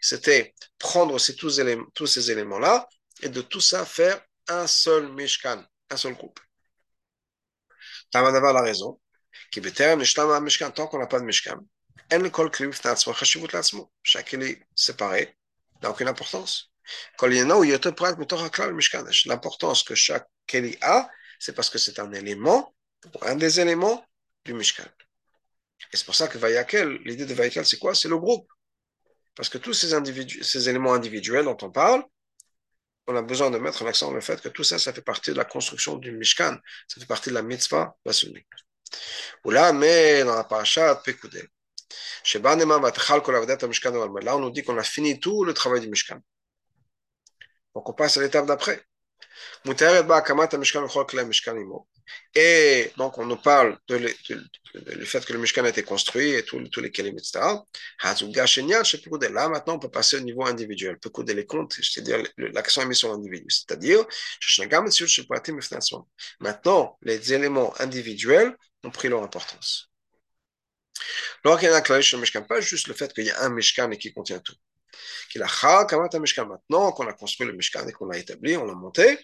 C'était 0.00 0.54
prendre 0.78 1.18
ces, 1.18 1.36
tous, 1.36 1.58
éléments, 1.58 1.86
tous 1.94 2.06
ces 2.06 2.30
éléments-là 2.30 2.88
et 3.22 3.28
de 3.28 3.42
tout 3.42 3.60
ça 3.60 3.84
faire 3.84 4.20
un 4.48 4.66
seul 4.66 5.12
Mishkan, 5.12 5.64
un 5.90 5.96
seul 5.96 6.14
groupe. 6.14 6.40
Tamadavar 8.10 8.56
a 8.56 8.62
raison. 8.62 9.00
Tant 9.50 10.86
qu'on 10.86 10.98
n'a 10.98 11.06
pas 11.06 11.20
de 11.20 11.24
Mishkan, 11.24 11.58
chaque 14.02 14.34
est 14.34 14.62
séparé, 14.74 15.36
n'a 15.82 15.90
aucune 15.90 16.08
importance. 16.08 16.70
L'importance 19.26 19.82
que 19.82 19.94
chaque 19.94 20.28
Keli 20.46 20.76
a, 20.82 21.08
c'est 21.44 21.52
parce 21.52 21.68
que 21.68 21.76
c'est 21.76 21.98
un 21.98 22.10
élément, 22.12 22.74
un 23.20 23.36
des 23.36 23.60
éléments 23.60 24.02
du 24.46 24.54
Mishkan. 24.54 24.88
Et 25.92 25.96
c'est 25.98 26.06
pour 26.06 26.14
ça 26.14 26.26
que 26.26 26.38
Vayakel, 26.38 27.02
l'idée 27.04 27.26
de 27.26 27.34
Vayakel, 27.34 27.66
c'est 27.66 27.78
quoi? 27.78 27.94
C'est 27.94 28.08
le 28.08 28.16
groupe. 28.16 28.50
Parce 29.34 29.50
que 29.50 29.58
tous 29.58 29.74
ces, 29.74 30.68
éléments 30.70 30.94
individuels 30.94 31.44
dont 31.44 31.58
on 31.60 31.70
parle, 31.70 32.02
on 33.06 33.14
a 33.14 33.20
besoin 33.20 33.50
de 33.50 33.58
mettre 33.58 33.84
l'accent 33.84 34.06
sur 34.06 34.14
le 34.14 34.22
fait 34.22 34.40
que 34.40 34.48
tout 34.48 34.64
ça, 34.64 34.78
ça 34.78 34.94
fait 34.94 35.02
partie 35.02 35.32
de 35.32 35.36
la 35.36 35.44
construction 35.44 35.96
du 35.96 36.12
Mishkan, 36.12 36.56
ça 36.88 36.98
fait 36.98 37.06
partie 37.06 37.28
de 37.28 37.34
la 37.34 37.42
mitzvah. 37.42 37.94
Ou 39.44 39.50
là, 39.50 39.74
mais 39.74 40.24
là, 40.24 40.46
on 44.34 44.40
nous 44.40 44.50
dit 44.50 44.62
qu'on 44.62 44.78
a 44.78 44.82
fini 44.82 45.20
tout 45.20 45.44
le 45.44 45.52
travail 45.52 45.82
du 45.82 45.88
Mishkan. 45.88 46.20
Donc, 47.74 47.86
on 47.86 47.92
passe 47.92 48.16
à 48.16 48.22
l'étape 48.22 48.46
d'après. 48.46 48.82
Et 52.34 52.92
donc, 52.98 53.18
on 53.18 53.26
nous 53.26 53.36
parle 53.36 53.78
de, 53.88 53.96
le, 53.96 55.04
fait 55.04 55.24
que 55.24 55.32
le 55.32 55.38
Mishkan 55.38 55.64
a 55.64 55.70
été 55.70 55.82
construit 55.82 56.30
et 56.30 56.44
tous 56.44 56.80
les 56.80 56.90
kelim, 56.90 57.16
etc. 57.16 57.40
Là, 58.02 59.48
maintenant, 59.48 59.74
on 59.74 59.78
peut 59.78 59.90
passer 59.90 60.16
au 60.16 60.20
niveau 60.20 60.44
individuel? 60.44 60.98
Peut 60.98 61.10
les 61.32 61.46
comptes, 61.46 61.74
c'est-à-dire 61.80 62.22
l'accent 62.36 62.82
est 62.82 62.86
mis 62.86 62.96
sur 62.96 63.10
l'individu. 63.10 63.46
C'est-à-dire, 63.48 64.04
maintenant, 66.40 66.98
les 67.02 67.32
éléments 67.32 67.74
individuels 67.80 68.54
ont 68.84 68.90
pris 68.90 69.08
leur 69.08 69.22
importance. 69.22 69.90
Alors 71.44 71.58
qu'il 71.58 71.68
y 71.68 71.72
a 71.72 71.80
le 71.80 72.18
Mishkan, 72.18 72.42
pas 72.42 72.60
juste 72.60 72.88
le 72.88 72.94
fait 72.94 73.12
qu'il 73.12 73.24
y 73.24 73.30
a 73.30 73.42
un 73.42 73.48
Mishkan 73.48 73.90
et 73.90 73.98
qui 73.98 74.12
contient 74.12 74.40
tout. 74.40 74.54
Maintenant 75.34 76.92
qu'on 76.92 77.06
a 77.06 77.12
construit 77.12 77.46
le 77.46 77.52
Mishkan 77.54 77.86
et 77.88 77.92
qu'on 77.92 78.06
l'a 78.06 78.18
établi, 78.18 78.56
on 78.56 78.64
l'a 78.64 78.74
monté, 78.74 79.18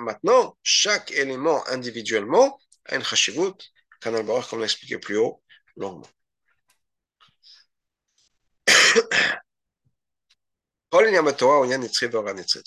maintenant, 0.00 0.56
chaque 0.62 1.12
élément 1.12 1.66
individuellement 1.68 2.58
a 2.86 2.96
une 2.96 3.04
chashivut, 3.04 3.54
comme 4.00 4.16
on 4.16 4.56
l'a 4.56 4.64
expliqué 4.64 4.98
plus 4.98 5.16
haut, 5.16 5.42
longuement. 5.76 6.08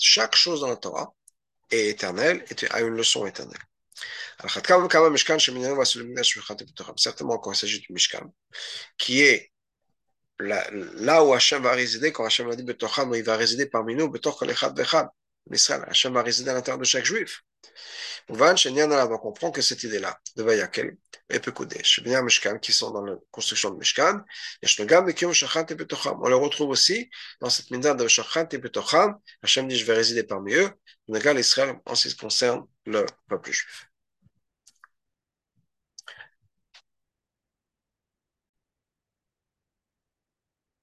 Chaque 0.00 0.34
chose 0.34 0.60
dans 0.60 0.68
la 0.68 0.76
Torah 0.76 1.14
est 1.70 1.88
éternelle 1.88 2.44
et 2.50 2.56
a 2.70 2.80
une 2.80 2.96
leçon 2.96 3.24
éternelle. 3.26 3.60
Certainement, 6.96 7.38
quand 7.38 7.52
il 7.52 7.56
s'agit 7.56 7.80
du 7.80 7.92
Mishkan, 7.92 8.32
qui 8.98 9.22
est 9.22 9.52
là, 10.38 11.24
où 11.24 11.32
Hachem 11.32 11.62
va 11.62 11.72
résider, 11.72 12.12
quand 12.12 12.24
Hachem 12.24 12.50
a 12.50 12.56
dit 12.56 12.64
il 13.14 13.22
va 13.24 13.36
résider 13.36 13.66
parmi 13.66 13.94
nous, 13.94 14.12
Israël, 15.52 15.84
Hachem 15.88 16.12
va 16.12 16.22
résider 16.22 16.50
à 16.50 16.54
l'intérieur 16.54 16.78
de 16.78 16.84
chaque 16.84 17.04
juif. 17.04 17.42
On 18.28 19.18
comprend 19.18 19.52
que 19.52 19.62
cette 19.62 19.84
idée-là, 19.84 20.18
de 20.36 20.42
Vayakel, 20.42 20.96
et 21.30 21.40
Pekudesh, 21.40 22.02
bien 22.02 22.22
Mishkan, 22.22 22.58
qui 22.58 22.72
sont 22.72 22.90
dans 22.90 23.02
la 23.02 23.14
construction 23.30 23.70
de 23.70 23.78
Mishkan, 23.78 24.24
on 24.62 26.28
le 26.28 26.36
retrouve 26.36 26.70
aussi 26.70 27.10
dans 27.40 27.50
cette 27.50 27.70
minda 27.70 27.94
de 27.94 28.08
Shachat 28.08 28.48
et 28.52 28.60
Hachem 29.42 29.68
dit 29.68 29.76
Je 29.76 29.84
vais 29.84 29.94
résider 29.94 30.24
parmi 30.24 30.54
eux, 30.54 30.70
Israël 31.08 31.80
en 31.84 31.94
ce 31.94 32.08
qui 32.08 32.16
concerne 32.16 32.66
le 32.84 33.06
peuple 33.28 33.52
juif. 33.52 33.85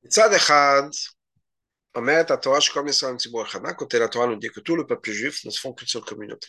מצד 0.05 0.33
אחד, 0.33 0.83
אומרת 1.95 2.31
התורה 2.31 2.61
שכל 2.61 2.85
ישראל 2.89 3.11
הם 3.11 3.17
ציבור 3.17 3.43
אחד. 3.43 3.63
מה 3.63 3.75
כותב 3.75 3.99
התורה 3.99 4.27
nous 4.27 4.39
dit 4.39 4.51
que 4.51 4.61
tout 4.61 4.77
le 4.77 4.87
peuple 4.87 5.13
juif 5.13 5.45
ne 5.45 5.51
se 5.51 5.61
font 5.61 5.73
qu'une 5.73 5.89
seule 5.89 6.05
communauté. 6.05 6.49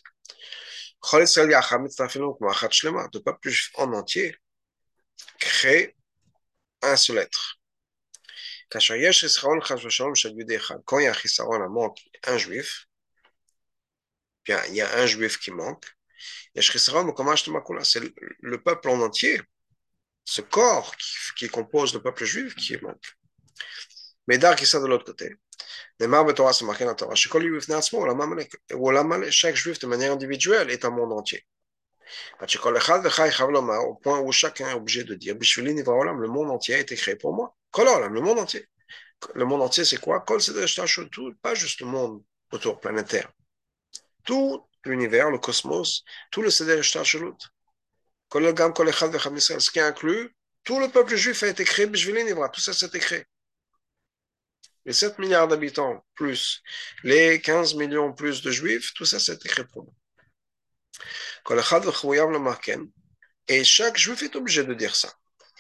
כל 1.00 1.22
ישראל 1.24 1.52
יחד 1.52 1.78
מצטרפים 1.84 2.22
לנו 2.22 2.38
כמו 2.38 2.52
אחת 2.52 2.74
שלמה. 2.74 3.02
Le 3.16 3.20
peuple 3.20 3.50
juif 3.50 3.72
en 3.76 3.94
entier 3.94 4.36
crée 5.40 5.96
un 6.84 6.96
seul 6.96 7.18
être. 7.18 7.60
כאשר 8.70 8.94
יש 8.94 9.20
חיסרון 9.20 9.62
חס 9.62 9.86
ושלום 9.86 10.16
של 10.16 10.30
יהודי 10.30 10.58
אחד, 10.58 10.76
quand 10.86 11.00
il 11.00 11.04
y 11.04 11.08
a 11.08 11.12
un 11.12 11.14
חיסרון, 11.14 11.62
un 11.62 11.70
manque, 11.70 12.00
un 12.28 12.38
juif, 12.38 12.86
bien, 14.46 14.64
il 14.66 14.76
y 14.76 14.82
a 14.82 15.00
un 15.00 15.08
juif 15.08 15.40
qui 15.40 15.52
manque, 15.52 15.86
יש 16.56 16.70
חיסרון 16.70 17.08
בקומה 17.08 17.38
שלמה 17.38 17.62
כולה. 17.62 17.84
C'est 17.84 18.02
le 18.42 18.58
peuple 18.62 18.90
en 18.90 19.02
entier, 19.02 19.42
ce 20.26 20.42
corps 20.42 20.96
qui, 20.96 21.08
qui 21.36 21.48
compose 21.48 21.94
le 21.94 22.02
peuple 22.02 22.26
juif 22.26 22.56
qui 22.56 22.78
manque. 22.78 23.08
Mais 24.27 24.39
d'art 24.39 24.57
qui 24.57 24.67
sort 24.67 24.83
de 24.83 24.89
l'autre 24.89 25.05
côté. 25.05 25.37
Neymar 26.01 26.33
Torah, 26.35 26.53
c'est 26.53 26.65
marqué 26.65 26.85
dans 26.85 26.91
la 26.91 26.97
Torah. 26.97 27.15
Chaque 27.15 27.37
juif 29.57 29.79
de 29.79 29.87
manière 29.87 30.13
individuelle 30.13 30.71
est 30.71 30.85
un 30.85 30.91
monde 30.91 31.13
entier. 31.13 31.47
Au 32.41 33.95
point 33.95 34.21
où 34.21 34.33
chacun 34.33 34.71
est 34.71 34.75
obligé 34.75 35.05
de 35.05 35.15
dire 35.15 35.35
le 35.35 36.29
monde 36.29 36.51
entier 36.51 36.75
a 36.75 36.79
été 36.79 36.97
créé 36.97 37.17
pour 37.17 37.33
moi. 37.35 37.55
Le 37.77 38.21
monde 38.21 38.39
entier. 38.39 38.67
Le 39.35 39.45
monde 39.45 39.63
entier, 39.63 39.85
c'est 39.85 39.97
quoi 39.99 40.25
tout, 40.27 41.35
Pas 41.41 41.55
juste 41.55 41.81
le 41.81 41.87
monde 41.87 42.23
autour 42.53 42.81
planétaire. 42.81 43.31
Tout 44.25 44.67
l'univers, 44.85 45.31
le 45.31 45.39
cosmos, 45.39 46.05
tout 46.31 46.43
le 46.43 46.51
Seder 46.51 46.83
Shalut. 46.83 47.33
Ce 48.33 49.71
qui 49.71 49.81
inclut 49.81 50.35
tout 50.65 50.81
le 50.81 50.89
peuple 50.89 51.15
juif 51.15 51.43
a 51.43 51.49
été 51.49 51.65
créé, 51.65 51.87
tout 51.91 52.61
ça 52.61 52.73
s'est 52.73 52.89
créé 52.99 53.25
les 54.87 54.93
7 54.93 55.19
milliards 55.19 55.49
d'habitants 55.49 56.05
plus 56.15 56.63
les 57.03 57.41
15 57.41 57.75
millions 57.75 58.13
plus 58.13 58.43
de 58.43 58.51
juifs, 58.51 58.93
tout 58.95 59.05
ça 59.05 59.19
c'est 59.19 59.45
écrit 59.45 59.65
pour 59.65 59.85
nous. 59.85 59.95
Et 63.49 63.65
chaque 63.65 63.99
juif 63.99 64.23
est 64.23 64.37
obligé 64.37 64.65
de 64.65 64.75
dire 64.75 64.95
ça. 64.97 65.13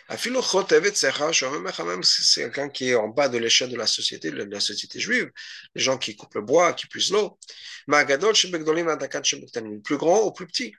C'est 0.09 0.31
quelqu'un 2.43 2.69
qui 2.69 2.91
est 2.91 2.95
en 2.95 3.09
bas 3.09 3.29
de 3.29 3.39
l'échelle 3.39 3.71
de 3.71 3.77
la 3.77 3.87
société, 3.87 4.31
de 4.31 4.45
la 4.45 4.61
société 4.61 5.01
juive, 5.01 5.31
les 5.75 5.83
gens 5.83 5.97
qui 5.99 6.15
coupent 6.15 6.35
le 6.35 6.43
bois, 6.43 6.75
qui 6.75 6.87
puisent 6.87 7.11
l'eau, 7.11 7.39
le 7.87 9.81
plus 9.81 9.97
grand 9.97 10.25
ou 10.25 10.33
plus 10.33 10.47
petit. 10.47 10.75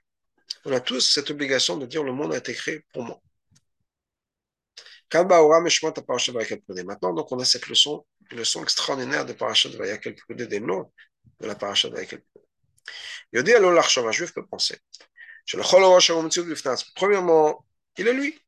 On 0.66 0.72
a 0.72 0.80
tous 0.80 1.02
cette 1.02 1.32
obligation 1.32 1.78
de 1.78 1.86
dire 1.88 2.04
le 2.04 2.14
monde 2.14 2.34
a 2.34 2.38
été 2.38 2.54
créé 2.54 2.86
pour 2.94 3.04
moi. 3.04 3.20
Maintenant, 6.84 7.14
donc, 7.14 7.32
on 7.32 7.40
a 7.40 7.46
cette 7.46 7.68
leçon, 7.68 8.06
une 8.32 8.38
leçon 8.38 8.64
extraordinaire 8.64 9.26
de 9.26 9.34
Parashat 9.34 9.70
Vayakel 9.70 10.16
Pekudé, 10.16 10.48
des 10.48 10.60
noms 10.60 10.92
de 11.40 11.48
la 11.48 11.56
Parashat 11.56 11.90
Vayakel 11.90 12.22
Yodi 13.34 13.54
alors 13.54 13.72
l'archon, 13.72 14.08
un 14.08 14.12
juif 14.12 14.34
peut 14.34 14.46
penser. 14.46 14.80
Premièrement, 16.96 17.66
il 17.98 18.08
est 18.08 18.14
lui. 18.14 18.40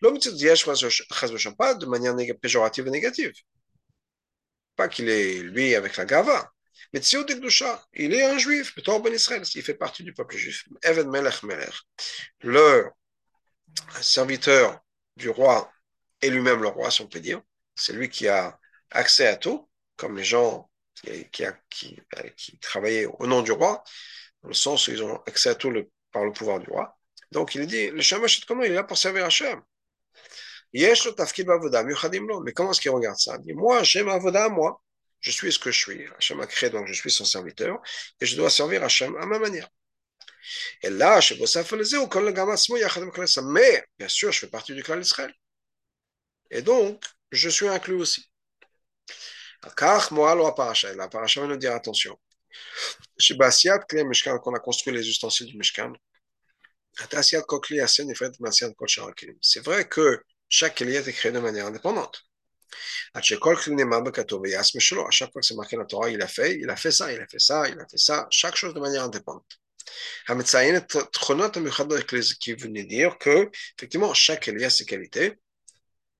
L'homme 0.00 0.18
pas 1.56 1.74
de 1.74 1.86
manière 1.86 2.14
péjorative 2.40 2.86
et 2.86 2.90
négative. 2.90 3.32
Pas 4.76 4.88
qu'il 4.88 5.08
est 5.08 5.40
lui 5.40 5.74
avec 5.74 5.96
la 5.96 6.04
gava. 6.04 6.50
Mais 6.92 7.00
il 7.00 8.14
est 8.14 8.22
un 8.22 8.38
juif, 8.38 8.74
Ben 8.76 9.12
Israël, 9.12 9.42
il 9.54 9.62
fait 9.62 9.74
partie 9.74 10.04
du 10.04 10.14
peuple 10.14 10.36
juif. 10.36 10.64
Even 10.84 11.10
Melech 11.10 11.42
Melech, 11.42 11.74
le 12.40 12.86
serviteur 14.00 14.80
du 15.16 15.28
roi 15.28 15.70
et 16.22 16.30
lui-même 16.30 16.62
le 16.62 16.68
roi, 16.68 16.90
si 16.90 17.02
on 17.02 17.08
peut 17.08 17.20
dire. 17.20 17.42
C'est 17.78 17.92
lui 17.92 18.08
qui 18.10 18.28
a 18.28 18.58
accès 18.90 19.26
à 19.26 19.36
tout, 19.36 19.68
comme 19.96 20.16
les 20.16 20.24
gens 20.24 20.68
qui, 20.94 21.28
qui, 21.70 22.58
travaillaient 22.60 23.06
au 23.06 23.26
nom 23.26 23.42
du 23.42 23.52
roi, 23.52 23.82
dans 24.42 24.48
le 24.48 24.54
sens 24.54 24.88
où 24.88 24.90
ils 24.90 25.02
ont 25.02 25.16
accès 25.26 25.50
à 25.50 25.54
tout 25.54 25.72
par 26.12 26.24
le 26.24 26.32
pouvoir 26.32 26.58
du 26.58 26.68
roi. 26.68 26.98
Donc 27.30 27.54
il 27.54 27.66
dit, 27.66 27.90
le 27.90 28.00
Shamash 28.00 28.44
comment 28.46 28.64
il 28.64 28.72
est 28.72 28.74
là 28.74 28.84
pour 28.84 28.98
servir 28.98 29.26
Hachem. 29.26 29.62
Mais 30.72 30.94
comment 32.52 32.70
est-ce 32.72 32.80
qu'il 32.80 32.90
regarde 32.90 33.18
ça? 33.18 33.36
Il 33.38 33.44
dit, 33.44 33.54
moi, 33.54 33.82
j'ai 33.82 34.02
ma 34.02 34.18
voda 34.18 34.48
moi. 34.48 34.82
Je 35.20 35.30
suis 35.30 35.52
ce 35.52 35.58
que 35.58 35.70
je 35.70 35.78
suis. 35.78 36.06
Hachem 36.16 36.40
a 36.40 36.46
créé, 36.46 36.70
donc 36.70 36.86
je 36.86 36.92
suis 36.94 37.10
son 37.10 37.24
serviteur. 37.24 37.80
Et 38.20 38.26
je 38.26 38.36
dois 38.36 38.50
servir 38.50 38.82
Hachem 38.82 39.16
à 39.16 39.26
ma 39.26 39.38
manière. 39.38 39.68
Et 40.82 40.90
là, 40.90 41.20
je 41.20 41.34
mais 43.42 43.84
bien 43.98 44.08
sûr, 44.08 44.32
je 44.32 44.40
fais 44.40 44.48
partie 44.48 44.74
du 44.74 44.82
clan 44.82 44.96
d'Israël. 44.96 45.32
Et 46.50 46.62
donc, 46.62 47.02
je 47.30 47.48
suis 47.48 47.68
inclus 47.68 47.96
aussi. 47.96 48.24
Car 49.76 50.12
moi, 50.12 50.34
la 50.34 50.52
paracha, 50.52 50.94
la 50.94 51.08
paracha 51.08 51.40
va 51.40 51.46
nous 51.46 51.56
dire 51.56 51.74
attention. 51.74 52.18
Chez 53.18 53.34
Basiat, 53.34 53.80
Mishkan, 53.92 54.38
qu'on 54.38 54.54
a 54.54 54.60
construit 54.60 54.94
les 54.94 55.08
ustensiles 55.08 55.46
du 55.46 55.56
Mishkan, 55.56 55.92
c'est 59.40 59.60
vrai 59.60 59.88
que 59.88 60.20
chaque 60.48 60.74
kli 60.76 60.96
est 60.96 61.12
créé 61.12 61.32
de 61.32 61.38
manière 61.38 61.66
indépendante. 61.66 62.24
À 63.14 63.22
chaque 63.22 63.38
fois 63.38 63.54
que 63.54 63.62
c'est 63.62 63.70
marqué 65.54 65.76
dans 65.76 65.82
la 65.82 65.86
Torah, 65.86 66.10
il 66.10 66.20
a 66.20 66.26
fait, 66.26 66.56
il 66.56 66.68
a 66.68 66.76
fait 66.76 66.90
ça, 66.90 67.12
il 67.12 67.20
a 67.20 67.26
fait 67.28 67.38
ça, 67.38 67.68
il 67.68 67.78
a 67.78 67.86
fait 67.88 67.98
ça, 67.98 68.26
chaque 68.30 68.56
chose 68.56 68.74
de 68.74 68.80
manière 68.80 69.04
indépendante. 69.04 69.60
Qui 72.40 72.54
venait 72.54 72.84
dire 72.84 73.16
que, 73.18 73.48
effectivement, 73.78 74.12
chaque 74.12 74.40
kli 74.40 74.64
a 74.64 74.70
ses 74.70 74.84
qualités, 74.84 75.38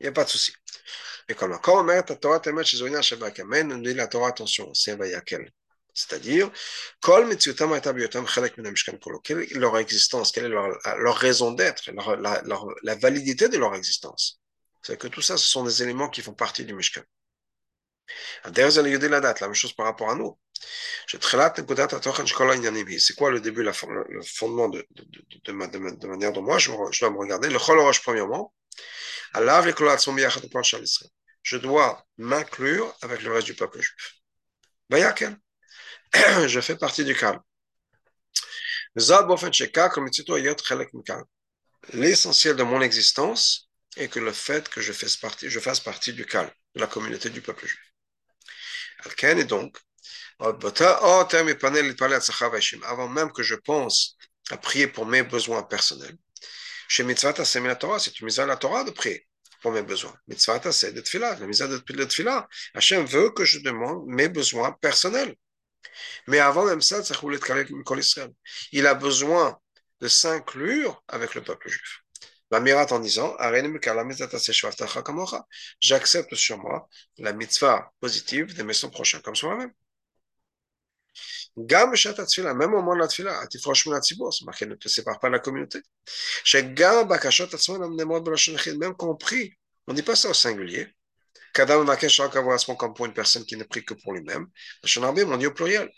il 0.01 0.05
n'y 0.05 0.09
a 0.09 0.13
pas 0.13 0.25
de 0.25 0.31
souci. 0.31 0.53
Mais 1.29 1.35
comme 1.35 1.51
la 1.51 1.59
Torah, 1.59 1.85
la 1.85 2.03
Torah, 2.03 2.41
la 2.41 4.07
Torah, 4.07 4.29
attention, 4.29 4.73
c'est 4.75 4.97
Vayakel. 4.97 5.51
C'est-à-dire, 5.99 6.51
quelle 7.03 7.33
est 9.41 9.55
leur 9.55 9.79
existence, 9.79 10.31
quelle 10.33 10.45
est 10.45 10.49
leur, 10.49 11.17
raison 11.17 11.51
d'être, 11.51 11.91
la, 11.91 12.95
validité 12.95 13.49
de 13.49 13.59
leur 13.59 13.75
existence? 13.75 14.41
C'est 14.83 14.97
que 14.97 15.09
tout 15.09 15.23
ça, 15.23 15.37
ce 15.37 15.49
sont 15.49 15.65
des 15.65 15.83
éléments 15.83 16.09
qui 16.09 16.23
font 16.23 16.35
partie 16.35 16.65
du 16.65 16.73
Mishkan. 16.73 17.03
La 18.45 19.47
même 19.47 19.55
chose 19.55 19.73
par 19.73 19.87
rapport 19.87 20.11
à 20.11 20.15
nous. 20.15 20.39
C'est 21.07 23.15
quoi 23.17 23.31
le 23.31 23.41
début, 23.41 23.63
le 23.63 23.73
fondement 24.23 24.69
de, 24.69 24.87
de, 25.45 25.53
manière 25.53 26.33
dont 26.33 26.43
moi 26.43 26.59
je, 26.59 26.71
dois 26.71 27.11
me 27.11 27.19
regarder 27.19 27.49
Le 27.49 27.59
Chol 27.59 27.79
premièrement. 28.03 28.53
Je 31.43 31.57
dois 31.57 32.07
m'inclure 32.19 32.97
avec 33.03 33.23
le 33.23 33.33
reste 33.33 33.47
du 33.47 33.55
peuple 33.55 33.81
juif. 33.81 34.15
je 36.47 36.61
fais 36.61 36.77
partie 36.77 37.05
du 37.05 37.15
calme. 37.15 37.41
L'essentiel 41.93 42.57
de 42.57 42.63
mon 42.63 42.81
existence 42.81 43.69
est 43.97 44.09
que 44.09 44.19
le 44.19 44.33
fait 44.33 44.69
que 44.69 44.81
je 44.81 44.93
fasse 44.93 45.17
partie, 45.17 45.49
je 45.49 45.61
fasse 45.61 45.81
partie 45.81 46.13
du 46.13 46.27
calme, 46.27 46.51
de 46.75 46.81
la 46.81 46.87
communauté 46.87 47.31
du 47.31 47.41
peuple 47.41 47.67
juif. 47.67 47.88
Et 49.23 49.45
donc, 49.45 49.77
avant 52.85 53.09
même 53.09 53.33
que 53.33 53.43
je 53.43 53.55
pense 53.55 54.17
à 54.51 54.57
prier 54.57 54.87
pour 54.87 55.07
mes 55.07 55.23
besoins 55.23 55.63
personnels, 55.63 56.17
chez 56.89 57.05
Mitzvah 57.05 57.35
la 57.65 57.77
Torah, 57.77 57.99
c'est 57.99 58.19
une 58.21 58.27
mise 58.27 58.41
à 58.41 58.47
la 58.47 58.57
Torah 58.57 58.85
de 58.85 58.91
prier 58.91 59.27
pour 59.61 59.73
mes 59.73 59.83
besoins. 59.83 60.15
Mitzvah 60.27 60.73
c'est 60.73 60.93
de 60.93 61.01
Tfila, 61.01 61.39
la 61.39 61.47
mise 61.47 61.59
de 61.59 62.05
Tfila. 62.05 62.49
Hachem 62.75 63.05
veut 63.05 63.31
que 63.31 63.45
je 63.45 63.59
demande 63.59 64.07
mes 64.07 64.29
besoins 64.29 64.73
personnels. 64.73 65.35
Mais 66.27 66.39
avant 66.39 66.65
même 66.65 66.83
ça, 66.83 67.03
il 68.73 68.87
a 68.87 68.95
besoin 68.95 69.59
de 70.01 70.09
s'inclure 70.09 71.03
avec 71.09 71.35
le 71.35 71.43
peuple 71.43 71.69
juif. 71.69 72.03
La 72.51 72.61
mirate 72.61 72.93
en 72.93 72.99
disant 73.01 73.37
J'accepte 75.81 76.35
sur 76.35 76.59
moi 76.59 76.89
la 77.19 77.33
mitzvah 77.33 77.93
positive 78.01 78.55
d'aimer 78.55 78.73
son 78.73 78.91
prochain 78.91 79.21
comme 79.21 79.37
soi-même. 79.37 79.73
Même 81.57 82.75
au 82.75 82.77
moment 82.77 82.95
de 82.95 83.01
la 83.01 83.09
tfila, 83.09 83.43
c'est 83.51 84.45
marqué 84.45 84.65
ne 84.67 84.77
te 84.77 84.89
sépare 84.89 85.19
pas 85.19 85.29
de 85.29 85.33
la 85.33 85.41
communauté. 85.41 85.81
Même 88.77 88.95
compris, 88.95 89.53
on 89.87 89.93
dit 89.93 90.03
pas 90.03 90.15
ça 90.17 90.31
au 90.31 90.35
singulier. 90.35 90.87
Kadam 91.53 91.85
Makesh 91.85 92.21
correspond 92.31 92.77
comme 92.77 92.95
pour 92.95 93.07
une 93.07 93.13
personne 93.13 93.45
qui 93.45 93.57
ne 93.57 93.65
prie 93.65 93.85
que 93.85 93.95
pour 93.95 94.13
lui-même. 94.13 94.47
on 94.97 95.37
dit 95.37 95.47
au 95.47 95.53
pluriel. 95.53 95.91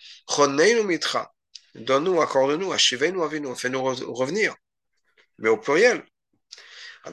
mitra. 0.87 1.33
Donne-nous, 1.75 2.21
accorde-nous, 2.23 2.73
achivez-nous, 2.73 3.23
avinu, 3.23 3.55
fais-nous 3.55 3.83
revenir. 3.83 4.55
Mais 5.39 5.51
au 5.51 5.59
pluriel. 5.59 6.03
On 7.07 7.11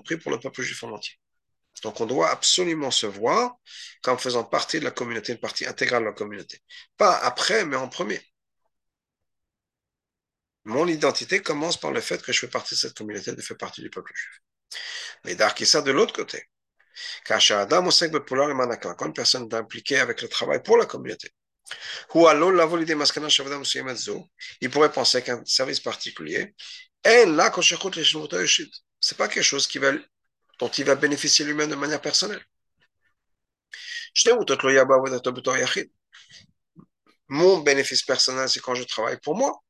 prie 0.00 0.16
pour 0.16 0.30
le 0.30 0.38
peuple 0.38 0.62
juif 0.62 0.82
en 0.84 0.92
entier. 0.92 1.14
Donc 1.82 2.00
on 2.00 2.06
doit 2.06 2.30
absolument 2.30 2.90
se 2.90 3.06
voir 3.06 3.56
comme 4.02 4.18
faisant 4.18 4.44
partie 4.44 4.78
de 4.78 4.84
la 4.84 4.90
communauté, 4.90 5.32
une 5.32 5.40
partie 5.40 5.66
intégrale 5.66 6.02
de 6.02 6.08
la 6.08 6.14
communauté. 6.14 6.60
Pas 6.96 7.16
après, 7.18 7.64
mais 7.64 7.76
en 7.76 7.88
premier. 7.88 8.20
Mon 10.64 10.86
identité 10.86 11.42
commence 11.42 11.78
par 11.78 11.90
le 11.90 12.00
fait 12.00 12.22
que 12.22 12.32
je 12.32 12.40
fais 12.40 12.48
partie 12.48 12.74
de 12.74 12.80
cette 12.80 12.96
communauté, 12.96 13.32
de 13.32 13.42
faire 13.42 13.56
partie 13.56 13.82
du 13.82 13.90
peuple 13.90 14.12
juif. 14.14 14.40
Mais 15.24 15.36
ça 15.64 15.82
de 15.82 15.90
l'autre 15.90 16.14
côté. 16.14 16.44
Quand 17.26 17.40
une 17.40 19.12
personne 19.12 19.48
est 19.50 19.54
impliquée 19.54 19.98
avec 19.98 20.22
le 20.22 20.28
travail 20.28 20.62
pour 20.62 20.76
la 20.76 20.86
communauté, 20.86 21.30
il 24.60 24.70
pourrait 24.70 24.92
penser 24.92 25.22
qu'un 25.22 25.44
service 25.44 25.80
particulier, 25.80 26.54
c'est 29.00 29.16
pas 29.18 29.28
quelque 29.28 29.42
chose 29.42 29.68
dont 30.58 30.68
il 30.68 30.84
va 30.84 30.94
bénéficier 30.94 31.44
lui-même 31.44 31.70
de 31.70 31.74
manière 31.74 32.00
personnelle. 32.00 32.44
Mon 37.28 37.58
bénéfice 37.58 38.02
personnel, 38.02 38.48
c'est 38.48 38.60
quand 38.60 38.74
je 38.74 38.84
travaille 38.84 39.18
pour 39.20 39.36
moi. 39.36 39.62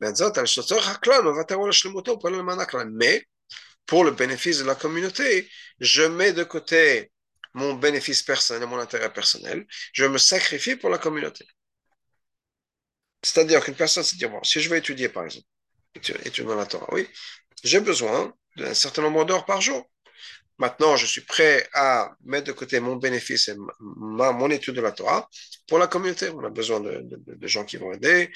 Mais 0.00 0.12
pour 3.86 4.04
le 4.04 4.10
bénéfice 4.12 4.58
de 4.58 4.64
la 4.64 4.74
communauté, 4.74 5.50
je 5.80 6.02
mets 6.02 6.32
de 6.32 6.44
côté 6.44 7.10
mon 7.54 7.74
bénéfice 7.74 8.22
personnel, 8.22 8.68
mon 8.68 8.78
intérêt 8.78 9.12
personnel, 9.12 9.66
je 9.92 10.04
me 10.04 10.18
sacrifie 10.18 10.76
pour 10.76 10.90
la 10.90 10.98
communauté. 10.98 11.46
C'est-à-dire 13.22 13.64
qu'une 13.64 13.74
personne 13.74 14.02
se 14.02 14.16
dit, 14.16 14.26
bon, 14.26 14.42
si 14.42 14.60
je 14.60 14.68
veux 14.68 14.76
étudier, 14.76 15.08
par 15.08 15.24
exemple, 15.24 15.46
étudier 15.94 16.44
dans 16.44 16.56
la 16.56 16.66
Torah, 16.66 16.88
oui, 16.92 17.08
j'ai 17.62 17.80
besoin 17.80 18.32
d'un 18.56 18.74
certain 18.74 19.02
nombre 19.02 19.24
d'heures 19.24 19.44
par 19.44 19.60
jour. 19.60 19.88
Maintenant, 20.58 20.94
je 20.96 21.06
suis 21.06 21.22
prêt 21.22 21.66
à 21.72 22.14
mettre 22.22 22.48
de 22.48 22.52
côté 22.52 22.80
mon 22.80 22.96
bénéfice 22.96 23.48
et 23.48 23.56
mon 23.80 24.50
étude 24.50 24.74
de 24.74 24.82
la 24.82 24.92
Torah 24.92 25.28
pour 25.66 25.78
la 25.78 25.86
communauté. 25.86 26.28
On 26.28 26.44
a 26.44 26.50
besoin 26.50 26.80
de, 26.80 27.46
gens 27.46 27.64
qui 27.64 27.78
vont 27.78 27.92
aider. 27.92 28.30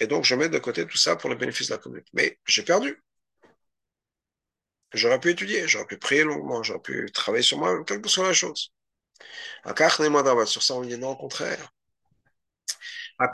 et 0.00 0.06
donc, 0.06 0.24
je 0.24 0.34
mets 0.34 0.48
de 0.48 0.58
côté 0.58 0.86
tout 0.86 0.96
ça 0.96 1.16
pour 1.16 1.28
le 1.28 1.36
bénéfice 1.36 1.68
de 1.68 1.74
la 1.74 1.78
communauté. 1.78 2.10
Mais 2.14 2.38
j'ai 2.46 2.62
perdu. 2.62 2.98
J'aurais 4.94 5.20
pu 5.20 5.30
étudier, 5.30 5.68
j'aurais 5.68 5.86
pu 5.86 5.98
prier 5.98 6.24
longuement, 6.24 6.62
j'aurais 6.62 6.80
pu 6.80 7.10
travailler 7.12 7.42
sur 7.42 7.58
moi, 7.58 7.84
quelle 7.84 8.00
que 8.00 8.08
soit 8.08 8.26
la 8.26 8.32
chose. 8.32 8.72
Sur 10.46 10.62
ça, 10.62 10.74
on 10.74 10.82
dit 10.82 10.96
non, 10.96 11.10
au 11.10 11.16
contraire. 11.16 11.73
La 13.18 13.28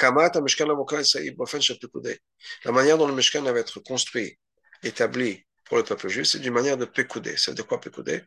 manière 2.72 2.99
dont 2.99 3.07
le 3.07 3.14
Mishkan 3.14 3.43
va 3.43 3.59
être 3.59 3.81
construit, 3.81 4.39
établi 4.83 5.45
pour 5.64 5.78
le 5.78 5.85
peuple 5.85 6.09
juif, 6.09 6.26
c'est 6.26 6.39
d'une 6.39 6.53
manière 6.53 6.76
de 6.76 6.85
pécoudé. 6.85 7.37
C'est 7.37 7.55
de 7.55 7.62
quoi 7.62 7.81
pécoudé 7.81 8.22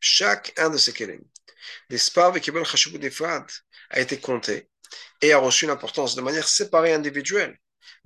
Chaque 0.00 0.52
un 0.58 0.70
de 0.70 0.76
ces 0.76 0.92
kelim, 0.92 1.22
a 3.90 4.00
été 4.00 4.20
compté 4.20 4.68
et 5.22 5.32
a 5.32 5.38
reçu 5.38 5.64
une 5.64 5.70
importance 5.70 6.14
de 6.14 6.20
manière 6.20 6.48
séparée 6.48 6.92
individuelle. 6.92 7.58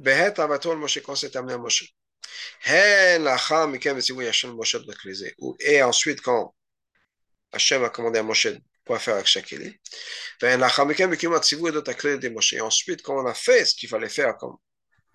Quand 0.05 1.15
amené 1.37 1.55
à 1.55 1.59
Moshe. 1.59 1.95
Et 5.61 5.83
ensuite, 5.83 6.21
quand 6.21 6.55
Hachem 7.53 7.85
a 7.85 7.91
commandé 7.91 8.19
à 8.19 8.23
Moshe 8.23 8.49
quoi 8.87 8.99
faire 8.99 9.15
avec 9.15 9.27
chaque 9.27 9.47
clé, 9.47 9.81
et 10.43 12.61
ensuite, 12.61 13.03
quand 13.03 13.23
on 13.23 13.27
a 13.27 13.35
fait 13.35 13.65
ce 13.65 13.75
qu'il 13.75 13.89
fallait 13.89 14.09
faire 14.09 14.35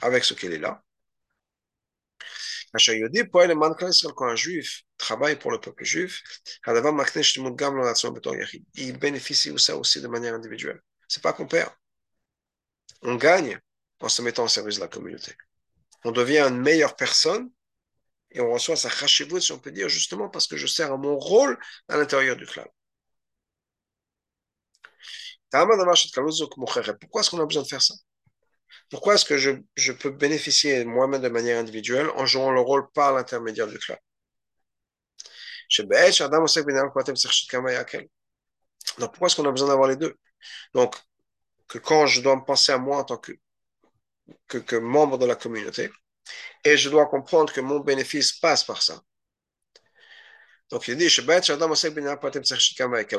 avec 0.02 0.24
ce 0.24 0.34
qu'il 0.34 0.54
est 0.54 0.60
là, 0.60 0.82
quand 4.16 4.28
un 4.28 4.36
juif 4.36 4.84
travaille 4.98 5.38
pour 5.38 5.52
le 5.52 5.60
peuple 5.60 5.84
juif, 5.84 6.22
il 8.76 8.98
bénéficie 8.98 9.52
de 9.52 9.58
ça 9.58 9.76
aussi 9.76 10.02
de 10.02 10.08
manière 10.08 10.36
individuelle. 10.36 10.80
C'est 11.08 11.24
pas 11.24 11.34
qu'on 11.34 11.48
perd. 11.48 11.72
On 13.02 13.16
gagne 13.16 13.60
en 14.02 14.10
se 14.10 14.22
mettant 14.22 14.46
au 14.46 14.48
service 14.48 14.76
de 14.76 14.82
la 14.82 14.88
communauté 14.88 15.34
on 16.04 16.12
devient 16.12 16.40
une 16.40 16.62
meilleure 16.62 16.96
personne 16.96 17.50
et 18.32 18.42
on 18.42 18.52
reçoit 18.52 18.76
sa 18.76 18.90
chashivut, 18.90 19.42
si 19.42 19.52
on 19.52 19.60
peut 19.60 19.72
dire, 19.72 19.90
justement 19.90 20.30
parce 20.30 20.48
que 20.48 20.58
je 20.58 20.68
sers 20.68 20.92
à 20.92 20.98
mon 20.98 21.18
rôle 21.18 21.58
à 21.88 21.98
l'intérieur 21.98 22.36
du 22.36 22.46
clan. 22.46 22.66
Pourquoi 27.00 27.22
est-ce 27.22 27.30
qu'on 27.30 27.40
a 27.42 27.46
besoin 27.46 27.64
de 27.64 27.68
faire 27.68 27.82
ça? 27.82 27.94
Pourquoi 28.90 29.16
est-ce 29.16 29.26
que 29.26 29.38
je, 29.38 29.52
je 29.76 29.92
peux 29.92 30.12
bénéficier 30.12 30.86
moi-même 30.86 31.22
de 31.22 31.30
manière 31.30 31.60
individuelle 31.60 32.10
en 32.16 32.26
jouant 32.26 32.52
le 32.52 32.62
rôle 32.62 32.90
par 32.92 33.14
l'intermédiaire 33.14 33.68
du 33.68 33.80
clan 33.80 33.96
donc, 39.00 39.12
pourquoi 39.12 39.28
est-ce 39.28 39.36
qu'on 39.36 39.48
a 39.48 39.52
besoin 39.52 39.70
d'avoir 39.70 39.90
les 39.90 39.96
deux? 39.96 40.16
Donc, 40.74 40.96
que 41.68 41.78
quand 41.80 42.08
je 42.08 42.22
dois 42.22 42.36
me 42.36 42.44
penser 42.46 42.72
à 42.72 42.78
moi 42.78 42.98
en 43.00 43.04
tant 43.04 43.18
que, 43.18 43.34
que, 44.48 44.58
que 44.58 44.76
membre 44.76 45.18
de 45.18 45.26
la 45.26 45.36
communauté, 45.36 45.90
et 46.66 46.78
je 46.78 46.90
dois 46.90 47.08
comprendre 47.08 47.54
que 47.54 47.62
mon 47.62 47.80
bénéfice 47.80 48.34
passe 48.34 48.64
par 48.64 48.82
ça. 48.82 49.02
Donc 50.72 50.88
il 50.88 50.96
dit, 50.98 51.10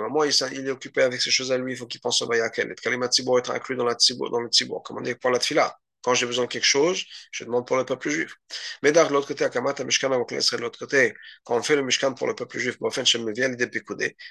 moi 0.09 0.27
il 0.27 0.67
est 0.67 0.71
occupé 0.71 1.03
avec 1.03 1.21
ces 1.21 1.31
choses 1.31 1.51
à 1.51 1.59
lui, 1.59 1.73
il 1.73 1.77
faut 1.77 1.87
qu'il 1.87 2.01
pense 2.01 2.23
au 2.23 2.29
Vayakel. 2.29 2.71
Et 2.71 2.75
Kalima 2.77 3.09
Tzibor 3.09 3.39
est 3.39 3.51
inclus 3.51 3.77
dans, 3.77 3.85
la 3.85 3.95
tzibor, 3.95 4.31
dans 4.31 4.41
le 4.41 4.49
Tzibor, 4.49 4.83
comme 4.83 4.99
on 4.99 5.01
dit 5.01 5.15
pour 5.17 5.31
la 5.31 5.39
Tfila. 5.41 5.77
Quand 6.03 6.15
j'ai 6.15 6.27
besoin 6.27 6.47
de 6.47 6.51
quelque 6.51 6.65
chose, 6.65 7.05
je 7.31 7.45
demande 7.45 7.67
pour 7.67 7.77
le 7.77 7.85
peuple 7.85 8.09
juif. 8.09 8.35
Mais 8.83 8.91
de 8.93 9.01
l'autre 9.13 9.29
côté, 9.29 9.45
à 9.45 9.51
Kamata 9.51 9.85
Mishkan, 9.85 10.09
de 10.09 10.57
l'autre 10.61 10.79
côté, 10.79 11.15
quand 11.45 11.57
on 11.57 11.63
fait 11.63 11.77
le 11.77 11.83
Mishkan 11.83 12.15
pour 12.15 12.27
le 12.27 12.35
peuple 12.35 12.59
juif, 12.59 12.79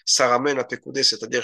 ça 0.06 0.28
ramène 0.28 0.58
à 0.58 0.64
Pekoudé, 0.64 1.04
c'est-à-dire, 1.04 1.44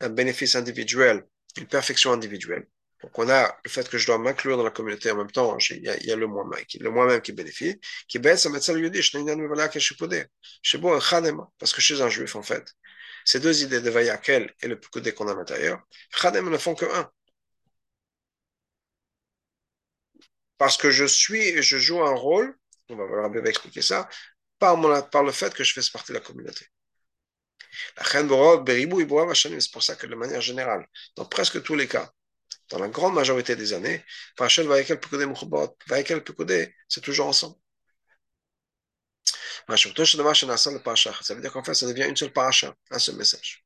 un 0.00 0.08
bénéfice 0.08 0.54
individuel, 0.54 1.24
une 1.58 1.66
perfection 1.66 2.12
individuelle. 2.12 2.66
Donc, 3.02 3.16
on 3.18 3.28
a 3.28 3.56
le 3.64 3.70
fait 3.70 3.88
que 3.88 3.96
je 3.96 4.06
dois 4.06 4.18
m'inclure 4.18 4.56
dans 4.56 4.64
la 4.64 4.70
communauté 4.70 5.10
en 5.10 5.16
même 5.16 5.30
temps, 5.30 5.56
il 5.70 5.82
y 5.84 6.10
a, 6.10 6.16
le 6.16 6.26
moi-même 6.26 6.64
qui, 6.66 6.78
le 6.78 6.90
moi-même 6.90 7.20
qui 7.20 7.32
bénéficie, 7.32 7.78
qui 8.08 8.18
baisse 8.18 8.44
à 8.46 8.50
mettre 8.50 8.72
lui 8.72 8.90
dit, 8.90 9.02
je 9.02 9.16
n'ai 9.18 9.24
pas 9.48 9.70
je 9.72 9.78
suis 10.68 10.78
beau, 10.78 10.98
parce 11.58 11.72
que 11.72 11.80
chez 11.80 12.00
un 12.00 12.08
juif, 12.08 12.34
en 12.36 12.42
fait, 12.42 12.74
ces 13.24 13.40
deux 13.40 13.62
idées 13.62 13.80
de 13.80 13.90
Vayakel 13.90 14.52
et 14.62 14.68
le 14.68 14.80
Pekoudé 14.80 15.12
qu'on 15.12 15.28
a 15.28 15.32
à 15.32 15.34
l'intérieur, 15.36 15.80
Chadem 16.10 16.50
ne 16.50 16.58
font 16.58 16.74
que 16.74 16.86
un. 16.86 17.10
Parce 20.56 20.76
que 20.76 20.90
je 20.90 21.04
suis 21.04 21.42
et 21.42 21.62
je 21.62 21.78
joue 21.78 22.02
un 22.02 22.14
rôle, 22.14 22.56
on 22.88 22.96
va, 22.96 23.28
va 23.28 23.48
expliquer 23.48 23.82
ça, 23.82 24.08
par, 24.58 24.76
mon, 24.76 25.02
par 25.02 25.22
le 25.22 25.32
fait 25.32 25.54
que 25.54 25.62
je 25.64 25.72
fais 25.72 25.80
partie 25.92 26.12
de 26.12 26.18
la 26.18 26.24
communauté. 26.24 26.66
C'est 28.02 29.72
pour 29.72 29.82
ça 29.82 29.96
que 29.96 30.06
de 30.06 30.14
manière 30.14 30.40
générale, 30.40 30.86
dans 31.16 31.24
presque 31.24 31.62
tous 31.62 31.74
les 31.74 31.86
cas, 31.86 32.10
dans 32.69 32.79
la 32.79 32.87
grande 32.87 33.13
majorité 33.13 33.55
des 33.55 33.73
années, 33.73 34.03
Parashat 34.35 34.63
Vayakel 34.63 34.99
Pekodé 34.99 35.25
Mouchobot, 35.25 35.77
Vayakel 35.87 36.23
Pekodé, 36.23 36.73
c'est 36.87 37.01
toujours 37.01 37.27
ensemble. 37.27 37.55
Ça 39.67 39.75
veut 39.87 41.41
dire 41.41 41.53
qu'en 41.53 41.63
fait, 41.63 41.73
ça 41.73 41.87
devient 41.87 42.07
une 42.09 42.17
seule 42.17 42.33
paracha, 42.33 42.75
un 42.91 42.99
seul 42.99 43.15
message. 43.15 43.63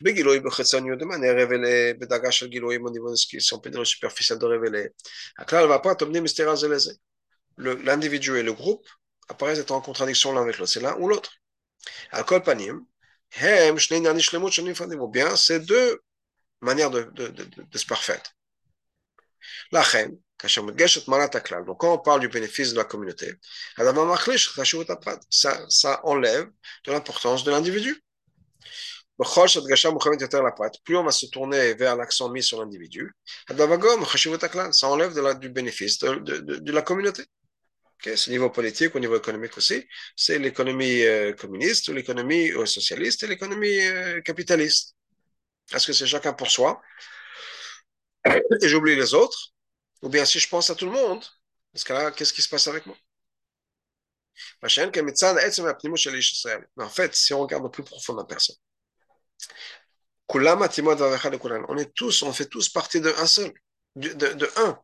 de 0.00 1.04
manière 1.04 1.36
révélée, 1.36 1.94
בדרגה 1.94 2.30
au 2.42 2.90
niveau 2.90 3.10
de 3.10 3.16
ce 3.16 3.26
qui 3.26 3.40
sont 3.40 3.60
pédales 3.60 3.86
superficiels 3.86 4.38
de 4.38 4.46
révéler. 4.46 4.88
הכלל 5.38 5.70
והפרט 5.70 6.02
עומדים 6.02 6.24
בסתירה 6.24 6.56
זה 6.56 6.68
לזה. 6.68 6.92
L'individu 7.58 8.36
et 8.36 8.42
le 8.42 8.52
groupe 8.52 8.84
apparaissent 9.28 9.60
être 9.60 9.70
en 9.70 9.80
contradiction 9.80 10.32
l'un 10.32 10.42
avec 10.42 10.58
l'autre, 10.58 10.72
c'est 10.72 10.80
l'un 10.80 10.96
ou 10.96 11.08
l'autre. 11.08 11.30
על 12.10 12.22
כל 12.24 12.40
פנים, 12.44 12.84
הם 13.36 13.78
שני 13.78 13.96
ענייני 13.96 14.22
שלמות 14.22 14.52
שונים 14.52 14.72
נפרדים, 14.72 15.00
ou 15.00 15.08
bien 15.08 15.36
c'est 15.36 15.60
deux 15.60 15.98
manière 16.61 16.91
de, 16.91 17.03
de, 17.13 17.27
de, 17.27 17.77
se 17.77 17.85
parfaire. 17.85 18.21
La 19.71 19.81
reine, 19.81 20.17
donc 21.65 21.79
quand 21.79 21.93
on 21.93 21.97
parle 21.97 22.21
du 22.21 22.29
bénéfice 22.29 22.71
de 22.71 22.77
la 22.77 22.85
communauté, 22.85 23.33
ça, 25.29 25.65
ça 25.69 26.01
enlève 26.05 26.49
de 26.85 26.91
l'importance 26.91 27.43
de 27.43 27.51
l'individu. 27.51 28.01
Plus 30.85 30.95
on 30.95 31.03
va 31.03 31.11
se 31.11 31.25
tourner 31.25 31.73
vers 31.73 31.97
l'accent 31.97 32.29
mis 32.29 32.41
sur 32.41 32.59
l'individu, 32.59 33.11
ça 33.49 34.87
enlève 34.87 35.39
du 35.39 35.49
bénéfice 35.49 35.99
de, 35.99 36.71
la 36.71 36.81
communauté. 36.81 37.23
Okay, 38.01 38.15
c'est 38.15 38.29
au 38.29 38.31
niveau 38.31 38.49
politique, 38.49 38.95
au 38.95 38.99
niveau 38.99 39.17
économique 39.17 39.57
aussi. 39.57 39.85
C'est 40.15 40.39
l'économie 40.39 41.03
euh, 41.03 41.33
communiste, 41.33 41.89
l'économie 41.89 42.49
euh, 42.51 42.65
socialiste 42.65 43.23
et 43.23 43.27
l'économie 43.27 43.81
euh, 43.81 44.21
capitaliste. 44.21 44.95
Est-ce 45.73 45.87
que 45.87 45.93
c'est 45.93 46.07
chacun 46.07 46.33
pour 46.33 46.49
soi? 46.49 46.81
Et 48.61 48.67
j'oublie 48.69 48.95
les 48.95 49.13
autres. 49.13 49.53
Ou 50.01 50.09
bien 50.09 50.25
si 50.25 50.39
je 50.39 50.47
pense 50.49 50.69
à 50.69 50.75
tout 50.75 50.85
le 50.85 50.91
monde, 50.91 51.23
parce 51.73 51.83
que 51.83 51.93
là, 51.93 52.11
qu'est-ce 52.11 52.33
qui 52.33 52.41
se 52.41 52.49
passe 52.49 52.67
avec 52.67 52.85
moi? 52.85 52.95
En 56.77 56.89
fait, 56.89 57.15
si 57.15 57.33
on 57.33 57.41
regarde 57.41 57.71
plus 57.71 57.83
profond 57.83 58.15
la 58.15 58.23
personne, 58.23 58.55
on 60.31 61.77
est 61.77 61.93
tous, 61.93 62.21
on 62.23 62.33
fait 62.33 62.45
tous 62.45 62.69
partie 62.69 63.01
de 63.01 63.09
un 63.17 63.27
seul, 63.27 63.51
de, 63.95 64.09
de, 64.13 64.33
de 64.33 64.49
un. 64.57 64.79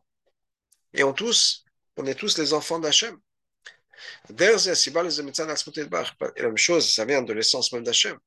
Et 0.92 1.04
on 1.04 1.12
tous, 1.12 1.64
on 1.96 2.06
est 2.06 2.14
tous 2.14 2.38
les 2.38 2.52
enfants 2.52 2.78
d'Hachem. 2.78 3.18
La 4.28 4.52
même 6.42 6.56
chose, 6.56 6.94
ça 6.94 7.04
vient 7.04 7.22
de 7.22 7.32
l'essence 7.32 7.72
même 7.72 7.84
d'Hachem. 7.84 8.18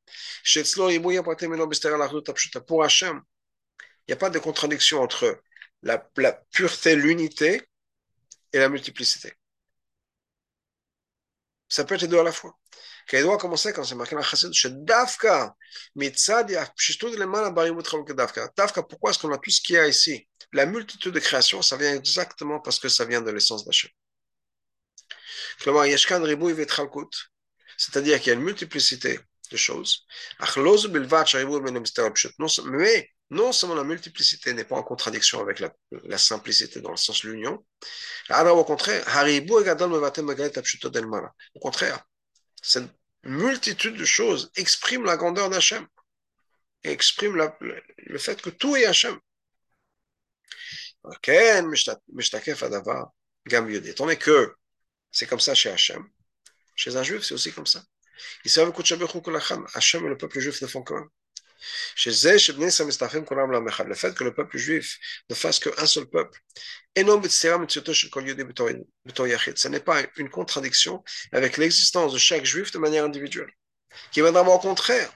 Pour 2.67 2.83
Hachem, 2.83 3.21
il 4.07 4.11
n'y 4.11 4.13
a 4.13 4.17
pas 4.17 4.29
de 4.29 4.39
contradiction 4.39 5.01
entre 5.01 5.41
la, 5.83 6.09
la 6.17 6.31
pureté, 6.51 6.95
l'unité 6.95 7.61
et 8.53 8.59
la 8.59 8.69
multiplicité. 8.69 9.33
Ça 11.67 11.85
peut 11.85 11.95
être 11.95 12.01
les 12.01 12.07
deux 12.07 12.19
à 12.19 12.23
la 12.23 12.31
fois. 12.31 12.57
Quand 13.09 13.21
doit 13.21 13.37
commencer, 13.37 13.73
quand 13.73 13.83
c'est 13.83 13.95
marqué 13.95 14.15
dans 14.15 14.21
chassid, 14.21 14.53
chez 14.53 14.69
Dafka, 14.71 15.55
Dafka, 18.57 18.83
pourquoi 18.83 19.11
est-ce 19.11 19.19
qu'on 19.19 19.31
a 19.31 19.37
tout 19.37 19.49
ce 19.49 19.61
qu'il 19.61 19.75
y 19.75 19.77
a 19.77 19.87
ici? 19.87 20.27
La 20.53 20.65
multitude 20.65 21.13
de 21.13 21.19
créations, 21.19 21.61
ça 21.61 21.77
vient 21.77 21.95
exactement 21.95 22.59
parce 22.59 22.79
que 22.79 22.89
ça 22.89 23.05
vient 23.05 23.21
de 23.21 23.31
l'essence 23.31 23.65
d'Hachem. 23.65 23.89
C'est-à-dire 27.77 28.19
qu'il 28.19 28.27
y 28.27 28.31
a 28.31 28.33
une 28.33 28.43
multiplicité 28.43 29.19
de 29.51 29.57
choses. 29.57 30.05
Mais 32.65 33.09
non 33.31 33.51
seulement 33.51 33.75
la 33.75 33.83
multiplicité 33.83 34.53
n'est 34.53 34.63
pas 34.63 34.75
en 34.75 34.83
contradiction 34.83 35.39
avec 35.39 35.59
la, 35.59 36.17
simplicité 36.17 36.81
dans 36.81 36.91
le 36.91 36.97
sens 36.97 37.23
de 37.23 37.29
l'union, 37.29 37.63
au 38.29 38.63
contraire, 38.63 39.03
au 41.55 41.59
contraire, 41.59 41.99
cette 42.61 42.89
multitude 43.23 43.97
de 43.97 44.05
choses 44.05 44.51
exprime 44.55 45.03
la 45.05 45.17
grandeur 45.17 45.49
d'Hachem 45.49 45.87
exprime 46.83 47.35
le, 47.35 48.17
fait 48.17 48.41
que 48.41 48.49
tout 48.49 48.75
est 48.75 48.85
Hachem. 48.85 49.17
Tandis 53.95 54.17
que 54.17 54.55
c'est 55.11 55.27
comme 55.27 55.39
ça 55.39 55.55
chez 55.55 55.69
Hachem. 55.69 56.07
Chez 56.75 56.95
un 56.95 57.03
juif, 57.03 57.23
c'est 57.23 57.33
aussi 57.33 57.51
comme 57.51 57.65
ça. 57.65 57.83
Hachem 59.73 60.05
et 60.05 60.09
le 60.09 60.17
peuple 60.17 60.39
juif 60.39 60.61
ne 60.61 60.67
font 60.67 60.83
que 60.83 60.93
Chez 61.95 62.11
Le 62.11 63.95
fait 63.95 64.15
que 64.15 64.23
le 64.23 64.33
peuple 64.33 64.57
juif 64.57 64.97
ne 65.29 65.35
fasse 65.35 65.59
qu'un 65.59 65.85
seul 65.85 66.05
peuple. 66.05 66.39
Ce 66.95 67.01
n'est 69.67 69.79
pas 69.79 70.01
une 70.17 70.29
contradiction 70.29 71.03
avec 71.31 71.57
l'existence 71.57 72.13
de 72.13 72.17
chaque 72.17 72.45
juif 72.45 72.71
de 72.71 72.77
manière 72.77 73.03
individuelle. 73.03 73.51
Qui 74.11 74.21
viendra 74.21 74.43
au 74.43 74.59
contraire. 74.59 75.11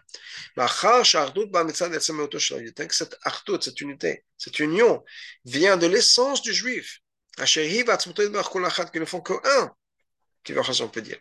Cette 2.89 3.17
artout, 3.23 3.61
cette 3.61 3.81
unité, 3.81 4.25
cette 4.37 4.59
union 4.59 5.03
vient 5.45 5.77
de 5.77 5.87
l'essence 5.87 6.41
du 6.41 6.53
juif. 6.53 6.99
Qui 7.37 8.99
ne 8.99 9.05
font 9.05 9.21
que 9.21 9.33
un 9.59 9.71
on 10.81 10.89
peut 10.89 11.01
dire. 11.01 11.17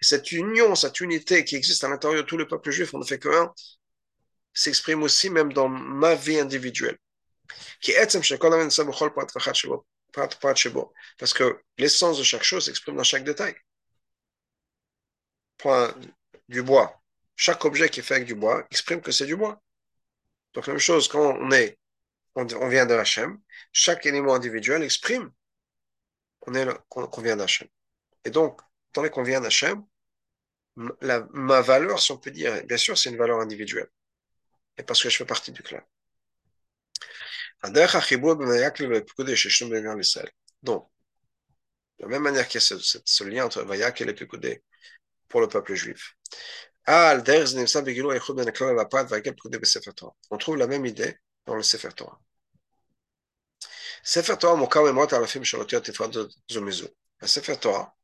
Cette 0.00 0.32
union, 0.32 0.74
cette 0.74 1.00
unité 1.00 1.44
qui 1.44 1.56
existe 1.56 1.84
à 1.84 1.88
l'intérieur 1.88 2.22
de 2.22 2.26
tout 2.26 2.36
le 2.36 2.48
peuple 2.48 2.70
juif, 2.70 2.94
on 2.94 2.98
ne 2.98 3.04
fait 3.04 3.18
qu'un, 3.18 3.52
s'exprime 4.52 5.02
aussi 5.02 5.30
même 5.30 5.52
dans 5.52 5.68
ma 5.68 6.14
vie 6.14 6.38
individuelle. 6.38 6.98
Parce 11.18 11.34
que 11.34 11.60
l'essence 11.78 12.18
de 12.18 12.22
chaque 12.22 12.42
chose 12.42 12.64
s'exprime 12.64 12.96
dans 12.96 13.04
chaque 13.04 13.24
détail. 13.24 13.54
Point 15.58 15.94
du 16.48 16.62
bois. 16.62 17.00
Chaque 17.36 17.64
objet 17.64 17.88
qui 17.88 18.00
est 18.00 18.02
fait 18.02 18.16
avec 18.16 18.26
du 18.26 18.34
bois 18.34 18.66
exprime 18.70 19.00
que 19.00 19.12
c'est 19.12 19.26
du 19.26 19.36
bois. 19.36 19.60
Donc, 20.54 20.66
même 20.66 20.78
chose, 20.78 21.08
quand 21.08 21.36
on 21.38 21.50
est, 21.52 21.78
on, 22.34 22.68
vient 22.68 22.86
de 22.86 22.94
Hachem, 22.94 23.38
chaque 23.72 24.04
élément 24.06 24.34
individuel 24.34 24.82
exprime 24.82 25.30
qu'on 26.40 27.22
vient 27.22 27.36
d'Hachem. 27.36 27.68
Et 28.24 28.30
donc, 28.30 28.60
tant 28.92 29.08
qu'on 29.08 29.22
vient 29.22 29.40
d'Hachem, 29.40 29.84
ma 30.76 31.60
valeur, 31.60 32.00
si 32.00 32.12
on 32.12 32.18
peut 32.18 32.30
dire, 32.30 32.64
bien 32.64 32.76
sûr, 32.76 32.96
c'est 32.96 33.10
une 33.10 33.16
valeur 33.16 33.40
individuelle. 33.40 33.88
Et 34.78 34.82
parce 34.82 35.02
que 35.02 35.10
je 35.10 35.16
fais 35.16 35.24
partie 35.24 35.52
du 35.52 35.62
clan. 35.62 35.80
Donc, 40.62 40.88
de 41.98 42.04
la 42.04 42.08
même 42.08 42.22
manière 42.22 42.48
qu'il 42.48 42.60
y 42.60 42.64
a 42.64 42.78
ce, 43.04 43.24
lien 43.24 43.44
entre 43.44 43.62
Vayak 43.62 44.00
et 44.00 44.04
les 44.06 44.14
Pekoudé 44.14 44.62
pour 45.28 45.40
le 45.42 45.48
peuple 45.48 45.74
juif, 45.74 46.16
On 50.30 50.38
trouve 50.38 50.56
la 50.56 50.66
même 50.66 50.86
idée 50.86 51.18
dans 51.44 51.54
le 51.54 51.62
Sefer 51.62 51.90
Torah. 51.94 52.20
Torah, 54.38 54.56
Le 57.20 57.26
Sefer 57.26 57.56
Torah, 57.58 57.94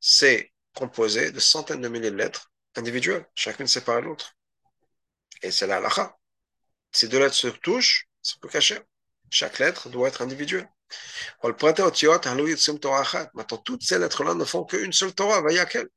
c'est 0.00 0.52
composé 0.74 1.30
de 1.30 1.40
centaines 1.40 1.80
de 1.80 1.88
milliers 1.88 2.10
de 2.10 2.16
lettres 2.16 2.50
individuelles, 2.76 3.26
chacune 3.34 3.66
séparée 3.66 4.02
de 4.02 4.06
l'autre. 4.06 4.34
Et 5.42 5.50
c'est 5.50 5.66
la 5.66 5.76
halakha. 5.76 6.16
Si 6.92 7.08
deux 7.08 7.18
lettres 7.18 7.34
se 7.34 7.48
touchent, 7.48 8.08
c'est 8.22 8.38
plus 8.40 8.50
caché. 8.50 8.78
Chaque 9.30 9.58
lettre 9.58 9.88
doit 9.88 10.08
être 10.08 10.22
individuelle. 10.22 10.68
Maintenant, 11.42 13.58
toutes 13.64 13.82
ces 13.82 13.98
lettres-là 13.98 14.34
ne 14.34 14.44
font 14.44 14.64
qu'une 14.64 14.92
seule 14.92 15.14
Torah, 15.14 15.42
Vayakel. 15.42 15.88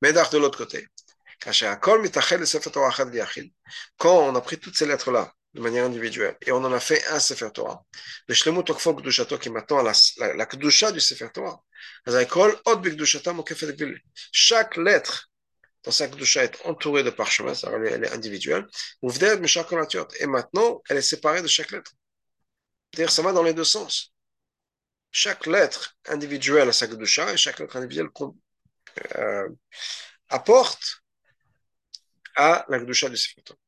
Mais 0.00 0.12
de 0.12 0.38
l'autre 0.38 0.58
côté, 0.58 0.86
quand 3.98 4.18
on 4.18 4.34
a 4.34 4.40
pris 4.40 4.58
toutes 4.58 4.76
ces 4.76 4.86
lettres-là 4.86 5.32
de 5.54 5.60
manière 5.60 5.84
individuelle 5.84 6.36
et 6.42 6.52
on 6.52 6.64
en 6.64 6.72
a 6.72 6.80
fait 6.80 7.06
un 7.08 7.20
Sefer 7.20 7.50
Torah, 7.52 7.84
le 8.26 8.62
Tokfo 8.62 8.94
Kdushato 8.94 9.38
qui 9.38 9.50
la, 9.50 9.92
la, 10.18 10.34
la 10.34 10.46
Kdusha 10.46 10.92
du 10.92 11.00
Sefer 11.00 11.28
Torah, 11.32 11.62
chaque 14.32 14.76
lettre 14.76 15.30
dans 15.84 15.90
sa 15.90 16.08
Kdusha 16.08 16.44
est 16.44 16.56
entourée 16.64 17.02
de 17.02 17.10
parchemins, 17.10 17.52
elle 17.54 18.04
est 18.04 18.12
individuelle, 18.12 18.66
et 19.02 20.26
maintenant 20.26 20.82
elle 20.88 20.96
est 20.96 21.02
séparée 21.02 21.42
de 21.42 21.48
chaque 21.48 21.70
lettre. 21.70 21.92
C'est-à-dire 22.92 23.12
ça 23.12 23.22
va 23.22 23.32
dans 23.32 23.42
les 23.42 23.54
deux 23.54 23.64
sens. 23.64 24.12
Chaque 25.10 25.46
lettre 25.46 25.96
individuelle 26.08 26.68
a 26.68 26.72
sa 26.72 26.88
Kdusha 26.88 27.32
et 27.32 27.36
chaque 27.36 27.60
lettre 27.60 27.76
individuelle 27.76 28.08
euh, 29.16 29.48
apporte 30.28 31.02
à 32.34 32.64
la 32.68 32.80
Kedusha 32.80 33.08
du 33.08 33.16
Sefer 33.16 33.42
Torah. 33.42 33.58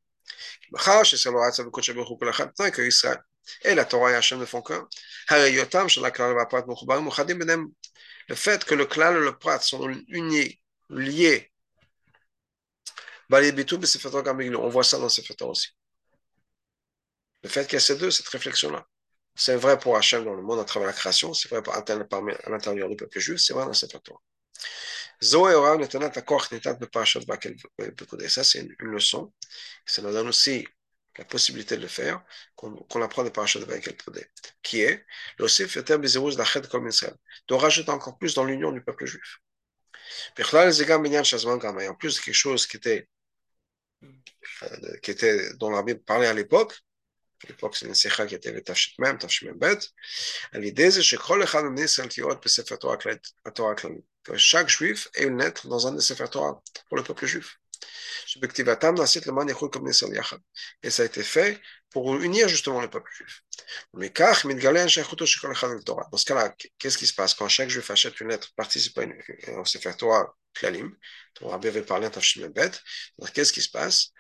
Le 8.29 8.35
fait 8.35 8.65
que 8.65 8.75
le 8.75 8.87
clan 8.87 9.15
et 9.15 9.21
le 9.21 9.39
prat 9.39 9.61
sont 9.61 9.89
unis, 10.09 10.61
liés, 10.91 11.53
on 13.31 14.69
voit 14.69 14.85
ça 14.85 14.99
dans 14.99 15.09
Sefer 15.09 15.35
Torah 15.35 15.51
aussi. 15.51 15.69
Le 17.43 17.49
fait 17.49 17.65
qu'il 17.65 17.75
y 17.75 17.77
a 17.77 17.81
ces 17.81 17.97
deux, 17.97 18.11
cette 18.11 18.29
réflexion-là. 18.29 18.87
C'est 19.35 19.57
vrai 19.57 19.79
pour 19.79 19.97
Hachem 19.97 20.25
dans 20.25 20.35
le 20.35 20.43
monde 20.43 20.61
à 20.61 20.65
travers 20.65 20.87
la 20.87 20.93
création, 20.93 21.35
c'est 21.35 21.49
vrai 21.49 21.63
à 21.71 22.51
l'intérieur 22.51 22.89
du 22.89 22.97
peuple 22.97 23.19
juif, 23.21 23.39
c'est 23.41 23.53
vrai 23.53 23.67
dans 23.67 23.73
Sefer 23.73 24.01
Torah. 24.03 24.21
Ça, 28.29 28.45
c'est 28.45 28.61
une, 28.61 28.75
leçon. 28.79 29.33
Ça 29.87 30.03
nous 30.03 30.13
donne 30.13 30.29
aussi 30.29 30.67
la 31.19 31.25
possibilité 31.25 31.77
de 31.77 31.83
le 31.83 31.89
faire, 31.89 32.23
qu'on 32.55 32.75
qu 32.75 33.03
apprend 33.03 33.25
des 33.25 33.31
parachutes 33.31 33.63
de 33.63 33.67
Vaïkel 33.67 33.97
Podé, 33.97 34.27
qui 34.63 34.83
est 34.83 35.07
l'Osif 35.39 35.75
Yotem 35.75 36.01
Bezeruz 36.03 36.37
Lached 36.37 36.69
comme 36.69 36.89
Israël, 36.89 37.15
de 37.49 37.55
rajouter 37.55 37.91
encore 37.91 38.19
plus 38.19 38.35
dans 38.35 38.45
l'union 38.45 38.71
du 38.73 38.83
peuple 38.83 39.07
juif. 39.07 39.39
En 40.39 41.95
plus, 41.95 42.21
quelque 42.21 42.35
chose 42.35 42.67
qui 42.67 42.77
était, 42.77 43.09
qui 45.03 45.11
était 45.11 45.55
dont 45.55 45.71
la 45.71 45.83
Bible 45.83 46.03
parlait 46.03 46.27
à 46.27 46.35
l'époque, 46.35 46.79
à 47.45 47.49
l'époque 47.49 47.77
c'est 47.77 47.87
Nesecha 47.87 48.27
qui 48.27 48.35
était 48.35 48.53
le 48.53 48.63
l'idée 50.55 50.91
c'est 50.91 51.03
que 54.25 54.37
chaque 54.37 54.69
juif 54.69 55.09
ait 55.15 55.25
une 55.25 55.39
lettre 55.39 55.69
dans 55.69 55.87
un 55.87 55.93
des 55.93 56.03
pour 56.89 56.97
le 56.97 57.03
peuple 57.03 57.27
juif. 57.27 57.59
Et 60.83 60.91
ça 60.91 61.03
a 61.03 61.07
été 61.07 61.23
fait 61.23 61.61
pour 61.91 62.17
unir 62.17 62.49
justement 62.49 62.81
le 62.81 62.91
peuple 62.91 63.11
juif. 63.13 63.43
Dans 63.93 64.01
ce 66.19 66.25
cas-là, 66.25 66.55
qu'est-ce 66.79 66.99
qui 66.99 67.07
se 67.07 67.15
passe 67.15 67.35
quand 67.35 67.49
chaque 67.49 67.71
juif 67.71 67.91
achète 67.91 68.21
une 68.21 68.29
lettre, 68.29 68.53
participe 68.57 68.99
à 68.99 69.03
une, 69.05 69.15
qu'est-ce 73.33 73.53
qui 73.53 73.63
se 73.63 73.71
passe 73.71 74.13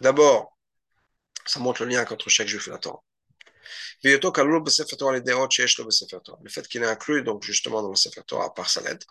D'abord, 0.00 0.55
ça 1.46 1.60
montre 1.60 1.84
le 1.84 1.90
lien 1.90 2.04
entre 2.08 2.28
chaque 2.28 2.48
juif 2.48 2.68
et 2.68 2.70
la 2.70 2.78
Torah. 2.78 3.02
Le 4.02 4.18
fait 6.50 6.68
qu'il 6.68 6.82
est 6.82 6.86
inclus 6.86 7.22
donc 7.22 7.42
justement 7.42 7.82
dans 7.82 7.90
le 7.90 7.96
Sefer 7.96 8.22
Torah 8.26 8.52
par 8.54 8.68
sa 8.68 8.82
lettre, 8.82 9.06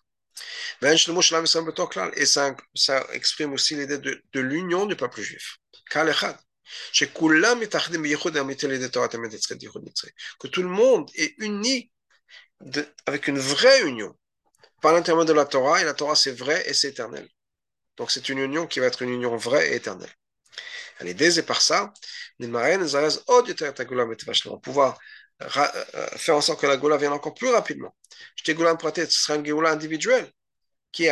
et 0.81 2.25
ça, 2.25 2.55
ça 2.73 3.07
exprime 3.13 3.53
aussi 3.53 3.75
l'idée 3.75 3.97
de, 3.97 4.39
l'union 4.39 4.85
du 4.85 4.95
peuple 4.95 5.21
juif. 5.21 5.57
Que 10.39 10.47
tout 10.47 10.61
le 10.61 10.67
monde 10.67 11.09
est 11.15 11.35
uni 11.37 11.91
avec 13.05 13.27
une 13.27 13.39
vraie 13.39 13.81
union 13.83 14.17
par 14.81 14.93
l'intermédiaire 14.93 15.35
de 15.35 15.39
la 15.39 15.45
Torah, 15.45 15.81
et 15.81 15.83
la 15.83 15.93
Torah 15.93 16.15
c'est 16.15 16.31
vrai 16.31 16.63
et 16.67 16.73
c'est 16.73 16.89
éternel. 16.89 17.27
Donc 17.97 18.11
c'est 18.11 18.29
une 18.29 18.39
union 18.39 18.67
qui 18.67 18.79
va 18.79 18.87
être 18.87 19.01
une 19.01 19.09
union 19.09 19.37
vraie 19.37 19.71
et 19.71 19.75
éternelle. 19.75 20.13
l'idée, 21.01 21.31
c'est 21.31 21.43
par 21.43 21.61
ça, 21.61 21.93
on 22.39 22.47
va 24.51 24.57
pouvoir 24.61 24.97
faire 26.17 26.35
en 26.35 26.41
sorte 26.41 26.61
que 26.61 26.67
la 26.67 26.77
Goula 26.77 26.97
vienne 26.97 27.13
encore 27.13 27.33
plus 27.33 27.49
rapidement. 27.49 27.95
Goula 28.47 28.77
ce 28.93 29.05
sera 29.09 29.35
une 29.35 29.43
Goula 29.43 29.71
individuelle. 29.71 30.31
Qui 30.91 31.09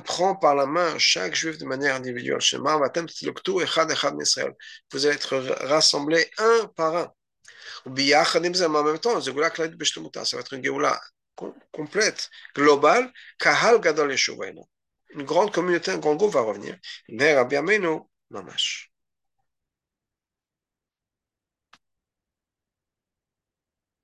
prend 0.00 0.36
par 0.36 0.54
la 0.54 0.66
main 0.66 0.98
chaque 0.98 1.34
juif 1.34 1.56
de 1.56 1.64
manière 1.64 1.94
individuelle. 1.94 2.40
Vous 4.92 5.06
allez 5.06 5.14
être 5.14 5.38
rassemblés 5.64 6.30
un 6.36 6.66
par 6.76 6.96
un. 6.96 7.12
En 7.86 7.90
même 8.82 8.98
temps, 8.98 9.18
va 9.18 10.40
être 10.40 10.52
une 10.52 10.62
Géoula 10.62 11.00
complète, 11.72 12.28
globale. 12.54 13.10
Une 15.14 15.22
grande 15.24 15.52
communauté, 15.52 15.90
un 15.90 15.98
grand 15.98 16.16
groupe 16.16 16.34
va 16.34 16.42
revenir. 16.42 16.76
Mamash. 18.30 18.89